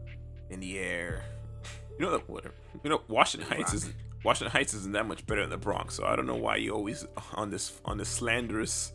in 0.50 0.60
the 0.60 0.78
air. 0.78 1.24
You 2.00 2.06
know, 2.06 2.22
whatever. 2.28 2.54
You 2.84 2.90
know, 2.90 3.02
Washington 3.08 3.50
Heights 3.50 3.74
is 3.74 3.90
Washington 4.24 4.52
Heights 4.52 4.74
isn't 4.74 4.92
that 4.94 5.08
much 5.08 5.26
better 5.26 5.42
than 5.42 5.50
the 5.50 5.58
Bronx. 5.58 5.96
So 5.96 6.06
I 6.06 6.16
don't 6.16 6.28
know 6.28 6.36
why 6.36 6.58
you 6.58 6.74
always 6.74 7.06
on 7.34 7.50
this 7.50 7.80
on 7.86 7.98
this 7.98 8.10
slanderous 8.10 8.92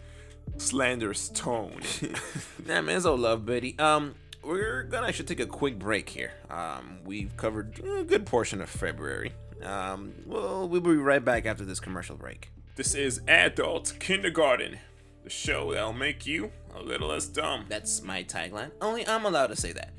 slanderous 0.59 1.29
tone. 1.31 1.81
Nah, 2.67 2.83
man, 2.83 2.97
it's 2.97 3.07
all 3.07 3.17
love, 3.17 3.47
Betty. 3.47 3.79
Um, 3.79 4.15
we're 4.43 4.83
gonna 4.85 5.07
actually 5.07 5.27
take 5.27 5.41
a 5.41 5.47
quick 5.47 5.79
break 5.79 6.09
here. 6.09 6.33
Um, 6.51 6.99
we've 7.05 7.37
covered 7.37 7.79
a 7.85 8.03
good 8.03 8.27
portion 8.27 8.61
of 8.61 8.69
February. 8.69 9.33
Um, 9.63 10.15
well, 10.27 10.69
we'll 10.69 10.81
be 10.81 10.97
right 10.97 11.25
back 11.25 11.47
after 11.47 11.65
this 11.65 11.79
commercial 11.81 12.17
break. 12.17 12.51
this 12.75 12.95
is 12.95 13.21
Adult 13.29 13.95
Kindergarten, 14.01 14.79
the 15.27 15.31
show 15.31 15.73
that'll 15.73 15.93
make 15.93 16.25
you 16.25 16.53
a 16.77 16.81
little 16.81 17.09
less 17.09 17.27
dumb. 17.27 17.65
That's 17.69 18.01
my 18.01 18.23
tagline. 18.23 18.71
Only 18.81 19.05
I'm 19.09 19.25
allowed 19.25 19.49
to 19.49 19.57
say 19.57 19.73
that. 19.73 19.93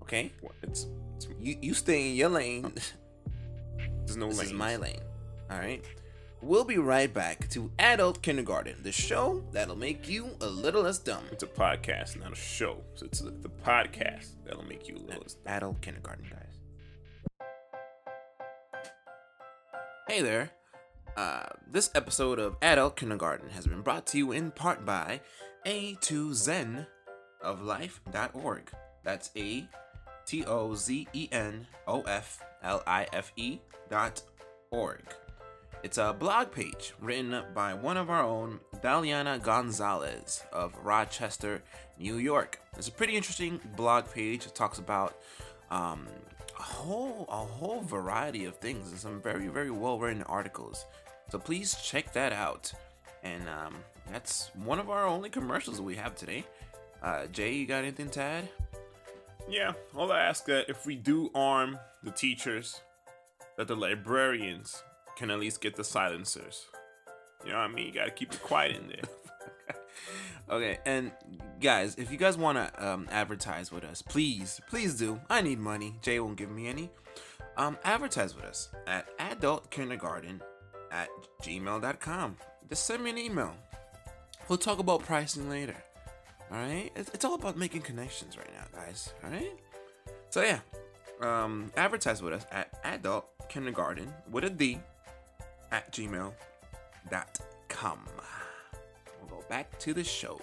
Okay? 0.00 0.32
It's, 0.62 0.86
you 1.38 1.58
you 1.60 1.74
stay 1.74 2.08
in 2.08 2.16
your 2.16 2.30
lane. 2.30 2.72
There's 4.06 4.16
no 4.16 4.28
lane. 4.28 4.36
this 4.36 4.46
is 4.46 4.52
my 4.54 4.76
lane. 4.76 5.02
All 5.50 5.58
right. 5.58 5.84
We'll 6.40 6.64
be 6.64 6.78
right 6.78 7.12
back 7.12 7.50
to 7.50 7.70
Adult 7.78 8.22
Kindergarten, 8.22 8.82
the 8.82 8.90
show 8.90 9.44
that'll 9.52 9.76
make 9.76 10.08
you 10.08 10.30
a 10.40 10.46
little 10.46 10.84
less 10.84 10.96
dumb. 10.96 11.24
It's 11.30 11.42
a 11.42 11.46
podcast, 11.46 12.18
not 12.18 12.32
a 12.32 12.34
show. 12.34 12.78
So 12.94 13.04
it's 13.04 13.20
the 13.20 13.50
podcast 13.62 14.28
that'll 14.46 14.64
make 14.64 14.88
you 14.88 14.96
a 14.96 15.02
little 15.04 15.20
less 15.20 15.36
Adult 15.44 15.82
Kindergarten, 15.82 16.24
guys. 16.30 16.56
Hey 20.08 20.22
there. 20.22 20.50
Uh, 21.16 21.44
this 21.70 21.90
episode 21.94 22.38
of 22.38 22.56
Adult 22.62 22.96
Kindergarten 22.96 23.50
has 23.50 23.66
been 23.66 23.82
brought 23.82 24.06
to 24.08 24.18
you 24.18 24.32
in 24.32 24.50
part 24.50 24.84
by 24.84 25.20
A 25.66 25.94
to 26.02 26.32
Zen 26.32 26.86
of 27.42 27.62
Life.org. 27.62 28.70
That's 29.02 29.30
A 29.36 29.68
T 30.24 30.44
O 30.44 30.74
Z 30.74 31.08
E 31.12 31.28
N 31.32 31.66
O 31.86 32.02
F 32.02 32.42
L 32.62 32.82
I 32.86 33.06
F 33.12 33.32
E 33.36 33.58
dot 33.88 34.22
org. 34.70 35.02
It's 35.82 35.98
a 35.98 36.14
blog 36.16 36.52
page 36.52 36.92
written 37.00 37.42
by 37.54 37.72
one 37.74 37.96
of 37.96 38.10
our 38.10 38.22
own, 38.22 38.60
Daliana 38.82 39.42
Gonzalez 39.42 40.44
of 40.52 40.74
Rochester, 40.82 41.62
New 41.98 42.16
York. 42.18 42.60
It's 42.76 42.88
a 42.88 42.92
pretty 42.92 43.16
interesting 43.16 43.60
blog 43.76 44.10
page. 44.12 44.44
It 44.46 44.54
talks 44.54 44.78
about 44.78 45.16
um, 45.70 46.06
a 46.60 46.62
whole 46.62 47.24
a 47.30 47.36
whole 47.36 47.80
variety 47.80 48.44
of 48.44 48.54
things 48.56 48.90
and 48.90 49.00
some 49.00 49.18
very 49.22 49.48
very 49.48 49.70
well 49.70 49.98
written 49.98 50.22
articles. 50.24 50.84
So 51.30 51.38
please 51.38 51.74
check 51.82 52.12
that 52.12 52.34
out. 52.34 52.70
And 53.22 53.48
um, 53.48 53.76
that's 54.10 54.50
one 54.54 54.78
of 54.78 54.90
our 54.90 55.06
only 55.06 55.30
commercials 55.30 55.78
that 55.78 55.82
we 55.82 55.96
have 55.96 56.14
today. 56.14 56.44
Uh, 57.02 57.26
Jay, 57.28 57.54
you 57.54 57.66
got 57.66 57.78
anything 57.78 58.10
to 58.10 58.20
add? 58.20 58.48
Yeah, 59.48 59.72
all 59.96 60.12
I 60.12 60.20
ask 60.20 60.44
that 60.46 60.68
if 60.68 60.84
we 60.84 60.96
do 60.96 61.30
arm 61.34 61.78
the 62.02 62.10
teachers, 62.10 62.80
that 63.56 63.66
the 63.66 63.76
librarians 63.76 64.82
can 65.16 65.30
at 65.30 65.40
least 65.40 65.62
get 65.62 65.76
the 65.76 65.84
silencers. 65.84 66.66
You 67.44 67.52
know 67.52 67.58
what 67.58 67.70
I 67.70 67.72
mean? 67.72 67.86
You 67.86 67.92
gotta 67.92 68.10
keep 68.10 68.34
it 68.34 68.42
quiet 68.42 68.76
in 68.76 68.88
there. 68.88 69.76
Okay, 70.50 70.78
and 70.84 71.12
guys, 71.60 71.94
if 71.94 72.10
you 72.10 72.16
guys 72.16 72.36
want 72.36 72.58
to 72.58 72.84
um, 72.86 73.06
advertise 73.12 73.70
with 73.70 73.84
us, 73.84 74.02
please, 74.02 74.60
please 74.68 74.96
do. 74.98 75.20
I 75.30 75.42
need 75.42 75.60
money. 75.60 75.94
Jay 76.02 76.18
won't 76.18 76.36
give 76.36 76.50
me 76.50 76.66
any. 76.66 76.90
Um, 77.56 77.78
advertise 77.84 78.34
with 78.34 78.44
us 78.44 78.68
at 78.88 79.16
adultkindergarten 79.18 80.40
at 80.90 81.08
gmail.com. 81.42 82.36
Just 82.68 82.84
send 82.84 83.04
me 83.04 83.10
an 83.10 83.18
email. 83.18 83.54
We'll 84.48 84.58
talk 84.58 84.80
about 84.80 85.04
pricing 85.04 85.48
later. 85.48 85.76
All 86.50 86.58
right? 86.58 86.90
It's, 86.96 87.10
it's 87.14 87.24
all 87.24 87.34
about 87.34 87.56
making 87.56 87.82
connections 87.82 88.36
right 88.36 88.50
now, 88.52 88.64
guys. 88.76 89.14
All 89.22 89.30
right? 89.30 89.52
So, 90.30 90.42
yeah, 90.42 90.58
um, 91.20 91.70
advertise 91.76 92.22
with 92.22 92.32
us 92.32 92.44
at 92.50 92.82
adultkindergarten 92.82 94.08
with 94.30 94.42
a 94.42 94.50
D 94.50 94.80
at 95.70 95.92
gmail.com. 95.92 96.32
We'll 99.50 99.58
go 99.58 99.64
back 99.64 99.78
to 99.80 99.94
the 99.94 100.04
show. 100.04 100.40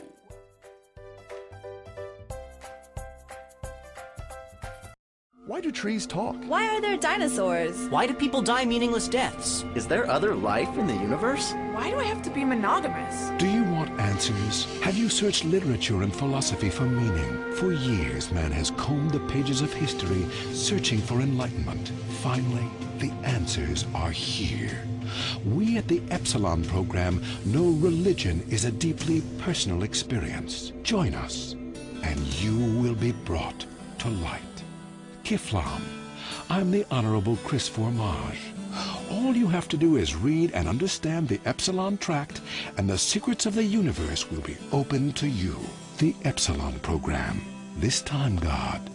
Why 5.45 5.61
do 5.61 5.71
trees 5.71 6.05
talk? 6.05 6.35
Why 6.45 6.67
are 6.67 6.81
there 6.81 6.97
dinosaurs? 6.97 7.87
Why 7.89 8.05
do 8.05 8.13
people 8.13 8.41
die 8.41 8.65
meaningless 8.65 9.07
deaths? 9.07 9.63
Is 9.75 9.87
there 9.87 10.09
other 10.09 10.35
life 10.35 10.77
in 10.77 10.87
the 10.87 10.93
universe? 10.93 11.53
Why 11.71 11.89
do 11.89 11.97
I 11.97 12.03
have 12.03 12.21
to 12.23 12.29
be 12.29 12.43
monogamous? 12.43 13.31
Do 13.39 13.47
you 13.47 13.63
want 13.63 13.86
answers? 14.17 14.65
Have 14.81 14.97
you 14.97 15.09
searched 15.09 15.45
literature 15.45 16.01
and 16.01 16.11
philosophy 16.11 16.71
for 16.71 16.85
meaning? 16.85 17.53
For 17.53 17.71
years, 17.71 18.31
man 18.31 18.51
has 18.51 18.71
combed 18.71 19.11
the 19.11 19.19
pages 19.31 19.61
of 19.61 19.71
history, 19.71 20.25
searching 20.53 20.97
for 20.97 21.21
enlightenment. 21.21 21.89
Finally, 22.23 22.65
the 22.97 23.11
answers 23.23 23.85
are 23.93 24.09
here. 24.09 24.81
We 25.45 25.77
at 25.77 25.87
the 25.87 26.01
Epsilon 26.09 26.63
program 26.63 27.21
know 27.45 27.69
religion 27.73 28.43
is 28.49 28.65
a 28.65 28.71
deeply 28.71 29.21
personal 29.37 29.83
experience. 29.83 30.71
Join 30.81 31.13
us, 31.13 31.53
and 32.01 32.19
you 32.41 32.57
will 32.81 32.95
be 32.95 33.11
brought 33.11 33.67
to 33.99 34.09
light. 34.09 34.41
Kifflom. 35.23 35.83
I'm 36.49 36.71
the 36.71 36.87
Honorable 36.89 37.37
Cris 37.43 37.69
Formage. 37.69 38.56
All 39.27 39.35
you 39.35 39.47
have 39.49 39.67
to 39.67 39.75
do 39.77 39.97
is 39.97 40.15
read 40.15 40.51
and 40.53 40.69
understand 40.69 41.27
the 41.27 41.41
Epsilon 41.43 41.97
Tract, 41.97 42.39
and 42.77 42.89
the 42.89 42.97
secrets 42.97 43.45
of 43.45 43.55
the 43.55 43.63
universe 43.63 44.31
will 44.31 44.39
be 44.39 44.55
open 44.71 45.11
to 45.13 45.27
you. 45.27 45.57
The 45.97 46.15
Epsilon 46.23 46.79
Program. 46.79 47.41
This 47.75 48.01
time, 48.01 48.37
God, 48.37 48.89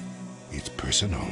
it's 0.50 0.70
personal. 0.70 1.22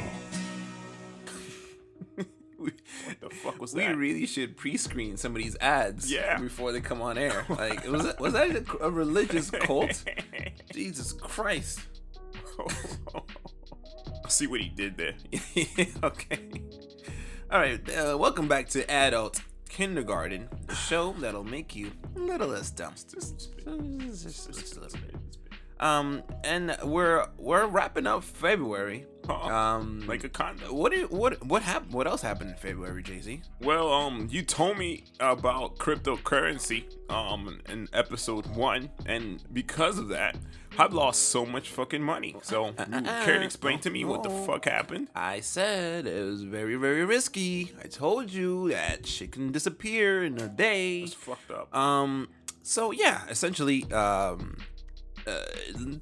the 2.19 3.29
fuck 3.31 3.59
was 3.59 3.73
we 3.73 3.81
that? 3.81 3.97
really 3.97 4.27
should 4.27 4.55
pre-screen 4.55 5.17
some 5.17 5.35
of 5.35 5.41
these 5.41 5.57
ads 5.59 6.11
Yeah. 6.11 6.37
before 6.37 6.71
they 6.71 6.79
come 6.79 7.01
on 7.01 7.17
air. 7.17 7.43
Like, 7.49 7.83
was 7.87 8.03
that, 8.03 8.19
was 8.19 8.33
that 8.33 8.51
a, 8.51 8.83
a 8.85 8.89
religious 8.91 9.49
cult? 9.49 10.03
Jesus 10.75 11.11
Christ! 11.11 11.79
I 14.23 14.29
see 14.29 14.45
what 14.45 14.61
he 14.61 14.69
did 14.69 14.95
there. 14.95 15.15
okay. 16.03 16.39
All 17.51 17.59
right. 17.59 17.81
Uh, 17.89 18.17
welcome 18.17 18.47
back 18.47 18.69
to 18.69 18.89
Adult 18.89 19.41
Kindergarten, 19.67 20.47
the 20.67 20.75
show 20.75 21.11
that'll 21.19 21.43
make 21.43 21.75
you 21.75 21.91
a 22.15 22.19
little 22.19 22.47
less 22.47 22.69
dumb. 22.71 22.93
Just, 22.93 23.49
just 23.59 24.77
a 24.77 24.79
little 24.79 24.99
bit. 24.99 25.15
Um, 25.81 26.23
and 26.45 26.77
we're 26.83 27.27
we're 27.37 27.65
wrapping 27.65 28.07
up 28.07 28.23
February, 28.23 29.05
Um, 29.27 30.05
like 30.07 30.23
a 30.23 30.29
condo. 30.29 30.71
What 30.71 30.93
did, 30.93 31.09
what 31.09 31.43
what 31.45 31.61
happened? 31.61 31.91
What 31.91 32.07
else 32.07 32.21
happened 32.21 32.51
in 32.51 32.55
February, 32.55 33.03
Jay 33.03 33.19
Z? 33.19 33.41
Well, 33.59 33.91
um, 33.91 34.27
you 34.31 34.43
told 34.43 34.77
me 34.77 35.05
about 35.19 35.77
cryptocurrency, 35.77 36.85
um, 37.09 37.59
in 37.67 37.89
episode 37.91 38.45
one, 38.55 38.91
and 39.07 39.43
because 39.51 39.97
of 39.97 40.07
that, 40.09 40.37
I've 40.77 40.93
lost 40.93 41.29
so 41.29 41.45
much 41.45 41.69
fucking 41.69 42.01
money. 42.01 42.35
So, 42.43 42.67
you 42.67 42.73
care 43.25 43.37
to 43.39 43.43
explain 43.43 43.79
to 43.79 43.89
me 43.89 44.05
what 44.05 44.23
the 44.23 44.29
fuck 44.29 44.65
happened? 44.65 45.09
I 45.15 45.41
said 45.41 46.07
it 46.07 46.25
was 46.25 46.43
very 46.43 46.75
very 46.75 47.03
risky. 47.05 47.73
I 47.83 47.87
told 47.87 48.31
you 48.31 48.69
that 48.69 49.05
shit 49.05 49.31
can 49.33 49.51
disappear 49.51 50.23
in 50.23 50.39
a 50.39 50.47
day. 50.47 51.01
It's 51.01 51.13
fucked 51.13 51.51
up. 51.51 51.75
Um. 51.75 52.29
So 52.63 52.91
yeah, 52.91 53.21
essentially, 53.27 53.91
um, 53.91 54.57
uh, 55.25 55.41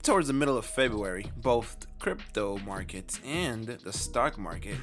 towards 0.03 0.27
the 0.27 0.33
middle 0.33 0.57
of 0.57 0.65
February, 0.65 1.31
both 1.37 1.87
crypto 1.99 2.57
markets 2.59 3.19
and 3.25 3.65
the 3.65 3.93
stock 3.93 4.37
market 4.37 4.75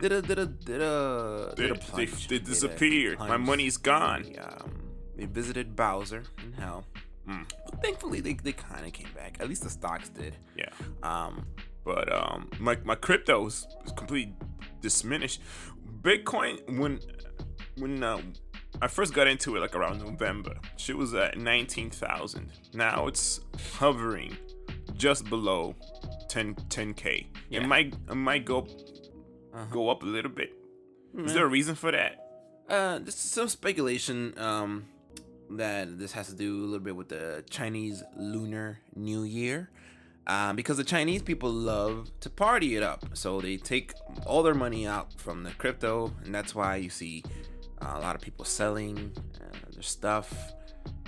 did 0.00 0.12
a 0.12 0.22
did 0.22 0.38
a 0.38 0.46
did 0.46 0.80
a 0.82 1.54
They, 1.56 1.62
did 1.62 1.70
a 1.70 1.74
they, 1.74 1.80
plunge. 1.80 2.28
they 2.28 2.38
Did 2.38 2.46
a 2.46 2.50
disappeared. 2.50 3.18
My 3.18 3.36
money's 3.38 3.76
gone. 3.76 4.22
They, 4.24 4.36
um, 4.38 4.82
they 5.16 5.24
visited 5.26 5.74
Bowser 5.74 6.22
in 6.44 6.52
hell. 6.52 6.84
But 7.26 7.82
thankfully, 7.82 8.20
they, 8.20 8.34
they 8.34 8.52
kind 8.52 8.86
of 8.86 8.92
came 8.92 9.08
back. 9.14 9.36
At 9.40 9.48
least 9.48 9.62
the 9.62 9.70
stocks 9.70 10.08
did. 10.08 10.36
Yeah. 10.56 10.70
Um, 11.02 11.46
but 11.84 12.12
um, 12.12 12.50
my 12.58 12.76
my 12.84 12.94
crypto 12.94 13.46
is, 13.46 13.66
completely 13.96 14.34
diminished. 14.80 15.40
Bitcoin 16.02 16.78
when 16.78 17.00
when 17.78 18.02
uh, 18.02 18.20
I 18.80 18.88
first 18.88 19.14
got 19.14 19.26
into 19.26 19.56
it 19.56 19.60
like 19.60 19.74
around 19.74 20.00
November, 20.00 20.54
shit 20.76 20.96
was 20.96 21.14
at 21.14 21.38
nineteen 21.38 21.90
thousand. 21.90 22.52
Now 22.74 23.06
it's 23.06 23.40
hovering 23.74 24.36
just 24.96 25.28
below 25.28 25.74
10 26.28 26.54
10k. 26.54 27.26
Yeah. 27.48 27.60
It 27.60 27.66
might 27.66 27.94
it 28.08 28.14
might 28.14 28.44
go 28.44 28.66
go 29.70 29.88
up 29.88 30.02
a 30.02 30.06
little 30.06 30.30
bit. 30.30 30.52
Is 31.16 31.32
there 31.32 31.46
a 31.46 31.48
reason 31.48 31.74
for 31.74 31.90
that? 31.92 32.18
Uh, 32.68 32.98
this 32.98 33.14
is 33.14 33.30
some 33.30 33.48
speculation 33.48 34.34
um, 34.36 34.86
that 35.50 35.98
this 35.98 36.12
has 36.12 36.28
to 36.28 36.34
do 36.34 36.64
a 36.64 36.66
little 36.66 36.80
bit 36.80 36.96
with 36.96 37.08
the 37.08 37.44
Chinese 37.50 38.02
Lunar 38.16 38.80
New 38.94 39.24
Year. 39.24 39.70
Um, 40.28 40.56
because 40.56 40.76
the 40.76 40.84
Chinese 40.84 41.22
people 41.22 41.50
love 41.50 42.10
to 42.20 42.28
party 42.28 42.74
it 42.74 42.82
up. 42.82 43.04
So 43.14 43.40
they 43.40 43.56
take 43.56 43.94
all 44.26 44.42
their 44.42 44.54
money 44.54 44.86
out 44.86 45.12
from 45.20 45.44
the 45.44 45.52
crypto, 45.52 46.12
and 46.24 46.34
that's 46.34 46.52
why 46.52 46.76
you 46.76 46.90
see 46.90 47.22
uh, 47.80 47.92
a 47.94 48.00
lot 48.00 48.16
of 48.16 48.22
people 48.22 48.44
selling 48.44 49.12
uh, 49.40 49.56
their 49.72 49.82
stuff 49.82 50.52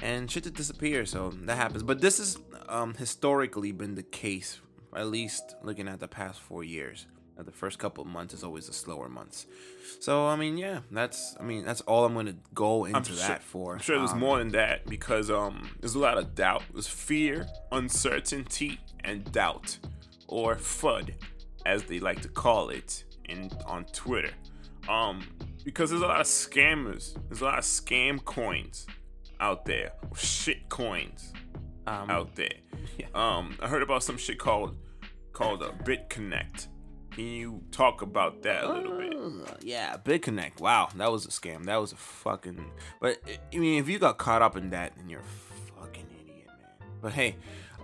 and 0.02 0.30
shit 0.30 0.44
to 0.44 0.50
disappear. 0.50 1.04
So 1.04 1.30
that 1.30 1.56
happens. 1.56 1.82
But 1.82 2.00
this 2.00 2.18
has 2.18 2.38
um, 2.68 2.94
historically 2.94 3.72
been 3.72 3.96
the 3.96 4.04
case, 4.04 4.60
at 4.94 5.08
least 5.08 5.56
looking 5.64 5.88
at 5.88 5.98
the 5.98 6.08
past 6.08 6.40
four 6.40 6.62
years. 6.62 7.06
Uh, 7.38 7.42
The 7.44 7.52
first 7.52 7.78
couple 7.78 8.02
of 8.02 8.08
months 8.10 8.34
is 8.34 8.42
always 8.42 8.66
the 8.66 8.72
slower 8.72 9.08
months. 9.08 9.46
So 10.00 10.26
I 10.26 10.36
mean, 10.36 10.56
yeah, 10.58 10.80
that's 10.90 11.36
I 11.40 11.42
mean 11.44 11.64
that's 11.64 11.80
all 11.82 12.04
I'm 12.04 12.14
gonna 12.14 12.36
go 12.54 12.84
into 12.84 13.12
sure- 13.12 13.16
that 13.28 13.42
for. 13.42 13.74
I'm 13.74 13.78
sure 13.80 13.98
there's 13.98 14.12
Um, 14.12 14.20
more 14.20 14.38
than 14.38 14.50
that 14.52 14.86
because 14.86 15.30
um 15.30 15.70
there's 15.80 15.94
a 15.94 15.98
lot 15.98 16.18
of 16.18 16.34
doubt. 16.34 16.62
There's 16.72 16.88
fear, 16.88 17.46
uncertainty, 17.72 18.78
and 19.04 19.30
doubt, 19.32 19.78
or 20.26 20.56
FUD, 20.56 21.14
as 21.66 21.84
they 21.84 21.98
like 22.00 22.20
to 22.22 22.28
call 22.28 22.70
it 22.70 23.04
in 23.28 23.50
on 23.66 23.84
Twitter. 23.86 24.32
Um, 24.88 25.26
because 25.64 25.90
there's 25.90 26.02
a 26.02 26.06
lot 26.06 26.20
of 26.20 26.26
scammers. 26.26 27.14
There's 27.28 27.40
a 27.42 27.44
lot 27.44 27.58
of 27.58 27.64
scam 27.64 28.24
coins 28.24 28.86
out 29.40 29.64
there, 29.66 29.92
or 30.10 30.16
shit 30.16 30.68
coins 30.68 31.32
Um, 31.86 32.10
out 32.10 32.34
there. 32.36 32.54
Yeah. 32.98 33.06
Um, 33.14 33.56
I 33.60 33.68
heard 33.68 33.82
about 33.82 34.02
some 34.02 34.16
shit 34.18 34.38
called 34.38 34.76
called 35.32 35.62
a 35.62 35.68
BitConnect. 35.84 36.66
Can 37.18 37.26
you 37.26 37.62
talk 37.72 38.00
about 38.00 38.42
that 38.42 38.62
a 38.62 38.72
little 38.72 38.96
bit? 38.96 39.64
Yeah, 39.64 39.96
BitConnect. 39.96 40.60
Wow, 40.60 40.88
that 40.94 41.10
was 41.10 41.26
a 41.26 41.30
scam. 41.30 41.64
That 41.64 41.78
was 41.78 41.90
a 41.90 41.96
fucking. 41.96 42.64
But 43.00 43.18
I 43.52 43.58
mean, 43.58 43.80
if 43.80 43.88
you 43.88 43.98
got 43.98 44.18
caught 44.18 44.40
up 44.40 44.56
in 44.56 44.70
that, 44.70 44.92
then 44.96 45.08
you're 45.08 45.18
a 45.18 45.80
fucking 45.80 46.06
idiot, 46.14 46.46
man. 46.46 46.88
But 47.02 47.14
hey, 47.14 47.34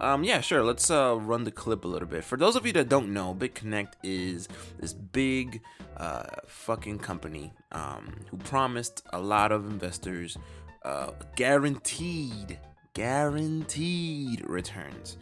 um, 0.00 0.22
yeah, 0.22 0.40
sure. 0.40 0.62
Let's 0.62 0.88
uh 0.88 1.18
run 1.20 1.42
the 1.42 1.50
clip 1.50 1.84
a 1.84 1.88
little 1.88 2.06
bit. 2.06 2.22
For 2.22 2.38
those 2.38 2.54
of 2.54 2.64
you 2.64 2.72
that 2.74 2.88
don't 2.88 3.12
know, 3.12 3.34
BitConnect 3.34 3.94
is 4.04 4.46
this 4.78 4.92
big, 4.92 5.62
uh, 5.96 6.26
fucking 6.46 7.00
company, 7.00 7.52
um, 7.72 8.14
who 8.30 8.36
promised 8.36 9.02
a 9.12 9.18
lot 9.18 9.50
of 9.50 9.66
investors, 9.66 10.38
uh, 10.84 11.10
guaranteed, 11.34 12.60
guaranteed 12.92 14.48
returns. 14.48 15.16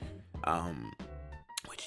Um, 0.45 0.93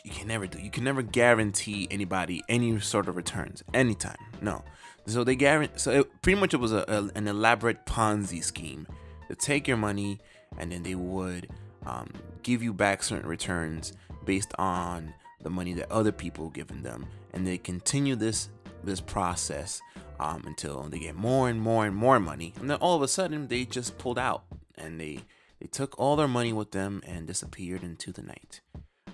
you 0.04 0.12
can 0.12 0.28
never 0.28 0.48
do. 0.48 0.60
You 0.60 0.70
can 0.70 0.84
never 0.84 1.02
guarantee 1.02 1.88
anybody 1.92 2.44
any 2.50 2.80
sort 2.80 3.08
of 3.08 3.16
returns 3.16 3.64
anytime. 3.74 4.18
No. 4.42 4.64
So 5.08 5.24
they 5.24 5.36
guarantee. 5.36 5.74
So 5.78 5.92
it, 5.92 6.22
pretty 6.22 6.40
much 6.40 6.54
it 6.54 6.58
was 6.60 6.72
a, 6.74 6.84
a- 6.88 7.18
an 7.18 7.28
elaborate 7.28 7.86
Ponzi 7.86 8.44
scheme 8.44 8.88
to 9.30 9.36
take 9.36 9.68
your 9.68 9.78
money 9.78 10.20
and 10.58 10.72
then 10.72 10.84
they 10.84 10.96
would 10.96 11.48
um, 11.86 12.10
give 12.44 12.64
you 12.64 12.74
back 12.74 13.04
certain 13.04 13.28
returns 13.30 13.94
based 14.26 14.54
on 14.58 15.14
the 15.42 15.50
money 15.50 15.74
that 15.74 15.92
other 15.92 16.12
people 16.12 16.50
given 16.50 16.82
them, 16.82 17.06
and 17.34 17.46
they 17.46 17.58
continue 17.58 18.16
this 18.16 18.50
this 18.84 19.00
process 19.02 19.82
um, 20.20 20.44
until 20.48 20.84
they 20.84 20.98
get 21.00 21.16
more 21.16 21.50
and 21.50 21.60
more 21.62 21.86
and 21.86 21.96
more 21.96 22.20
money, 22.20 22.54
and 22.60 22.70
then 22.70 22.78
all 22.78 22.96
of 22.96 23.02
a 23.04 23.08
sudden 23.08 23.48
they 23.48 23.66
just 23.66 23.98
pulled 24.00 24.18
out 24.18 24.44
and 24.76 25.00
they 25.00 25.20
they 25.60 25.68
took 25.68 26.00
all 26.00 26.16
their 26.16 26.28
money 26.28 26.52
with 26.54 26.72
them 26.72 27.02
and 27.06 27.28
disappeared 27.28 27.84
into 27.84 28.12
the 28.12 28.24
night. 28.24 28.62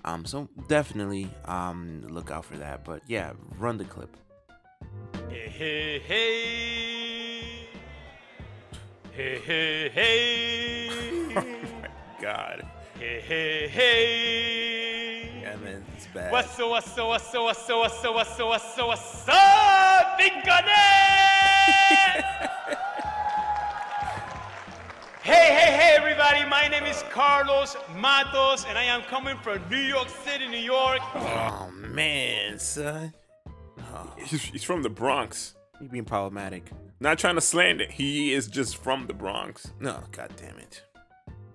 Um, 0.04 0.26
so 0.26 0.50
definitely 0.68 1.30
um, 1.46 2.04
look 2.10 2.32
out 2.32 2.46
for 2.46 2.58
that. 2.58 2.84
But 2.84 3.04
yeah, 3.08 3.34
run 3.58 3.78
the 3.78 3.86
clip. 3.86 4.16
Hey, 5.30 5.50
hey, 5.50 6.00
hey. 6.00 7.68
Hey, 9.12 9.40
hey, 9.40 9.90
hey. 9.90 10.90
God. 12.22 12.66
Hey, 12.98 13.22
hey, 13.22 13.68
hey. 13.68 15.42
Yeah, 15.42 15.56
man, 15.58 15.84
it's 15.96 16.08
bad. 16.08 16.32
What's 16.32 16.60
up, 16.60 16.70
what's 16.70 16.98
up, 16.98 17.08
what's 17.08 17.34
up, 17.34 17.44
what's 17.44 17.70
up, 17.70 17.78
what's 17.80 18.06
up, 18.06 18.16
what's 18.16 18.40
up, 18.40 18.48
what's 18.48 18.78
up, 18.78 18.88
what's 18.88 19.28
up, 19.28 20.18
Big 20.18 20.32
Gunny? 20.46 20.72
Hey, 25.24 25.54
hey, 25.54 25.72
hey, 25.78 25.96
everybody. 25.96 26.44
My 26.50 26.68
name 26.68 26.86
is 26.86 27.04
Carlos 27.12 27.78
Matos, 27.96 28.66
and 28.66 28.76
I 28.76 28.86
am 28.86 29.04
coming 29.04 29.38
from 29.38 29.62
New 29.70 29.78
York 29.78 30.10
City, 30.10 30.48
New 30.48 30.58
York. 30.58 31.00
Oh 31.14 31.70
man, 31.76 32.58
son. 32.58 33.14
He's, 34.18 34.42
he's 34.42 34.64
from 34.64 34.82
the 34.82 34.90
Bronx. 34.90 35.54
You 35.80 35.90
being 35.90 36.06
problematic. 36.06 36.72
Not 37.00 37.20
trying 37.20 37.36
to 37.36 37.42
slander. 37.42 37.86
He 37.88 38.34
is 38.34 38.48
just 38.48 38.78
from 38.78 39.06
the 39.06 39.14
Bronx. 39.14 39.72
No, 39.80 40.02
god 40.12 40.34
damn 40.38 40.58
it. 40.58 40.82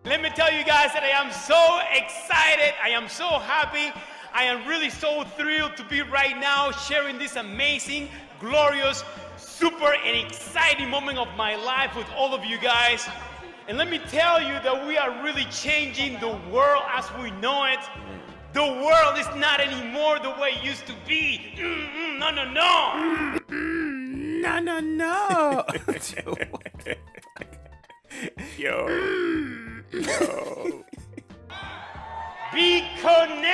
Let 0.05 0.23
me 0.23 0.31
tell 0.31 0.53
you 0.53 0.65
guys 0.65 0.93
that 0.93 1.03
I 1.03 1.09
am 1.09 1.33
so 1.33 1.81
excited. 1.91 2.73
I 2.81 2.91
am 2.91 3.09
so 3.09 3.27
happy. 3.41 3.91
I 4.33 4.45
am 4.45 4.65
really 4.69 4.91
so 4.91 5.25
thrilled 5.25 5.77
to 5.77 5.85
be 5.87 6.03
right 6.03 6.39
now 6.39 6.71
sharing 6.71 7.19
this 7.19 7.35
amazing, 7.35 8.11
glorious, 8.39 9.03
super, 9.37 9.93
and 9.93 10.25
exciting 10.25 10.89
moment 10.89 11.19
of 11.19 11.27
my 11.37 11.57
life 11.57 11.97
with 11.97 12.07
all 12.17 12.33
of 12.33 12.45
you 12.45 12.59
guys. 12.59 13.09
And 13.69 13.77
let 13.79 13.91
me 13.91 13.99
tell 13.99 14.41
you 14.41 14.55
that 14.63 14.87
we 14.87 14.97
are 14.97 15.11
really 15.25 15.45
changing 15.47 16.21
the 16.21 16.39
world 16.53 16.85
as 16.95 17.05
we 17.21 17.33
know 17.43 17.65
it. 17.65 17.81
The 18.53 18.63
world 18.63 19.19
is 19.19 19.27
not 19.37 19.61
anymore 19.61 20.19
the 20.21 20.31
way 20.41 20.51
it 20.57 20.65
used 20.65 20.87
to 20.87 20.95
be. 21.07 21.53
Mm-mm, 21.57 22.19
no, 22.19 22.31
no, 22.31 22.45
no. 22.45 23.39
No, 23.51 24.59
no, 24.61 24.79
no. 24.81 25.65
Yo. 28.57 28.87
Yo. 29.93 30.85
Be 32.55 32.85
connect. 33.01 33.51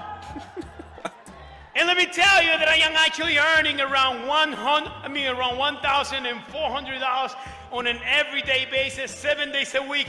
And 1.76 1.86
let 1.86 1.96
me 1.98 2.06
tell 2.06 2.42
you 2.42 2.48
that 2.52 2.68
I 2.68 2.76
am 2.76 2.92
actually 2.92 3.36
earning 3.36 3.82
around 3.82 4.26
100, 4.26 4.90
I 5.02 5.08
mean 5.08 5.26
around 5.26 5.58
$1,400 5.58 7.34
on 7.70 7.86
an 7.86 7.98
everyday 8.02 8.66
basis, 8.70 9.14
seven 9.14 9.52
days 9.52 9.74
a 9.74 9.82
week. 9.82 10.08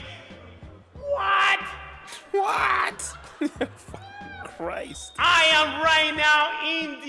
What? 0.96 1.60
What? 2.32 3.18
Christ. 4.58 5.14
I 5.20 5.43
am 5.53 5.82
right 5.84 6.16
now 6.16 6.49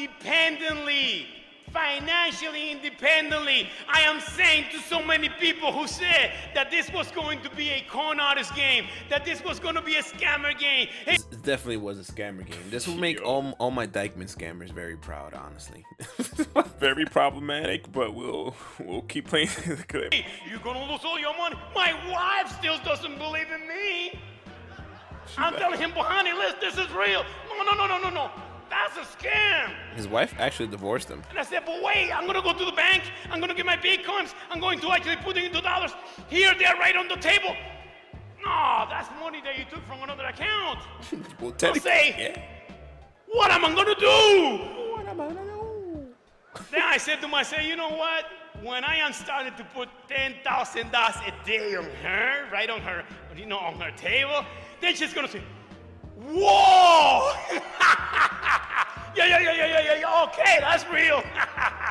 independently, 0.07 1.26
financially 1.72 2.70
independently. 2.72 3.68
I 3.88 4.01
am 4.03 4.20
saying 4.20 4.66
to 4.72 4.78
so 4.80 5.03
many 5.03 5.28
people 5.40 5.72
who 5.72 5.86
said 5.86 6.32
that 6.55 6.70
this 6.70 6.92
was 6.92 7.11
going 7.11 7.40
to 7.42 7.51
be 7.51 7.70
a 7.70 7.80
con 7.90 8.20
artist 8.20 8.55
game, 8.55 8.84
that 9.09 9.24
this 9.24 9.42
was 9.42 9.59
going 9.59 9.74
to 9.76 9.82
be 9.82 9.96
a 9.96 10.03
scammer 10.03 10.59
game. 10.59 10.88
Hey, 11.07 11.14
It 11.14 11.42
definitely 11.42 11.78
was 11.78 11.99
a 11.99 12.12
scammer 12.12 12.44
game. 12.46 12.59
This 12.70 12.86
will 12.86 12.96
make 12.99 13.22
all, 13.24 13.55
all 13.59 13.70
my 13.70 13.86
Dyckman 13.86 14.34
scammers 14.34 14.70
very 14.70 14.96
proud, 14.96 15.32
honestly. 15.34 15.84
Very 16.78 17.07
problematic, 17.07 17.90
but 17.90 18.14
we'll 18.14 18.55
we'll 18.78 19.03
keep 19.03 19.26
playing 19.26 19.49
the 19.66 19.84
clip. 19.88 20.14
you're 20.49 20.61
going 20.61 20.76
to 20.76 20.92
lose 20.92 21.01
all 21.05 21.18
your 21.18 21.36
money. 21.36 21.57
My 21.74 21.92
wife 22.11 22.57
still 22.59 22.78
doesn't 22.84 23.18
believe 23.18 23.46
in 23.51 23.66
me. 23.66 24.18
I'm 25.37 25.55
telling 25.55 25.79
him, 25.79 25.91
honey, 25.91 26.33
listen, 26.33 26.59
this 26.61 26.79
is 26.79 26.91
real. 26.93 27.24
No, 27.49 27.62
no, 27.62 27.72
no, 27.72 27.87
no, 27.87 27.99
no, 27.99 28.11
no. 28.11 28.31
That's 28.70 28.97
a 28.97 29.01
scam. 29.01 29.72
His 29.95 30.07
wife 30.07 30.35
actually 30.39 30.68
divorced 30.68 31.09
him. 31.09 31.22
And 31.31 31.39
I 31.39 31.43
said, 31.43 31.62
but 31.64 31.83
wait, 31.83 32.12
I'm 32.12 32.26
gonna 32.26 32.43
go 32.43 32.53
to 32.53 32.64
the 32.64 32.72
bank. 32.72 33.03
I'm 33.31 33.41
gonna 33.41 33.55
get 33.55 33.66
my 33.66 33.76
bitcoins. 33.76 34.35
I'm 34.51 34.61
going 34.61 34.79
to 34.81 34.91
actually 34.93 35.16
put 35.16 35.37
it 35.37 35.45
into 35.45 35.61
dollars. 35.61 35.93
Here, 36.29 36.55
they're 36.59 36.76
right 36.76 36.97
on 36.97 37.09
the 37.09 37.16
table. 37.16 37.57
No, 38.45 38.87
that's 38.89 39.09
money 39.18 39.41
that 39.43 39.59
you 39.59 39.64
took 39.64 39.85
from 39.87 40.03
another 40.03 40.24
account. 40.24 40.81
well, 41.41 41.51
I'll 41.51 41.53
technically, 41.53 41.91
say, 41.91 42.43
what 43.26 43.51
am 43.51 43.64
I 43.64 43.74
gonna 43.74 43.95
do? 43.95 44.93
What 44.93 45.07
am 45.07 45.20
I 45.20 45.29
gonna 45.29 45.45
do? 45.45 46.07
Then 46.70 46.83
I 46.85 46.99
said 46.99 47.20
to 47.22 47.29
myself, 47.29 47.62
you 47.62 47.76
know 47.76 47.91
what? 47.91 48.26
When 48.62 48.85
I 48.85 48.97
am 48.97 49.12
starting 49.12 49.55
to 49.57 49.64
put 49.64 49.89
ten 50.09 50.35
thousand 50.45 50.93
dollars 50.93 51.16
a 51.26 51.47
day 51.47 51.74
on 51.74 51.85
her, 52.03 52.49
right 52.53 52.68
on 52.68 52.81
her, 52.81 53.05
you 53.37 53.47
know, 53.47 53.59
on 53.59 53.81
her 53.81 53.93
table, 53.93 54.45
then 54.81 54.95
she's 54.95 55.12
gonna 55.12 55.29
say, 55.29 55.43
"Whoa! 56.16 57.33
yeah, 59.16 59.26
yeah, 59.26 59.39
yeah, 59.39 59.53
yeah, 59.55 59.81
yeah, 59.81 60.01
yeah. 60.01 60.24
Okay, 60.24 60.59
that's 60.61 60.87
real." 60.89 61.22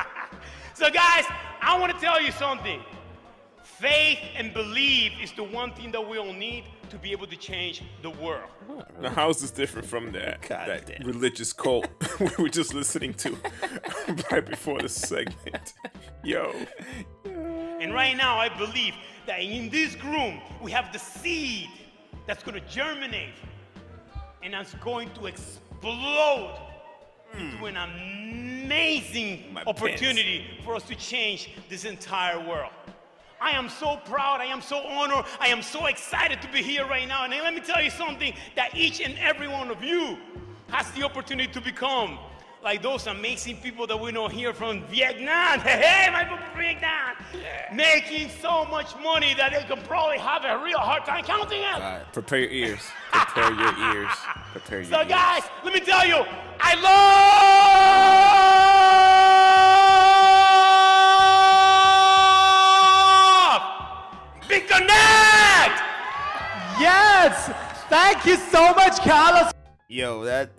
so, 0.74 0.90
guys, 0.90 1.24
I 1.60 1.78
want 1.78 1.92
to 1.92 1.98
tell 1.98 2.20
you 2.20 2.32
something. 2.32 2.80
Faith 3.62 4.18
and 4.34 4.52
belief 4.52 5.12
is 5.22 5.30
the 5.32 5.44
one 5.44 5.72
thing 5.72 5.92
that 5.92 6.08
we 6.08 6.18
all 6.18 6.32
need 6.32 6.64
to 6.90 6.98
be 6.98 7.12
able 7.12 7.28
to 7.28 7.36
change 7.36 7.82
the 8.02 8.10
world. 8.10 8.50
Now, 9.00 9.10
how 9.10 9.30
is 9.30 9.40
this 9.40 9.52
different 9.52 9.86
from 9.86 10.10
that, 10.12 10.42
that 10.48 11.04
religious 11.04 11.52
cult 11.52 11.86
we 12.20 12.30
were 12.38 12.48
just 12.48 12.74
listening 12.74 13.14
to 13.14 13.36
right 14.32 14.44
before 14.44 14.80
the 14.80 14.88
segment? 14.88 15.74
Yo. 16.24 16.52
And 17.24 17.94
right 17.94 18.16
now, 18.16 18.36
I 18.36 18.48
believe 18.48 18.94
that 19.26 19.40
in 19.40 19.68
this 19.70 20.02
room, 20.02 20.40
we 20.60 20.72
have 20.72 20.92
the 20.92 20.98
seed 20.98 21.68
that's 22.28 22.44
going 22.44 22.60
to 22.60 22.68
germinate 22.68 23.32
and 24.42 24.52
that's 24.52 24.74
going 24.74 25.10
to 25.14 25.26
explode 25.26 26.60
into 27.32 27.64
an 27.64 27.76
amazing 27.78 29.56
opportunity 29.66 30.44
for 30.62 30.76
us 30.76 30.82
to 30.82 30.94
change 30.94 31.50
this 31.70 31.86
entire 31.86 32.38
world. 32.46 32.70
I 33.40 33.52
am 33.52 33.70
so 33.70 33.96
proud. 34.04 34.40
I 34.40 34.44
am 34.44 34.60
so 34.60 34.76
honored. 34.76 35.24
I 35.40 35.48
am 35.48 35.62
so 35.62 35.86
excited 35.86 36.42
to 36.42 36.52
be 36.52 36.62
here 36.62 36.86
right 36.86 37.08
now. 37.08 37.24
And 37.24 37.32
let 37.32 37.54
me 37.54 37.60
tell 37.60 37.82
you 37.82 37.90
something 37.90 38.34
that 38.56 38.76
each 38.76 39.00
and 39.00 39.16
every 39.18 39.48
one 39.48 39.70
of 39.70 39.82
you 39.82 40.18
has 40.68 40.90
the 40.90 41.04
opportunity 41.04 41.50
to 41.52 41.62
become 41.62 42.18
like 42.62 42.82
those 42.82 43.06
amazing 43.06 43.56
people 43.58 43.86
that 43.86 43.98
we 43.98 44.10
know 44.12 44.28
here 44.28 44.52
from 44.52 44.82
Vietnam. 44.86 45.60
Hey, 45.68 46.10
my 46.12 46.24
people 46.24 46.38
from 46.38 46.58
Vietnam. 46.60 47.14
Making 47.72 48.30
so 48.40 48.64
much 48.64 48.94
money 49.02 49.34
that 49.34 49.52
they 49.52 49.62
can 49.62 49.82
probably 49.84 50.18
have 50.18 50.44
a 50.44 50.62
real 50.64 50.78
hard 50.78 51.04
time 51.04 51.24
counting 51.24 51.60
it. 51.60 51.74
All 51.74 51.80
right, 51.80 52.12
prepare 52.12 52.40
your 52.40 52.50
ears. 52.50 52.80
Prepare 53.12 53.52
your 53.52 53.94
ears. 53.94 54.12
Prepare 54.52 54.80
your 54.80 54.90
So, 54.90 54.98
ears. 55.00 55.04
So, 55.04 55.08
guys, 55.08 55.42
let 55.64 55.74
me 55.74 55.80
tell 55.80 56.06
you, 56.06 56.24
I 56.60 56.74
love 63.08 63.62
BitConnect! 64.48 65.76
Yes! 66.80 67.50
Thank 67.88 68.24
you 68.26 68.36
so 68.36 68.72
much, 68.74 68.98
Carlos. 69.00 69.52
Yo, 69.88 70.24
that 70.24 70.50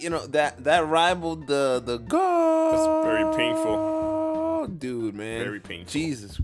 you 0.00 0.10
know 0.10 0.26
that 0.28 0.64
that 0.64 0.86
rivaled 0.86 1.46
the 1.46 1.82
the 1.84 1.98
go. 1.98 2.70
That's 2.72 3.06
very 3.06 3.36
painful. 3.36 3.74
Oh 3.76 4.66
dude, 4.66 5.14
man. 5.14 5.42
Very 5.44 5.60
painful. 5.60 5.90
Jesus 5.92 6.40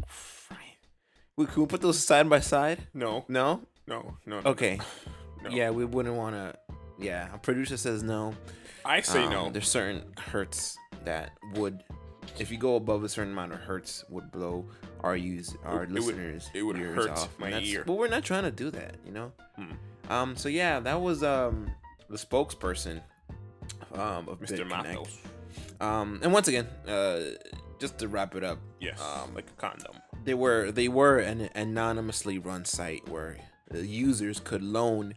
Christ. 0.49 0.61
We 1.37 1.47
could 1.47 1.59
we 1.59 1.67
put 1.67 1.81
those 1.81 1.99
side 2.05 2.29
by 2.29 2.41
side? 2.41 2.87
No. 2.95 3.25
No. 3.29 3.61
No. 3.87 4.17
No. 4.27 4.41
no 4.41 4.51
Okay. 4.51 4.79
No. 5.43 5.51
Yeah, 5.51 5.71
we 5.71 5.85
wouldn't 5.85 6.15
want 6.15 6.35
to. 6.37 6.55
Yeah, 6.99 7.29
a 7.35 7.37
producer 7.39 7.77
says 7.77 8.03
no. 8.03 8.29
Um, 8.29 8.37
I 8.87 9.01
say 9.03 9.29
no. 9.29 9.51
There's 9.51 9.69
certain 9.69 10.03
hertz 10.19 10.79
that 11.05 11.33
would, 11.55 11.83
if 12.39 12.51
you 12.51 12.57
go 12.57 12.77
above 12.77 13.05
a 13.05 13.09
certain 13.11 13.33
amount 13.33 13.53
of 13.53 13.59
hertz, 13.59 14.05
would 14.09 14.31
blow 14.33 14.65
our 15.03 15.15
use 15.17 15.55
our 15.65 15.83
It 15.83 15.91
would- 15.91 15.93
listeners. 15.93 16.51
it 16.55 16.63
would 16.63 16.79
ears 16.79 16.97
hurt 16.97 17.11
off. 17.11 17.39
my 17.39 17.51
that's- 17.51 17.69
ear. 17.69 17.85
But 17.87 17.95
we're 17.95 18.09
not 18.09 18.25
trying 18.25 18.45
to 18.45 18.51
do 18.51 18.71
that, 18.71 18.95
you 19.05 19.13
know. 19.13 19.33
Hmm. 19.57 19.73
Um. 20.11 20.37
So 20.37 20.49
yeah, 20.49 20.81
that 20.81 20.99
was 21.03 21.23
um 21.23 21.71
the 22.09 22.17
spokesperson 22.17 23.03
um 23.95 24.29
of 24.29 24.41
Mr. 24.41 24.67
Matos. 24.69 25.19
Um. 25.81 26.21
And 26.23 26.33
once 26.33 26.49
again, 26.49 26.67
uh, 26.87 27.21
just 27.79 27.99
to 27.99 28.09
wrap 28.09 28.35
it 28.35 28.45
up. 28.45 28.59
Yes. 28.81 29.01
Um. 29.01 29.35
like 29.35 29.49
a 29.49 29.61
condom. 29.61 29.95
They 30.25 30.35
were 30.35 30.73
they 30.73 30.89
were 30.89 31.19
an 31.19 31.51
anonymously 31.55 32.39
run 32.39 32.65
site 32.65 33.09
where 33.09 33.37
the 33.71 33.87
users 33.87 34.41
could 34.41 34.63
loan 34.63 35.15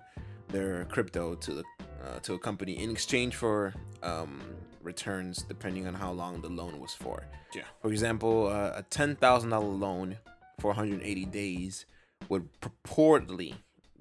their 0.50 0.86
crypto 0.86 1.36
to 1.36 1.54
the 1.54 1.64
uh, 2.06 2.20
to 2.20 2.34
a 2.34 2.40
company 2.40 2.78
in 2.82 2.90
exchange 2.90 3.36
for 3.36 3.74
um, 4.04 4.42
returns 4.82 5.44
depending 5.44 5.88
on 5.88 5.94
how 5.94 6.12
long 6.12 6.42
the 6.42 6.50
loan 6.50 6.80
was 6.80 6.94
for. 6.94 7.24
Yeah. 7.54 7.64
For 7.82 7.90
example, 7.90 8.48
uh, 8.48 8.74
a 8.76 8.84
ten 8.90 9.16
thousand 9.16 9.50
dollar 9.52 9.68
loan 9.68 10.18
for 10.60 10.68
180 10.70 11.26
days 11.26 11.86
would 12.30 12.50
purportedly 12.62 13.54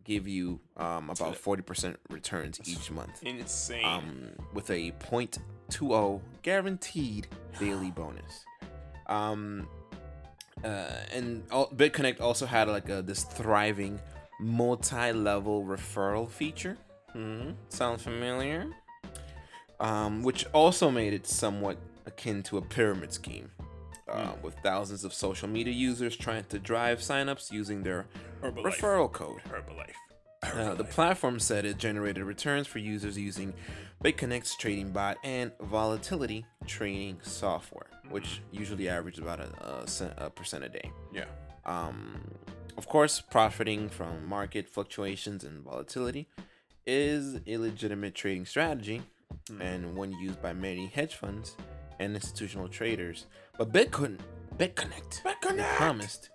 give 0.06 0.28
you 0.28 0.60
um, 0.76 1.10
about 1.10 1.34
40% 1.34 1.96
returns 2.10 2.60
each 2.64 2.90
month. 2.90 3.22
Insane. 3.22 3.84
Um, 3.84 4.28
with 4.54 4.70
a 4.70 4.92
0.20 4.92 6.20
guaranteed 6.42 7.26
daily 7.58 7.90
bonus. 7.94 8.44
Um, 9.08 9.68
uh, 10.64 10.90
and 11.12 11.42
all, 11.50 11.68
BitConnect 11.68 12.20
also 12.20 12.46
had 12.46 12.68
like 12.68 12.88
a, 12.88 13.02
this 13.02 13.24
thriving 13.24 14.00
multi-level 14.40 15.64
referral 15.64 16.30
feature. 16.30 16.76
hmm 17.12 17.50
Sound 17.68 18.00
familiar? 18.00 18.70
Um, 19.80 20.22
which 20.22 20.46
also 20.52 20.90
made 20.90 21.12
it 21.12 21.26
somewhat 21.26 21.76
akin 22.06 22.42
to 22.44 22.56
a 22.56 22.62
pyramid 22.62 23.12
scheme, 23.12 23.50
uh, 24.08 24.32
with 24.42 24.54
thousands 24.62 25.04
of 25.04 25.12
social 25.12 25.48
media 25.48 25.72
users 25.72 26.16
trying 26.16 26.44
to 26.44 26.58
drive 26.58 27.00
signups 27.00 27.50
using 27.50 27.82
their 27.82 28.06
Herbalife. 28.42 28.62
referral 28.64 29.12
code. 29.12 29.40
Herbalife. 29.48 29.94
Uh, 30.42 30.74
the 30.74 30.84
platform 30.84 31.40
said 31.40 31.64
it 31.64 31.78
generated 31.78 32.22
returns 32.22 32.66
for 32.66 32.78
users 32.78 33.18
using 33.18 33.52
BitConnect's 34.04 34.56
trading 34.56 34.90
bot 34.90 35.16
and 35.24 35.50
volatility 35.60 36.44
trading 36.66 37.18
software, 37.22 37.88
which 38.10 38.42
usually 38.52 38.88
averaged 38.88 39.18
about 39.18 39.40
a, 39.40 39.82
a, 39.82 39.88
cent, 39.88 40.12
a 40.18 40.30
percent 40.30 40.62
a 40.62 40.68
day. 40.68 40.90
Yeah. 41.12 41.24
Um, 41.64 42.20
of 42.76 42.86
course, 42.86 43.20
profiting 43.20 43.88
from 43.88 44.26
market 44.26 44.68
fluctuations 44.68 45.42
and 45.42 45.64
volatility 45.64 46.28
is 46.86 47.40
a 47.46 47.56
legitimate 47.56 48.14
trading 48.14 48.46
strategy 48.46 49.02
and 49.60 49.96
one 49.96 50.12
used 50.12 50.40
by 50.40 50.52
many 50.52 50.86
hedge 50.86 51.14
funds 51.14 51.56
and 51.98 52.14
institutional 52.14 52.68
traders. 52.68 53.26
But 53.58 53.72
Bitcoin, 53.72 54.18
BitConnect, 54.56 55.22
BitConnect. 55.22 55.76
promised 55.76 56.30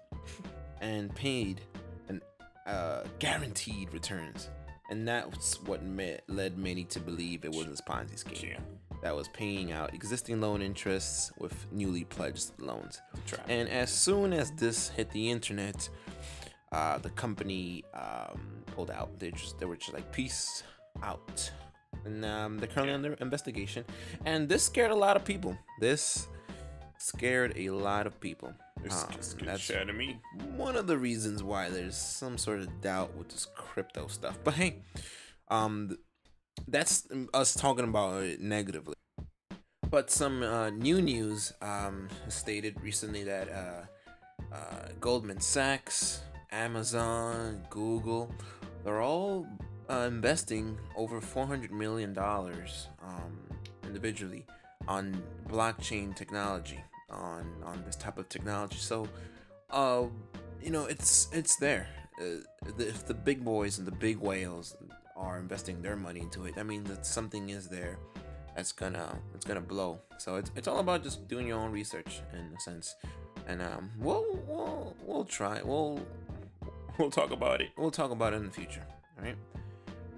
and 0.82 1.14
paid 1.16 1.62
an 2.10 2.22
uh, 2.66 3.04
guaranteed 3.20 3.94
returns, 3.94 4.50
and 4.90 5.08
that's 5.08 5.62
what 5.64 5.84
ma- 5.84 6.20
led 6.28 6.58
many 6.58 6.84
to 6.86 7.00
believe 7.00 7.46
it 7.46 7.52
was 7.52 7.68
a 7.68 7.84
Ponzi 7.84 8.18
scheme. 8.18 8.58
That 9.02 9.16
was 9.16 9.28
paying 9.30 9.72
out 9.72 9.96
existing 9.96 10.42
loan 10.42 10.62
interests 10.62 11.32
with 11.40 11.54
newly 11.72 12.04
pledged 12.04 12.52
loans. 12.60 13.02
And 13.48 13.68
as 13.68 13.92
soon 13.92 14.32
as 14.32 14.52
this 14.52 14.90
hit 14.90 15.10
the 15.10 15.32
internet, 15.32 15.90
uh, 16.72 17.00
the 17.00 17.10
company 17.12 17.84
um, 17.96 18.64
pulled 18.68 18.92
out. 18.92 19.20
They 19.20 19.32
just 19.32 19.58
they 19.60 19.66
were 19.66 19.76
just 19.76 19.94
like 19.94 20.12
peace 20.12 20.64
out, 21.04 21.52
and 22.06 22.26
um, 22.26 22.58
they're 22.58 22.68
currently 22.68 22.94
under 22.94 23.14
investigation. 23.14 23.86
And 24.26 24.48
this 24.50 24.64
scared 24.64 24.92
a 24.92 24.96
lot 24.96 25.16
of 25.16 25.24
people. 25.24 25.58
This 25.80 26.28
scared 26.98 27.54
a 27.56 27.70
lot 27.70 28.08
of 28.08 28.20
people. 28.20 28.54
Um, 28.90 29.08
that's 29.44 29.62
shit 29.62 29.88
to 29.88 29.94
me. 29.94 30.20
one 30.56 30.76
of 30.76 30.88
the 30.88 30.98
reasons 30.98 31.44
why 31.44 31.70
there's 31.70 31.96
some 31.96 32.38
sort 32.38 32.60
of 32.60 32.82
doubt 32.82 33.16
with 33.16 33.30
this 33.30 33.48
crypto 33.56 34.08
stuff. 34.08 34.40
But 34.44 34.56
hey, 34.56 34.82
um, 35.50 35.98
that's 36.68 37.08
us 37.34 37.54
talking 37.54 37.86
about 37.86 38.24
it 38.24 38.42
negatively. 38.42 38.96
But 39.90 40.10
some 40.10 40.42
uh, 40.42 40.70
new 40.70 41.02
news 41.02 41.54
um, 41.62 42.08
stated 42.30 42.82
recently 42.82 43.24
that 43.26 43.50
uh, 43.50 44.56
uh, 44.56 44.88
Goldman 45.00 45.42
Sachs, 45.42 46.22
Amazon, 46.52 47.62
Google, 47.70 48.34
they're 48.84 49.02
all 49.02 49.46
uh, 49.92 50.08
investing 50.08 50.78
over 50.96 51.20
$400 51.20 51.72
million 51.72 52.18
um, 52.18 53.38
individually 53.84 54.46
on 54.88 55.22
blockchain 55.50 56.16
technology, 56.16 56.80
on, 57.10 57.46
on 57.66 57.84
this 57.86 57.98
type 57.98 58.18
of 58.18 58.30
technology. 58.30 58.78
So, 58.78 59.08
uh, 59.70 60.04
you 60.64 60.70
know, 60.70 60.86
it's 60.86 61.28
it's 61.34 61.56
there. 61.58 61.88
Uh, 62.20 62.44
if 62.78 63.06
the 63.06 63.14
big 63.14 63.44
boys 63.44 63.80
and 63.80 63.88
the 63.88 63.92
big 63.92 64.18
whales 64.18 64.76
are 65.16 65.40
investing 65.40 65.82
their 65.82 65.96
money 65.96 66.22
into 66.22 66.46
it, 66.46 66.56
that 66.56 66.66
means 66.66 66.90
that 66.90 67.06
something 67.06 67.50
is 67.50 67.68
there 67.68 67.98
that's 68.56 68.72
gonna 68.72 69.18
it's 69.34 69.46
gonna 69.46 69.62
blow. 69.62 70.00
So 70.18 70.36
it's 70.36 70.52
it's 70.56 70.68
all 70.68 70.80
about 70.80 71.04
just 71.04 71.28
doing 71.28 71.48
your 71.48 71.60
own 71.60 71.72
research 71.72 72.22
in 72.34 72.56
a 72.56 72.60
sense. 72.60 72.96
And 73.48 73.62
um, 73.62 73.90
we'll 73.98 74.40
we'll 74.48 74.96
we'll 75.04 75.26
try. 75.26 75.62
We'll 75.64 76.00
we'll 76.98 77.12
talk 77.12 77.32
about 77.32 77.62
it. 77.62 77.70
We'll 77.78 77.92
talk 77.92 78.12
about 78.12 78.34
it 78.34 78.38
in 78.38 78.46
the 78.46 78.52
future. 78.52 78.86
All 79.18 79.26
right. 79.26 79.38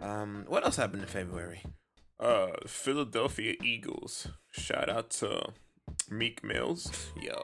Um, 0.03 0.45
what 0.47 0.63
else 0.65 0.75
happened 0.75 1.01
in 1.01 1.07
February? 1.07 1.61
Uh, 2.19 2.47
Philadelphia 2.67 3.55
Eagles. 3.63 4.27
Shout 4.51 4.89
out 4.89 5.09
to 5.11 5.53
Meek 6.09 6.43
Mills. 6.43 6.91
Yo, 7.21 7.43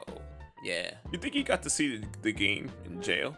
yeah. 0.62 0.94
You 1.12 1.18
think 1.18 1.34
he 1.34 1.42
got 1.42 1.62
to 1.62 1.70
see 1.70 1.96
the, 1.96 2.06
the 2.22 2.32
game 2.32 2.70
in 2.84 3.00
jail? 3.02 3.34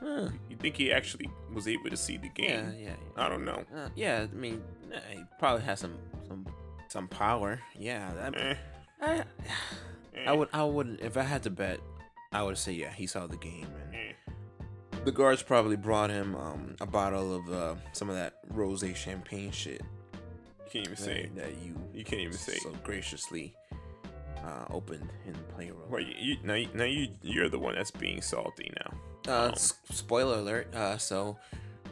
You 0.51 0.57
think 0.59 0.77
he 0.77 0.93
actually 0.93 1.31
was 1.53 1.67
able 1.69 1.91
to 1.91 1.97
see 1.97 2.17
the 2.17 2.29
game? 2.29 2.75
Yeah, 2.77 2.91
yeah. 2.91 2.95
I 3.17 3.29
don't 3.29 3.45
know. 3.45 3.65
Uh, 3.75 3.89
yeah, 3.95 4.27
I 4.31 4.35
mean, 4.35 4.63
eh, 4.93 4.99
he 5.13 5.23
probably 5.39 5.63
has 5.65 5.81
some 5.81 5.97
some 6.29 6.47
some 6.89 7.09
power. 7.09 7.61
Yeah, 7.79 8.13
that, 8.15 8.35
Eh. 8.37 8.55
I, 9.01 9.25
I 10.27 10.33
would 10.33 10.49
I 10.53 10.65
would 10.65 10.99
if 11.01 11.17
I 11.17 11.23
had 11.23 11.43
to 11.45 11.51
bet, 11.51 11.81
I 12.33 12.43
would 12.43 12.59
say 12.59 12.73
yeah, 12.73 12.93
he 12.93 13.07
saw 13.07 13.27
the 13.27 13.37
game 13.39 13.69
and 13.85 13.95
Eh. 13.95 14.13
The 15.05 15.13
guards 15.13 15.43
probably 15.43 15.77
brought 15.77 16.11
him 16.11 16.35
um, 16.37 16.77
a 16.81 16.87
bottle 16.87 17.35
of 17.35 17.53
uh, 17.53 17.75
some 17.93 18.09
of 18.09 18.17
that 18.17 18.35
rosé 18.53 18.95
champagne 18.95 19.51
shit. 19.51 19.83
You 20.13 20.71
can't 20.71 20.87
even 20.87 20.91
that, 20.93 20.99
say 21.03 21.31
that 21.37 21.51
you 21.63 21.75
You 21.95 22.05
can't 22.05 22.21
even 22.23 22.33
say 22.37 22.57
so 22.59 22.71
graciously 22.83 23.55
uh, 24.45 24.65
opened 24.71 25.09
in 25.27 25.33
the 25.33 25.39
playroom. 25.55 25.83
Well, 25.89 26.01
you, 26.01 26.15
you, 26.19 26.37
now, 26.45 26.55
you- 26.55 26.69
now 26.75 26.85
you 26.85 27.09
you're 27.23 27.49
the 27.49 27.59
one 27.59 27.75
that's 27.75 27.91
being 27.91 28.23
salty 28.23 28.71
now. 28.81 28.95
Uh, 29.33 29.47
Um, 29.47 29.53
s- 29.53 29.75
spoiler 29.91 30.39
alert. 30.39 30.75
Uh, 30.75 30.97
so 30.99 31.37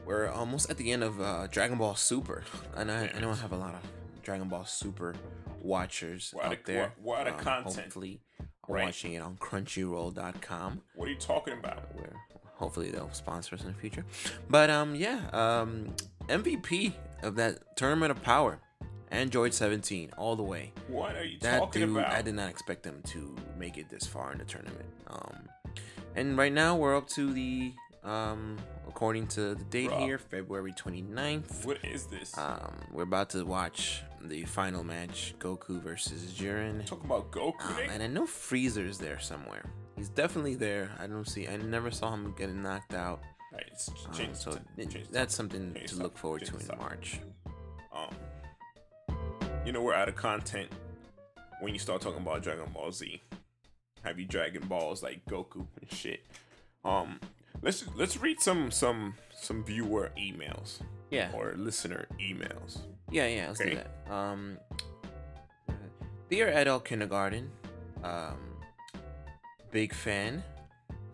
we're 0.07 0.29
almost 0.29 0.71
at 0.71 0.77
the 0.79 0.91
end 0.93 1.05
of 1.05 1.21
uh, 1.21 1.47
Dragon 1.49 1.79
Ball 1.79 1.95
Super, 1.95 2.43
and 2.77 2.91
I, 2.91 3.11
I 3.15 3.21
know 3.21 3.31
I 3.31 3.35
have 3.37 3.53
a 3.53 3.57
lot 3.57 3.75
of 3.75 3.81
Dragon 4.23 4.49
Ball 4.49 4.65
Super 4.65 5.15
watchers 5.63 6.31
What 6.33 6.45
a- 6.47 6.49
out 6.49 6.65
there. 6.65 6.93
what- 7.03 7.27
what 7.27 7.27
a 7.29 7.35
um, 7.35 7.39
content. 7.41 7.77
Hopefully, 7.77 8.21
Right. 8.69 8.85
watching 8.85 9.15
it 9.15 9.19
on 9.19 9.37
Crunchyroll.com. 9.39 10.81
What 10.95 11.09
are 11.09 11.11
you 11.11 11.17
talking 11.19 11.55
about? 11.55 11.93
Where 11.95 12.13
hopefully 12.61 12.91
they'll 12.91 13.11
sponsor 13.13 13.57
us 13.57 13.63
in 13.63 13.69
the 13.69 13.75
future. 13.75 14.05
But 14.49 14.71
um, 14.71 14.95
yeah, 14.95 15.21
um, 15.33 15.89
MVP 16.29 16.93
of 17.23 17.35
that 17.37 17.77
Tournament 17.77 18.11
of 18.13 18.23
Power, 18.23 18.61
Android 19.11 19.53
17, 19.55 20.11
all 20.19 20.37
the 20.37 20.43
way. 20.43 20.73
What 20.87 21.17
are 21.17 21.25
you 21.25 21.39
that 21.41 21.59
talking 21.59 21.87
dude, 21.87 21.97
about? 21.97 22.13
I 22.13 22.23
did 22.23 22.35
not 22.35 22.51
expect 22.51 22.83
them 22.85 23.03
to 23.07 23.35
make 23.59 23.79
it 23.79 23.89
this 23.89 24.07
far 24.07 24.31
in 24.33 24.39
the 24.39 24.45
tournament. 24.45 24.87
Um, 25.09 25.49
and 26.15 26.37
right 26.37 26.53
now 26.53 26.77
we're 26.77 26.97
up 26.97 27.09
to 27.11 27.33
the 27.33 27.73
um, 28.05 28.57
according 28.89 29.27
to 29.29 29.55
the 29.55 29.65
date 29.65 29.91
Bruh. 29.91 30.01
here, 30.01 30.19
February 30.19 30.73
29th. 30.73 31.65
What 31.65 31.79
is 31.85 32.07
this? 32.07 32.37
Um, 32.37 32.75
we're 32.93 33.03
about 33.03 33.31
to 33.31 33.45
watch 33.45 34.03
the 34.23 34.45
final 34.45 34.85
match, 34.85 35.35
Goku 35.39 35.81
versus 35.83 36.33
Jiren. 36.33 36.85
Talk 36.85 37.05
about 37.05 37.31
Goku, 37.31 37.71
Um, 37.71 37.91
and 37.91 38.03
I 38.03 38.07
know 38.07 38.25
Frieza's 38.25 38.99
there 38.99 39.19
somewhere. 39.19 39.65
He's 40.01 40.09
definitely 40.09 40.55
there. 40.55 40.91
I 40.99 41.07
don't 41.07 41.29
see. 41.29 41.47
I 41.47 41.59
never 41.59 41.91
saw 41.91 42.15
him 42.15 42.33
getting 42.39 42.63
knocked 42.63 42.95
out. 42.95 43.21
Right, 43.53 43.67
it's 43.71 43.91
Um, 43.91 44.35
so 44.35 44.59
it- 44.79 45.13
that's 45.13 45.35
something 45.35 45.75
to 45.75 45.97
look 45.97 46.17
forward 46.17 46.47
to 46.47 46.55
in 46.57 46.63
topic. 46.67 46.79
March. 46.79 47.21
Um, 47.93 48.17
you 49.67 49.73
know 49.73 49.83
we're 49.83 49.93
out 49.93 50.09
of 50.09 50.17
content 50.17 50.73
when 51.61 51.75
you 51.75 51.79
start 51.79 52.01
talking 52.01 52.23
about 52.23 52.43
Dragon 52.43 52.65
Ball 52.73 52.91
Z. 52.91 53.23
Have 54.03 54.19
you 54.19 54.25
Dragon 54.25 54.67
Balls 54.67 55.03
like 55.03 55.23
Goku 55.27 55.67
and 55.79 55.93
shit? 55.93 56.25
Um, 56.83 57.21
let's 57.61 57.87
let's 57.95 58.17
read 58.17 58.41
some 58.41 58.71
some 58.71 59.13
some 59.37 59.63
viewer 59.63 60.13
emails. 60.17 60.81
Yeah. 61.11 61.31
Or 61.35 61.53
listener 61.59 62.07
emails. 62.19 62.79
Yeah, 63.11 63.27
yeah, 63.27 63.49
let's 63.49 63.61
Okay. 63.61 63.71
do 63.71 63.77
that. 63.77 64.11
Um, 64.11 64.59
dear 66.31 66.49
adult 66.49 66.87
kindergarten, 66.87 67.51
um, 68.03 68.50
big 69.71 69.95
fan 69.95 70.43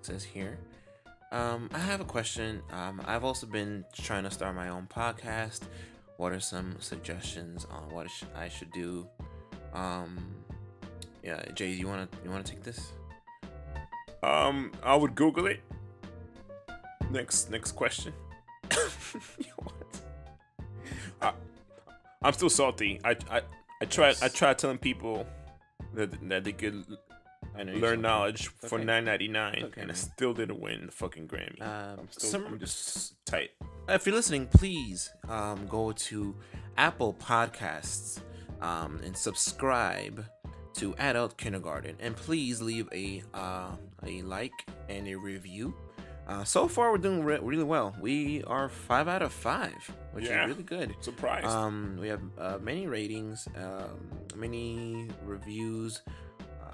says 0.03 0.25
here. 0.25 0.59
Um, 1.33 1.69
I 1.75 1.79
have 1.79 2.01
a 2.01 2.05
question. 2.05 2.63
Um, 2.73 3.03
I've 3.05 3.25
also 3.25 3.47
been 3.47 3.85
trying 3.93 4.25
to 4.25 4.31
start 4.31 4.55
my 4.55 4.69
own 4.69 4.87
podcast. 4.87 5.63
What 6.17 6.33
are 6.33 6.41
some 6.41 6.77
suggestions 6.79 7.67
on 7.71 7.91
what 7.91 8.07
I 8.35 8.49
should 8.49 8.71
do? 8.73 9.07
Um, 9.75 10.17
yeah, 11.23 11.43
Jay, 11.55 11.71
you 11.71 11.89
wanna 11.89 12.09
you 12.25 12.31
wanna 12.31 12.45
take 12.45 12.63
this? 12.63 12.93
Um, 14.23 14.73
I 14.83 14.95
would 14.95 15.15
Google 15.15 15.47
it. 15.47 15.61
Next 17.11 17.51
next 17.51 17.73
question. 17.73 18.13
I, 21.21 21.33
I'm 22.23 22.33
still 22.33 22.49
salty. 22.49 23.01
I 23.05 23.17
I 23.31 23.43
I 23.83 23.85
tried 23.85 24.17
I 24.23 24.29
tried 24.29 24.59
telling 24.59 24.79
people 24.79 25.27
that 25.95 26.29
that 26.29 26.45
they 26.45 26.53
could 26.53 26.85
I 27.59 27.63
know 27.63 27.73
learn 27.75 28.01
knowledge 28.03 28.49
for 28.49 28.77
Okay. 28.77 28.85
nine 28.85 29.05
ninety 29.05 29.29
nine, 29.29 29.63
Okay, 29.65 29.81
and 29.81 29.91
I 29.91 29.95
still 29.95 30.35
didn't 30.35 30.61
win 30.61 30.87
the 30.87 30.93
fucking 30.93 31.29
Grammy. 31.29 31.61
Um, 31.63 32.01
I'm 32.01 32.09
still 32.11 32.31
some- 32.31 32.47
I'm 32.47 32.59
just 32.59 33.15
tight. 33.25 33.51
If 33.89 34.05
you're 34.07 34.15
listening, 34.15 34.47
please 34.49 35.11
um, 35.29 35.67
go 35.69 35.93
to 35.93 36.35
Apple 36.77 37.15
Podcasts 37.15 38.21
um, 38.61 39.01
and 39.05 39.17
subscribe 39.17 40.25
to 40.75 40.95
Adult 40.99 41.37
Kindergarten, 41.39 41.97
and 42.01 42.15
please 42.17 42.61
leave 42.61 42.89
a 42.93 43.23
uh, 43.33 43.71
a 44.05 44.23
like 44.23 44.53
and 44.89 45.07
a 45.09 45.15
review. 45.15 45.75
Uh, 46.29 46.43
so 46.43 46.67
far, 46.67 46.91
we're 46.91 46.99
doing 46.99 47.23
re- 47.23 47.39
really 47.41 47.63
well. 47.65 47.95
We 48.01 48.43
are 48.45 48.69
five 48.69 49.07
out 49.07 49.23
of 49.23 49.33
five, 49.33 49.73
which 50.13 50.25
Yeah, 50.25 50.43
is 50.45 50.51
really 50.51 50.65
good. 50.65 50.97
surprised. 51.01 51.47
Um, 51.47 51.97
we 52.01 52.09
have 52.09 52.21
uh, 52.37 52.59
many 52.61 52.89
ratings, 52.89 53.47
um, 53.57 54.11
many 54.35 55.09
reviews. 55.25 56.03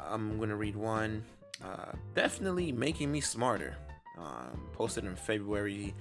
I'm 0.09 0.38
gonna 0.38 0.57
read 0.57 0.76
one. 0.76 1.24
Uh, 1.64 1.92
definitely 2.14 2.72
making 2.72 3.11
me 3.11 3.20
smarter. 3.20 3.76
Um, 4.18 4.68
posted 4.72 5.05
in 5.05 5.16
February 5.16 5.94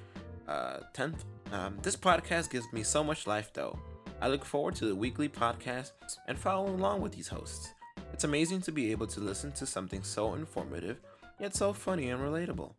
uh, 0.48 0.80
10th. 0.94 1.24
Um, 1.52 1.78
this 1.82 1.96
podcast 1.96 2.50
gives 2.50 2.66
me 2.74 2.84
so 2.84 3.04
much 3.04 3.26
life, 3.26 3.52
though. 3.54 3.80
I 4.22 4.28
look 4.28 4.46
forward 4.46 4.76
to 4.76 4.86
the 4.86 4.96
weekly 4.96 5.30
podcast 5.30 5.92
and 6.28 6.38
following 6.38 6.76
along 6.76 7.02
with 7.02 7.14
these 7.14 7.28
hosts. 7.28 7.74
It's 8.14 8.24
amazing 8.24 8.62
to 8.62 8.72
be 8.72 8.92
able 8.92 9.08
to 9.08 9.20
listen 9.20 9.52
to 9.54 9.66
something 9.66 10.04
so 10.04 10.34
informative, 10.36 11.00
yet 11.40 11.56
so 11.56 11.74
funny 11.74 12.10
and 12.10 12.22
relatable. 12.22 12.74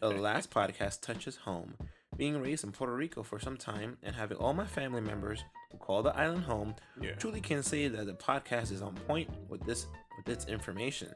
The 0.00 0.08
last 0.08 0.50
podcast 0.50 1.02
touches 1.02 1.36
home. 1.36 1.74
Being 2.18 2.42
raised 2.42 2.64
in 2.64 2.72
Puerto 2.72 2.92
Rico 2.94 3.22
for 3.22 3.38
some 3.38 3.56
time 3.56 3.96
and 4.02 4.14
having 4.14 4.36
all 4.38 4.52
my 4.52 4.66
family 4.66 5.00
members 5.00 5.42
who 5.72 5.78
call 5.78 6.02
the 6.02 6.14
island 6.16 6.42
home, 6.44 6.74
Yeah. 7.00 7.12
truly 7.12 7.40
can 7.40 7.62
say 7.62 7.88
that 7.88 8.04
the 8.06 8.12
podcast 8.12 8.72
is 8.72 8.82
on 8.82 8.94
point 9.06 9.30
with 9.48 9.62
this 9.64 9.86
with 10.16 10.28
its 10.28 10.46
information. 10.46 11.14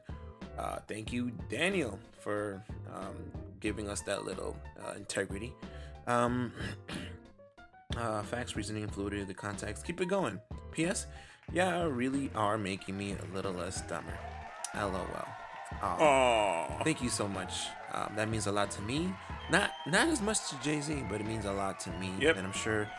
Uh, 0.57 0.77
thank 0.87 1.11
you, 1.11 1.31
Daniel, 1.49 1.99
for 2.21 2.63
um, 2.93 3.15
giving 3.59 3.89
us 3.89 4.01
that 4.01 4.23
little 4.23 4.55
uh, 4.81 4.93
integrity. 4.93 5.53
Um, 6.07 6.53
uh, 7.97 8.23
facts, 8.23 8.55
reasoning, 8.55 8.87
fluidity, 8.87 9.23
of 9.23 9.27
the 9.27 9.33
context. 9.33 9.85
Keep 9.85 9.99
it 10.01 10.07
going. 10.07 10.39
P.S. 10.71 11.07
Yeah, 11.51 11.83
really 11.83 12.29
are 12.35 12.57
making 12.57 12.97
me 12.97 13.13
a 13.13 13.35
little 13.35 13.51
less 13.53 13.81
dumber. 13.81 14.17
LOL. 14.75 15.27
Aw. 15.81 16.03
Aw. 16.03 16.83
Thank 16.83 17.01
you 17.01 17.09
so 17.09 17.27
much. 17.27 17.67
Um, 17.93 18.13
that 18.15 18.29
means 18.29 18.47
a 18.47 18.51
lot 18.51 18.71
to 18.71 18.81
me. 18.81 19.13
Not 19.51 19.71
not 19.87 20.07
as 20.07 20.21
much 20.21 20.49
to 20.49 20.55
Jay 20.61 20.81
Z, 20.81 21.03
but 21.09 21.21
it 21.21 21.27
means 21.27 21.45
a 21.45 21.53
lot 21.53 21.79
to 21.81 21.91
me. 21.91 22.11
Yep. 22.19 22.37
And 22.37 22.47
I'm 22.47 22.53
sure 22.53 22.89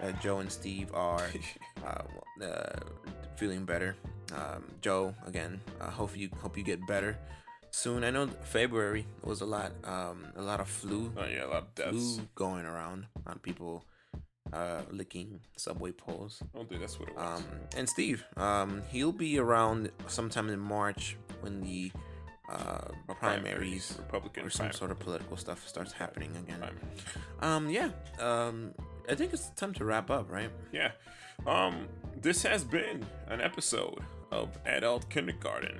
that 0.00 0.20
Joe 0.20 0.38
and 0.38 0.50
Steve 0.50 0.90
are 0.94 1.26
uh, 1.86 2.44
uh, 2.44 2.76
feeling 3.36 3.64
better. 3.64 3.96
Um, 4.32 4.64
Joe, 4.80 5.14
again, 5.26 5.60
I 5.80 5.90
hope 5.90 6.16
you 6.16 6.30
hope 6.40 6.56
you 6.56 6.64
get 6.64 6.86
better 6.86 7.18
soon. 7.70 8.04
I 8.04 8.10
know 8.10 8.28
February 8.42 9.06
was 9.22 9.40
a 9.40 9.46
lot 9.46 9.72
um, 9.84 10.26
a 10.36 10.42
lot 10.42 10.60
of 10.60 10.68
flu. 10.68 11.12
Oh, 11.16 11.24
yeah, 11.26 11.44
a 11.44 11.48
lot 11.48 11.62
of 11.62 11.74
deaths. 11.74 12.16
Flu 12.16 12.28
going 12.34 12.64
around 12.64 13.06
on 13.26 13.38
people 13.38 13.84
uh, 14.52 14.82
licking 14.90 15.40
subway 15.56 15.92
poles. 15.92 16.42
I 16.54 16.58
don't 16.58 16.80
that's 16.80 16.98
what 16.98 17.08
it 17.08 17.16
was. 17.16 17.40
Um, 17.40 17.44
and 17.76 17.88
Steve, 17.88 18.24
um, 18.36 18.82
he'll 18.90 19.12
be 19.12 19.38
around 19.38 19.90
sometime 20.06 20.48
in 20.48 20.60
March 20.60 21.16
when 21.40 21.60
the 21.60 21.90
uh, 22.48 22.88
primaries, 23.14 23.94
Republican 23.98 24.44
or 24.46 24.50
some 24.50 24.66
primary. 24.66 24.74
sort 24.78 24.90
of 24.90 24.98
political 24.98 25.36
stuff 25.36 25.66
starts 25.66 25.92
happening 25.92 26.30
again. 26.36 26.62
Um, 27.40 27.70
yeah. 27.70 27.90
Um, 28.18 28.72
I 29.08 29.14
think 29.14 29.32
it's 29.32 29.48
time 29.50 29.72
to 29.74 29.84
wrap 29.84 30.10
up, 30.10 30.30
right? 30.30 30.50
Yeah. 30.72 30.92
Um, 31.46 31.88
this 32.20 32.42
has 32.42 32.64
been 32.64 33.04
an 33.28 33.40
episode 33.40 34.00
of 34.30 34.48
adult 34.66 35.08
kindergarten. 35.10 35.78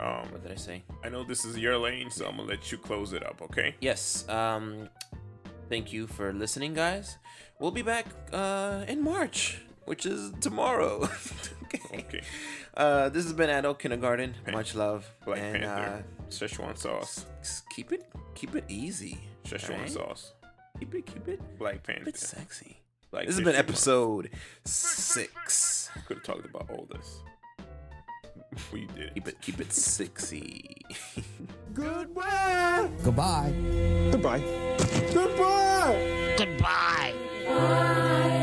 Um, 0.00 0.30
what 0.30 0.42
did 0.42 0.52
I 0.52 0.56
say? 0.56 0.82
I 1.04 1.08
know 1.08 1.24
this 1.24 1.44
is 1.44 1.56
your 1.56 1.78
lane, 1.78 2.10
so 2.10 2.26
I'm 2.26 2.36
gonna 2.36 2.48
let 2.48 2.70
you 2.70 2.78
close 2.78 3.12
it 3.12 3.24
up, 3.24 3.40
okay? 3.42 3.74
Yes. 3.80 4.28
Um, 4.28 4.88
thank 5.70 5.92
you 5.92 6.06
for 6.06 6.32
listening, 6.32 6.74
guys. 6.74 7.16
We'll 7.58 7.70
be 7.70 7.82
back 7.82 8.06
uh, 8.32 8.84
in 8.86 9.02
March, 9.02 9.62
which 9.86 10.04
is 10.04 10.32
tomorrow. 10.40 11.08
okay. 11.92 12.04
Okay. 12.08 12.20
Uh, 12.74 13.08
this 13.08 13.24
has 13.24 13.32
been 13.32 13.50
Adult 13.50 13.78
Kindergarten. 13.78 14.34
Much 14.52 14.74
love. 14.74 15.10
Black 15.24 15.40
and, 15.40 15.62
Panther, 15.62 16.04
Uh, 16.18 16.22
Szechuan 16.30 16.76
sauce, 16.76 17.26
s- 17.40 17.62
keep 17.74 17.92
it, 17.92 18.04
keep 18.34 18.54
it 18.54 18.64
easy. 18.68 19.18
Szechuan 19.44 19.74
alright? 19.74 19.90
sauce, 19.90 20.32
Keep 20.78 20.94
it, 20.94 21.06
keep 21.06 21.28
it, 21.28 21.58
Black 21.58 21.74
keep 21.74 21.84
Panther. 21.84 22.08
it 22.10 22.16
sexy. 22.18 22.80
Like 23.12 23.26
this 23.26 23.36
has 23.36 23.44
been 23.44 23.54
episode 23.54 24.30
six. 24.64 25.90
Could 26.06 26.18
have 26.18 26.26
talked 26.26 26.44
about 26.44 26.68
all 26.70 26.86
this. 26.92 27.22
we 28.72 28.86
did. 28.94 29.14
Keep 29.14 29.28
it, 29.28 29.40
keep 29.40 29.60
it 29.60 29.72
sexy. 29.72 30.82
Goodbye. 31.74 32.90
Goodbye. 33.04 33.52
Goodbye. 34.10 34.42
Goodbye. 35.14 36.34
Goodbye. 36.36 38.42